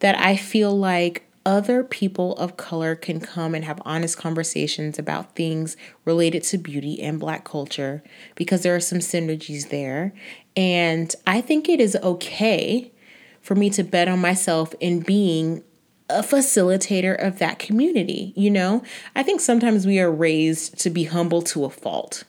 that 0.00 0.18
I 0.18 0.36
feel 0.36 0.78
like 0.78 1.26
other 1.44 1.82
people 1.82 2.36
of 2.36 2.56
color 2.56 2.94
can 2.94 3.18
come 3.18 3.54
and 3.54 3.64
have 3.64 3.82
honest 3.84 4.16
conversations 4.18 4.98
about 4.98 5.34
things 5.34 5.76
related 6.04 6.42
to 6.44 6.58
beauty 6.58 7.02
and 7.02 7.18
black 7.18 7.44
culture 7.44 8.02
because 8.36 8.62
there 8.62 8.76
are 8.76 8.80
some 8.80 8.98
synergies 8.98 9.70
there. 9.70 10.12
And 10.56 11.12
I 11.26 11.40
think 11.40 11.68
it 11.68 11.80
is 11.80 11.96
okay 11.96 12.92
for 13.40 13.56
me 13.56 13.70
to 13.70 13.82
bet 13.82 14.06
on 14.06 14.20
myself 14.20 14.72
in 14.78 15.00
being 15.00 15.64
a 16.12 16.22
facilitator 16.22 17.20
of 17.20 17.38
that 17.38 17.58
community. 17.58 18.32
You 18.36 18.50
know, 18.50 18.82
I 19.14 19.22
think 19.22 19.40
sometimes 19.40 19.86
we 19.86 19.98
are 20.00 20.10
raised 20.10 20.78
to 20.80 20.90
be 20.90 21.04
humble 21.04 21.42
to 21.42 21.64
a 21.64 21.70
fault. 21.70 22.24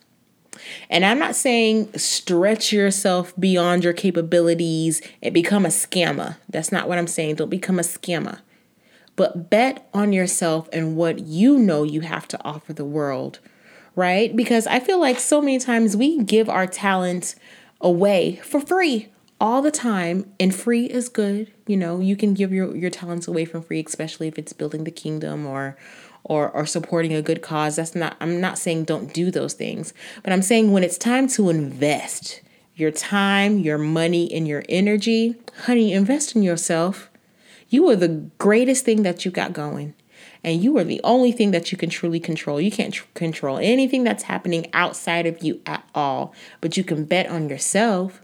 And 0.90 1.06
I'm 1.06 1.20
not 1.20 1.36
saying 1.36 1.98
stretch 1.98 2.72
yourself 2.72 3.34
beyond 3.38 3.84
your 3.84 3.94
capabilities 3.94 5.02
and 5.22 5.34
become 5.34 5.66
a 5.66 5.70
scammer. 5.70 6.38
That's 6.50 6.72
not 6.72 6.88
what 6.88 6.98
I'm 6.98 7.08
saying. 7.08 7.36
Don't 7.36 7.50
become 7.50 7.80
a 7.80 7.84
scammer. 7.84 8.40
But 9.16 9.50
bet 9.50 9.88
on 9.94 10.14
yourself 10.14 10.70
and 10.74 10.96
what 10.96 11.20
you 11.20 11.58
know 11.58 11.84
you 11.84 12.02
have 12.02 12.28
to 12.30 12.44
offer 12.44 12.74
the 12.74 12.86
world, 12.86 13.40
right? 13.96 14.36
Because 14.36 14.66
I 14.66 14.80
feel 14.80 15.00
like 15.00 15.20
so 15.20 15.42
many 15.42 15.60
times 15.60 15.96
we 15.96 16.24
give 16.24 16.50
our 16.50 16.66
talent 16.66 17.36
away 17.82 18.38
for 18.44 18.60
free 18.60 19.10
all 19.40 19.62
the 19.62 19.72
time 19.72 20.32
and 20.40 20.54
free 20.54 20.86
is 20.86 21.10
good. 21.10 21.52
You 21.68 21.78
know 21.78 22.00
you 22.00 22.16
can 22.16 22.34
give 22.34 22.52
your 22.54 22.76
your 22.76 22.90
talents 22.90 23.28
away 23.28 23.46
from 23.46 23.64
free 23.64 23.84
especially 23.86 24.28
if 24.28 24.38
it's 24.38 24.54
building 24.54 24.84
the 24.84 24.92
kingdom 24.92 25.46
or 25.46 25.78
or 26.24 26.50
or 26.50 26.66
supporting 26.66 27.14
a 27.14 27.22
good 27.22 27.42
cause. 27.42 27.76
That's 27.76 27.96
not 27.96 28.16
i'm 28.20 28.40
not 28.40 28.58
saying 28.58 28.86
don't 28.86 29.14
do 29.14 29.32
those 29.32 29.54
things 29.54 29.94
but 30.24 30.34
i'm 30.34 30.42
saying 30.42 30.72
when 30.72 30.84
it's 30.84 30.98
time 30.98 31.28
to 31.30 31.50
invest 31.50 32.42
your 32.76 32.92
time 32.92 33.60
your 33.60 33.78
money 33.78 34.32
and 34.34 34.48
your 34.48 34.64
energy 34.70 35.36
honey 35.66 35.94
invest 35.94 36.36
in 36.36 36.44
yourself. 36.44 37.10
You 37.70 37.90
are 37.90 37.96
the 37.96 38.30
greatest 38.38 38.86
thing 38.86 39.04
that 39.04 39.26
you 39.26 39.32
got 39.32 39.54
going 39.54 39.96
and 40.44 40.62
you 40.64 40.78
are 40.78 40.84
the 40.84 41.02
only 41.04 41.32
thing 41.32 41.52
that 41.52 41.72
you 41.72 41.78
can 41.78 41.90
truly 41.90 42.20
control. 42.20 42.60
You 42.60 42.72
can't 42.72 42.94
tr- 42.94 43.06
control 43.14 43.58
anything 43.58 44.04
that's 44.04 44.24
happening 44.24 44.68
outside 44.74 45.26
of 45.26 45.44
you 45.44 45.62
at 45.66 45.88
all, 45.96 46.34
but 46.62 46.76
you 46.76 46.84
can 46.84 47.06
bet 47.06 47.28
on 47.28 47.50
yourself 47.50 48.22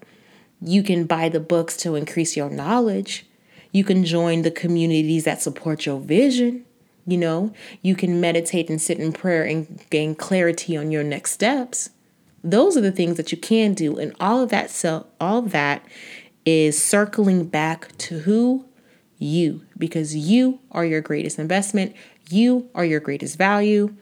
you 0.62 0.84
can 0.84 1.06
buy 1.06 1.30
the 1.30 1.39
books 1.39 1.78
to 1.78 1.95
increase 1.95 2.36
your 2.36 2.50
knowledge. 2.50 3.26
You 3.72 3.84
can 3.84 4.04
join 4.04 4.41
the 4.41 4.52
communities 4.52 5.24
that 5.26 5.41
support 5.41 5.86
your 5.86 6.00
vision. 6.00 6.65
You 7.06 7.17
know, 7.17 7.54
you 7.82 7.95
can 7.95 8.22
meditate 8.22 8.69
and 8.69 8.82
sit 8.82 9.00
in 9.00 9.13
prayer 9.13 9.43
and 9.43 9.84
gain 9.89 10.15
clarity 10.15 10.76
on 10.76 10.91
your 10.91 11.04
next 11.04 11.32
steps. 11.32 11.89
Those 12.43 12.78
are 12.78 12.82
the 12.82 12.91
things 12.91 13.17
that 13.17 13.32
you 13.32 13.38
can 13.38 13.74
do. 13.74 13.98
And 13.98 14.15
all 14.19 14.41
of 14.41 14.50
that 14.50 14.69
so 14.69 15.08
all 15.19 15.39
of 15.39 15.52
that 15.52 15.86
is 16.45 16.82
circling 16.82 17.45
back 17.45 17.95
to 17.98 18.19
who 18.19 18.65
you 19.17 19.62
because 19.78 20.15
you 20.15 20.60
are 20.72 20.86
your 20.86 21.02
greatest 21.02 21.39
investment. 21.39 21.95
You 22.30 22.69
are 22.74 22.86
your 22.86 23.00
greatest 23.00 23.38
value. 23.38 23.95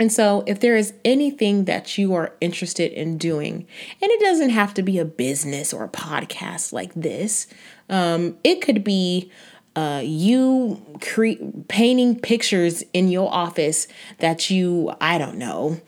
And 0.00 0.12
so, 0.12 0.44
if 0.46 0.60
there 0.60 0.76
is 0.76 0.94
anything 1.04 1.64
that 1.64 1.98
you 1.98 2.14
are 2.14 2.32
interested 2.40 2.92
in 2.92 3.18
doing, 3.18 3.66
and 4.00 4.10
it 4.10 4.20
doesn't 4.20 4.50
have 4.50 4.74
to 4.74 4.82
be 4.82 4.98
a 4.98 5.04
business 5.04 5.72
or 5.72 5.84
a 5.84 5.88
podcast 5.88 6.72
like 6.72 6.94
this, 6.94 7.48
um, 7.88 8.36
it 8.44 8.60
could 8.60 8.84
be 8.84 9.30
uh, 9.78 10.00
you 10.04 10.84
cre- 11.00 11.44
painting 11.68 12.18
pictures 12.18 12.82
in 12.92 13.08
your 13.08 13.32
office 13.32 13.86
that 14.18 14.50
you, 14.50 14.92
I 15.00 15.18
don't 15.18 15.36
know, 15.36 15.80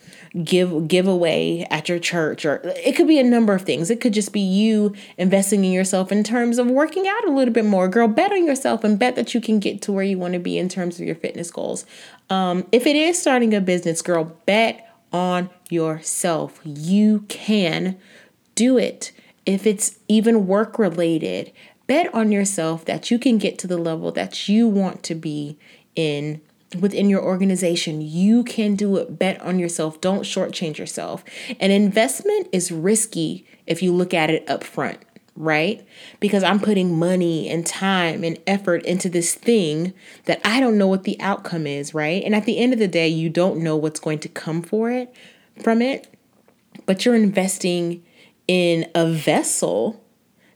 give 0.44 0.86
give 0.86 1.08
away 1.08 1.66
at 1.70 1.88
your 1.88 1.98
church 1.98 2.44
or 2.44 2.60
it 2.76 2.94
could 2.94 3.08
be 3.08 3.18
a 3.18 3.24
number 3.24 3.52
of 3.52 3.62
things. 3.62 3.90
It 3.90 4.00
could 4.00 4.12
just 4.12 4.32
be 4.32 4.40
you 4.40 4.94
investing 5.18 5.64
in 5.64 5.72
yourself 5.72 6.12
in 6.12 6.22
terms 6.22 6.58
of 6.58 6.68
working 6.68 7.08
out 7.08 7.24
a 7.26 7.32
little 7.32 7.52
bit 7.52 7.64
more. 7.64 7.88
Girl 7.88 8.06
bet 8.06 8.30
on 8.30 8.46
yourself 8.46 8.84
and 8.84 8.96
bet 8.96 9.16
that 9.16 9.34
you 9.34 9.40
can 9.40 9.58
get 9.58 9.82
to 9.82 9.92
where 9.92 10.04
you 10.04 10.18
want 10.18 10.34
to 10.34 10.38
be 10.38 10.56
in 10.56 10.68
terms 10.68 11.00
of 11.00 11.06
your 11.06 11.16
fitness 11.16 11.50
goals 11.50 11.84
um, 12.30 12.66
if 12.72 12.86
it 12.86 12.96
is 12.96 13.20
starting 13.20 13.54
a 13.54 13.60
business 13.60 14.02
girl 14.02 14.36
bet 14.46 14.96
on 15.12 15.50
yourself 15.68 16.60
you 16.64 17.20
can 17.28 17.98
do 18.54 18.78
it 18.78 19.12
if 19.44 19.66
it's 19.66 19.98
even 20.08 20.46
work 20.46 20.78
related 20.78 21.52
bet 21.86 22.12
on 22.14 22.30
yourself 22.30 22.84
that 22.84 23.10
you 23.10 23.18
can 23.18 23.36
get 23.36 23.58
to 23.58 23.66
the 23.66 23.78
level 23.78 24.12
that 24.12 24.48
you 24.48 24.68
want 24.68 25.02
to 25.02 25.14
be 25.14 25.58
in 25.96 26.40
within 26.78 27.08
your 27.08 27.22
organization. 27.22 28.00
You 28.00 28.44
can 28.44 28.76
do 28.76 28.96
it. 28.96 29.18
Bet 29.18 29.40
on 29.40 29.58
yourself. 29.58 30.00
Don't 30.00 30.22
shortchange 30.22 30.78
yourself. 30.78 31.24
An 31.58 31.70
investment 31.70 32.48
is 32.52 32.70
risky 32.70 33.46
if 33.66 33.82
you 33.82 33.92
look 33.92 34.14
at 34.14 34.30
it 34.30 34.48
up 34.48 34.62
front, 34.62 34.98
right? 35.36 35.86
Because 36.18 36.42
I'm 36.42 36.60
putting 36.60 36.98
money 36.98 37.48
and 37.48 37.66
time 37.66 38.24
and 38.24 38.38
effort 38.46 38.84
into 38.84 39.08
this 39.08 39.34
thing 39.34 39.94
that 40.24 40.40
I 40.44 40.60
don't 40.60 40.78
know 40.78 40.88
what 40.88 41.04
the 41.04 41.20
outcome 41.20 41.66
is, 41.66 41.94
right? 41.94 42.22
And 42.22 42.34
at 42.34 42.44
the 42.44 42.58
end 42.58 42.72
of 42.72 42.78
the 42.78 42.88
day, 42.88 43.08
you 43.08 43.30
don't 43.30 43.62
know 43.62 43.76
what's 43.76 44.00
going 44.00 44.18
to 44.20 44.28
come 44.28 44.62
for 44.62 44.90
it 44.90 45.14
from 45.62 45.82
it, 45.82 46.12
but 46.86 47.04
you're 47.04 47.14
investing 47.14 48.02
in 48.48 48.90
a 48.94 49.06
vessel 49.06 50.02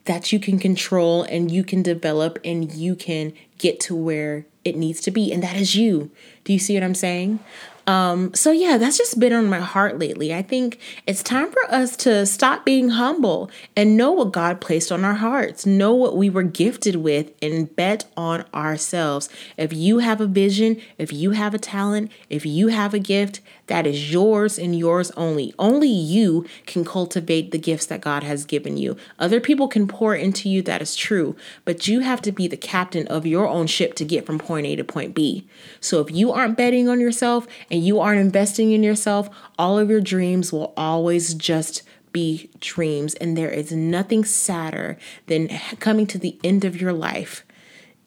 that 0.05 0.33
you 0.33 0.39
can 0.39 0.59
control 0.59 1.22
and 1.22 1.51
you 1.51 1.64
can 1.64 1.83
develop 1.83 2.39
and 2.45 2.72
you 2.72 2.95
can 2.95 3.33
get 3.59 3.81
to 3.81 3.95
where 3.95 4.47
it 4.64 4.77
needs 4.77 5.01
to 5.01 5.11
be. 5.11 5.33
And 5.33 5.43
that 5.43 5.57
is 5.57 5.75
you. 5.75 6.11
Do 6.45 6.53
you 6.53 6.59
see 6.59 6.75
what 6.75 6.83
I'm 6.83 6.95
saying? 6.95 7.41
Um, 7.87 8.32
so 8.35 8.51
yeah, 8.51 8.78
that's 8.78 8.99
just 8.99 9.20
been 9.20 9.32
on 9.32 9.47
my 9.47 9.61
heart 9.61 9.99
lately. 9.99 10.35
I 10.35 10.43
think 10.43 10.78
it's 11.07 11.22
time 11.22 11.51
for 11.51 11.64
us 11.70 11.97
to 11.99 12.24
stop 12.26 12.64
being 12.64 12.91
humble 12.91 13.51
and 13.76 13.97
know 13.97 14.12
what 14.12 14.32
God 14.32 14.61
placed 14.61 14.91
on 14.91 15.05
our 15.05 15.14
hearts, 15.14 15.66
know 15.66 15.95
what 15.95 16.16
we 16.16 16.30
were 16.30 16.43
gifted 16.43 16.97
with, 16.97 17.32
and 17.43 17.74
bet 17.76 18.07
on 18.16 18.45
ourselves. 18.55 19.28
If 19.57 19.72
you 19.72 19.99
have 19.99 20.20
a 20.20 20.26
vision, 20.26 20.80
if 20.99 21.12
you 21.12 21.32
have 21.32 21.55
a 21.55 21.59
talent, 21.59 22.11
if 22.30 22.47
you 22.47 22.68
have 22.68 22.95
a 22.95 22.99
gift, 22.99 23.41
that 23.66 23.86
is 23.86 24.12
yours 24.12 24.58
and 24.58 24.78
yours 24.78 25.10
only. 25.16 25.54
Only 25.58 25.88
you 25.88 26.46
can 26.66 26.84
cultivate 26.84 27.50
the 27.50 27.58
gifts 27.58 27.86
that 27.86 28.00
God 28.00 28.22
has 28.22 28.44
given 28.44 28.76
you. 28.76 28.96
Other 29.18 29.40
people 29.40 29.68
can 29.68 29.88
pour 29.88 30.14
into 30.14 30.48
you, 30.48 30.62
that 30.62 30.82
is 30.82 30.94
true, 30.94 31.34
but 31.64 31.88
you 31.88 32.00
have 32.00 32.20
to 32.22 32.32
be 32.32 32.46
the 32.46 32.56
captain 32.56 33.06
of 33.08 33.26
your 33.26 33.48
own 33.48 33.66
ship 33.66 33.94
to 33.94 34.04
get 34.04 34.26
from 34.26 34.38
point 34.38 34.66
A 34.66 34.76
to 34.76 34.84
point 34.84 35.14
B. 35.14 35.46
So 35.80 36.00
if 36.00 36.10
you 36.10 36.32
aren't 36.32 36.56
betting 36.56 36.88
on 36.88 37.00
yourself 37.00 37.46
and 37.70 37.84
you 37.84 38.00
aren't 38.00 38.20
investing 38.20 38.72
in 38.72 38.82
yourself, 38.82 39.28
all 39.58 39.78
of 39.78 39.90
your 39.90 40.00
dreams 40.00 40.52
will 40.52 40.74
always 40.76 41.34
just 41.34 41.82
be 42.12 42.50
dreams. 42.60 43.14
And 43.14 43.36
there 43.36 43.50
is 43.50 43.72
nothing 43.72 44.24
sadder 44.24 44.98
than 45.26 45.48
coming 45.80 46.06
to 46.08 46.18
the 46.18 46.38
end 46.44 46.64
of 46.64 46.80
your 46.80 46.92
life 46.92 47.44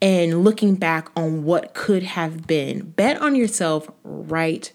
and 0.02 0.44
looking 0.44 0.76
back 0.76 1.10
on 1.16 1.44
what 1.44 1.74
could 1.74 2.04
have 2.04 2.46
been. 2.48 2.92
Bet 2.92 3.22
on 3.22 3.36
yourself 3.36 3.90
right 4.04 4.72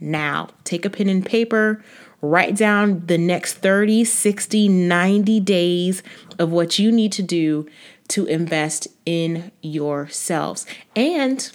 now. 0.00 0.50
Take 0.64 0.84
a 0.84 0.90
pen 0.90 1.08
and 1.08 1.24
paper, 1.24 1.82
write 2.20 2.56
down 2.56 3.06
the 3.06 3.18
next 3.18 3.54
30, 3.54 4.04
60, 4.04 4.68
90 4.68 5.40
days 5.40 6.02
of 6.38 6.50
what 6.50 6.78
you 6.78 6.90
need 6.90 7.12
to 7.12 7.22
do 7.22 7.66
to 8.08 8.26
invest 8.26 8.88
in 9.04 9.52
yourselves. 9.62 10.66
And 10.96 11.50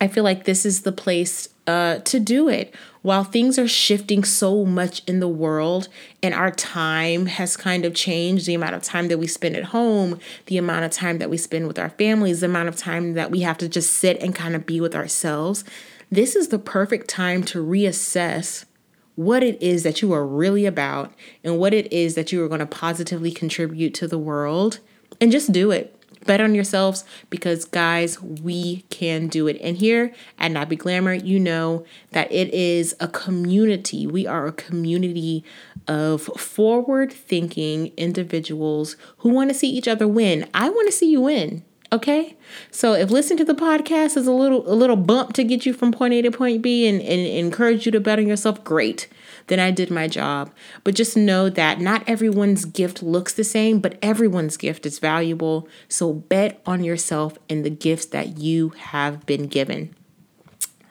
I 0.00 0.08
feel 0.08 0.24
like 0.24 0.44
this 0.44 0.64
is 0.64 0.82
the 0.82 0.92
place 0.92 1.48
uh, 1.66 1.98
to 1.98 2.18
do 2.18 2.48
it. 2.48 2.74
While 3.02 3.24
things 3.24 3.58
are 3.58 3.68
shifting 3.68 4.24
so 4.24 4.64
much 4.64 5.02
in 5.06 5.20
the 5.20 5.28
world 5.28 5.88
and 6.22 6.34
our 6.34 6.50
time 6.50 7.26
has 7.26 7.56
kind 7.56 7.84
of 7.84 7.94
changed, 7.94 8.46
the 8.46 8.54
amount 8.54 8.74
of 8.74 8.82
time 8.82 9.08
that 9.08 9.18
we 9.18 9.26
spend 9.26 9.56
at 9.56 9.64
home, 9.64 10.18
the 10.46 10.58
amount 10.58 10.84
of 10.84 10.92
time 10.92 11.18
that 11.18 11.30
we 11.30 11.36
spend 11.36 11.66
with 11.66 11.78
our 11.78 11.90
families, 11.90 12.40
the 12.40 12.46
amount 12.46 12.68
of 12.68 12.76
time 12.76 13.14
that 13.14 13.30
we 13.30 13.40
have 13.40 13.58
to 13.58 13.68
just 13.68 13.92
sit 13.92 14.20
and 14.22 14.34
kind 14.34 14.54
of 14.54 14.66
be 14.66 14.80
with 14.80 14.94
ourselves, 14.94 15.64
this 16.12 16.36
is 16.36 16.48
the 16.48 16.58
perfect 16.58 17.08
time 17.08 17.42
to 17.42 17.64
reassess 17.64 18.66
what 19.14 19.42
it 19.42 19.60
is 19.62 19.82
that 19.82 20.02
you 20.02 20.12
are 20.12 20.26
really 20.26 20.66
about 20.66 21.10
and 21.42 21.58
what 21.58 21.72
it 21.72 21.90
is 21.90 22.16
that 22.16 22.30
you 22.30 22.44
are 22.44 22.48
going 22.48 22.60
to 22.60 22.66
positively 22.66 23.30
contribute 23.30 23.94
to 23.94 24.06
the 24.06 24.18
world 24.18 24.80
and 25.22 25.32
just 25.32 25.52
do 25.52 25.70
it. 25.70 25.96
Bet 26.26 26.40
on 26.40 26.54
yourselves 26.54 27.04
because, 27.30 27.64
guys, 27.64 28.20
we 28.20 28.82
can 28.90 29.26
do 29.26 29.48
it. 29.48 29.58
And 29.62 29.78
here 29.78 30.12
at 30.38 30.52
Nappy 30.52 30.76
Glamour, 30.76 31.14
you 31.14 31.40
know 31.40 31.84
that 32.10 32.30
it 32.30 32.52
is 32.52 32.94
a 33.00 33.08
community. 33.08 34.06
We 34.06 34.26
are 34.26 34.46
a 34.46 34.52
community 34.52 35.42
of 35.88 36.22
forward 36.22 37.10
thinking 37.10 37.90
individuals 37.96 38.96
who 39.18 39.30
want 39.30 39.48
to 39.48 39.54
see 39.54 39.70
each 39.70 39.88
other 39.88 40.06
win. 40.06 40.46
I 40.52 40.68
want 40.68 40.88
to 40.88 40.92
see 40.92 41.10
you 41.10 41.22
win. 41.22 41.64
Okay. 41.92 42.36
So 42.70 42.94
if 42.94 43.10
listening 43.10 43.36
to 43.38 43.44
the 43.44 43.54
podcast 43.54 44.16
is 44.16 44.26
a 44.26 44.32
little 44.32 44.66
a 44.66 44.72
little 44.72 44.96
bump 44.96 45.34
to 45.34 45.44
get 45.44 45.66
you 45.66 45.74
from 45.74 45.92
point 45.92 46.14
A 46.14 46.22
to 46.22 46.30
point 46.30 46.62
B 46.62 46.88
and, 46.88 47.02
and 47.02 47.20
encourage 47.20 47.84
you 47.84 47.92
to 47.92 48.00
better 48.00 48.22
yourself, 48.22 48.64
great. 48.64 49.08
Then 49.48 49.60
I 49.60 49.70
did 49.70 49.90
my 49.90 50.08
job. 50.08 50.50
But 50.84 50.94
just 50.94 51.18
know 51.18 51.50
that 51.50 51.80
not 51.80 52.02
everyone's 52.06 52.64
gift 52.64 53.02
looks 53.02 53.34
the 53.34 53.44
same, 53.44 53.78
but 53.78 53.98
everyone's 54.00 54.56
gift 54.56 54.86
is 54.86 54.98
valuable. 55.00 55.68
So 55.88 56.14
bet 56.14 56.62
on 56.64 56.82
yourself 56.82 57.36
and 57.50 57.62
the 57.62 57.70
gifts 57.70 58.06
that 58.06 58.38
you 58.38 58.70
have 58.70 59.26
been 59.26 59.46
given. 59.46 59.94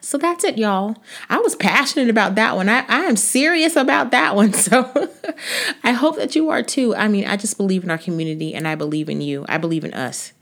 So 0.00 0.18
that's 0.18 0.44
it, 0.44 0.58
y'all. 0.58 0.96
I 1.28 1.38
was 1.38 1.56
passionate 1.56 2.10
about 2.10 2.34
that 2.36 2.54
one. 2.54 2.68
I, 2.68 2.84
I 2.88 3.00
am 3.02 3.16
serious 3.16 3.74
about 3.74 4.12
that 4.12 4.36
one. 4.36 4.52
So 4.62 5.10
I 5.82 5.92
hope 5.92 6.16
that 6.16 6.36
you 6.36 6.50
are 6.50 6.62
too. 6.62 6.94
I 6.94 7.08
mean, 7.08 7.26
I 7.26 7.36
just 7.36 7.56
believe 7.56 7.82
in 7.82 7.90
our 7.90 7.98
community 7.98 8.54
and 8.54 8.68
I 8.68 8.76
believe 8.76 9.08
in 9.08 9.20
you. 9.20 9.44
I 9.48 9.58
believe 9.58 9.84
in 9.84 9.94
us. 9.94 10.32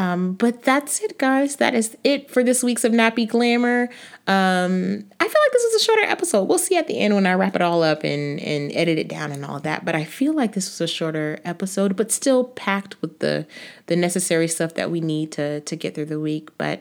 Um, 0.00 0.32
but 0.32 0.62
that's 0.62 1.00
it, 1.00 1.18
guys. 1.18 1.56
That 1.56 1.74
is 1.74 1.94
it 2.04 2.30
for 2.30 2.42
this 2.42 2.62
week's 2.64 2.84
of 2.84 2.92
Nappy 2.92 3.28
Glamour. 3.28 3.90
Um, 4.26 5.04
I 5.20 5.28
feel 5.28 5.40
like 5.42 5.52
this 5.52 5.64
was 5.64 5.82
a 5.82 5.84
shorter 5.84 6.04
episode. 6.04 6.44
We'll 6.44 6.56
see 6.56 6.78
at 6.78 6.86
the 6.86 6.98
end 6.98 7.14
when 7.14 7.26
I 7.26 7.34
wrap 7.34 7.54
it 7.54 7.60
all 7.60 7.82
up 7.82 8.02
and, 8.02 8.40
and 8.40 8.72
edit 8.74 8.98
it 8.98 9.08
down 9.08 9.30
and 9.30 9.44
all 9.44 9.60
that. 9.60 9.84
But 9.84 9.94
I 9.94 10.04
feel 10.04 10.32
like 10.32 10.54
this 10.54 10.70
was 10.70 10.80
a 10.80 10.86
shorter 10.86 11.38
episode, 11.44 11.96
but 11.96 12.10
still 12.10 12.44
packed 12.44 13.00
with 13.02 13.18
the 13.18 13.46
the 13.88 13.96
necessary 13.96 14.48
stuff 14.48 14.72
that 14.72 14.90
we 14.90 15.02
need 15.02 15.32
to 15.32 15.60
to 15.60 15.76
get 15.76 15.94
through 15.94 16.06
the 16.06 16.20
week. 16.20 16.48
But 16.56 16.80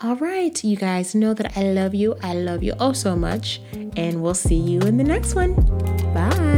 all 0.00 0.14
right, 0.14 0.62
you 0.62 0.76
guys 0.76 1.16
know 1.16 1.34
that 1.34 1.56
I 1.56 1.64
love 1.64 1.96
you. 1.96 2.14
I 2.22 2.34
love 2.34 2.62
you 2.62 2.74
oh 2.78 2.92
so 2.92 3.16
much. 3.16 3.60
And 3.96 4.22
we'll 4.22 4.34
see 4.34 4.54
you 4.54 4.78
in 4.82 4.98
the 4.98 5.04
next 5.04 5.34
one. 5.34 5.54
Bye. 6.14 6.49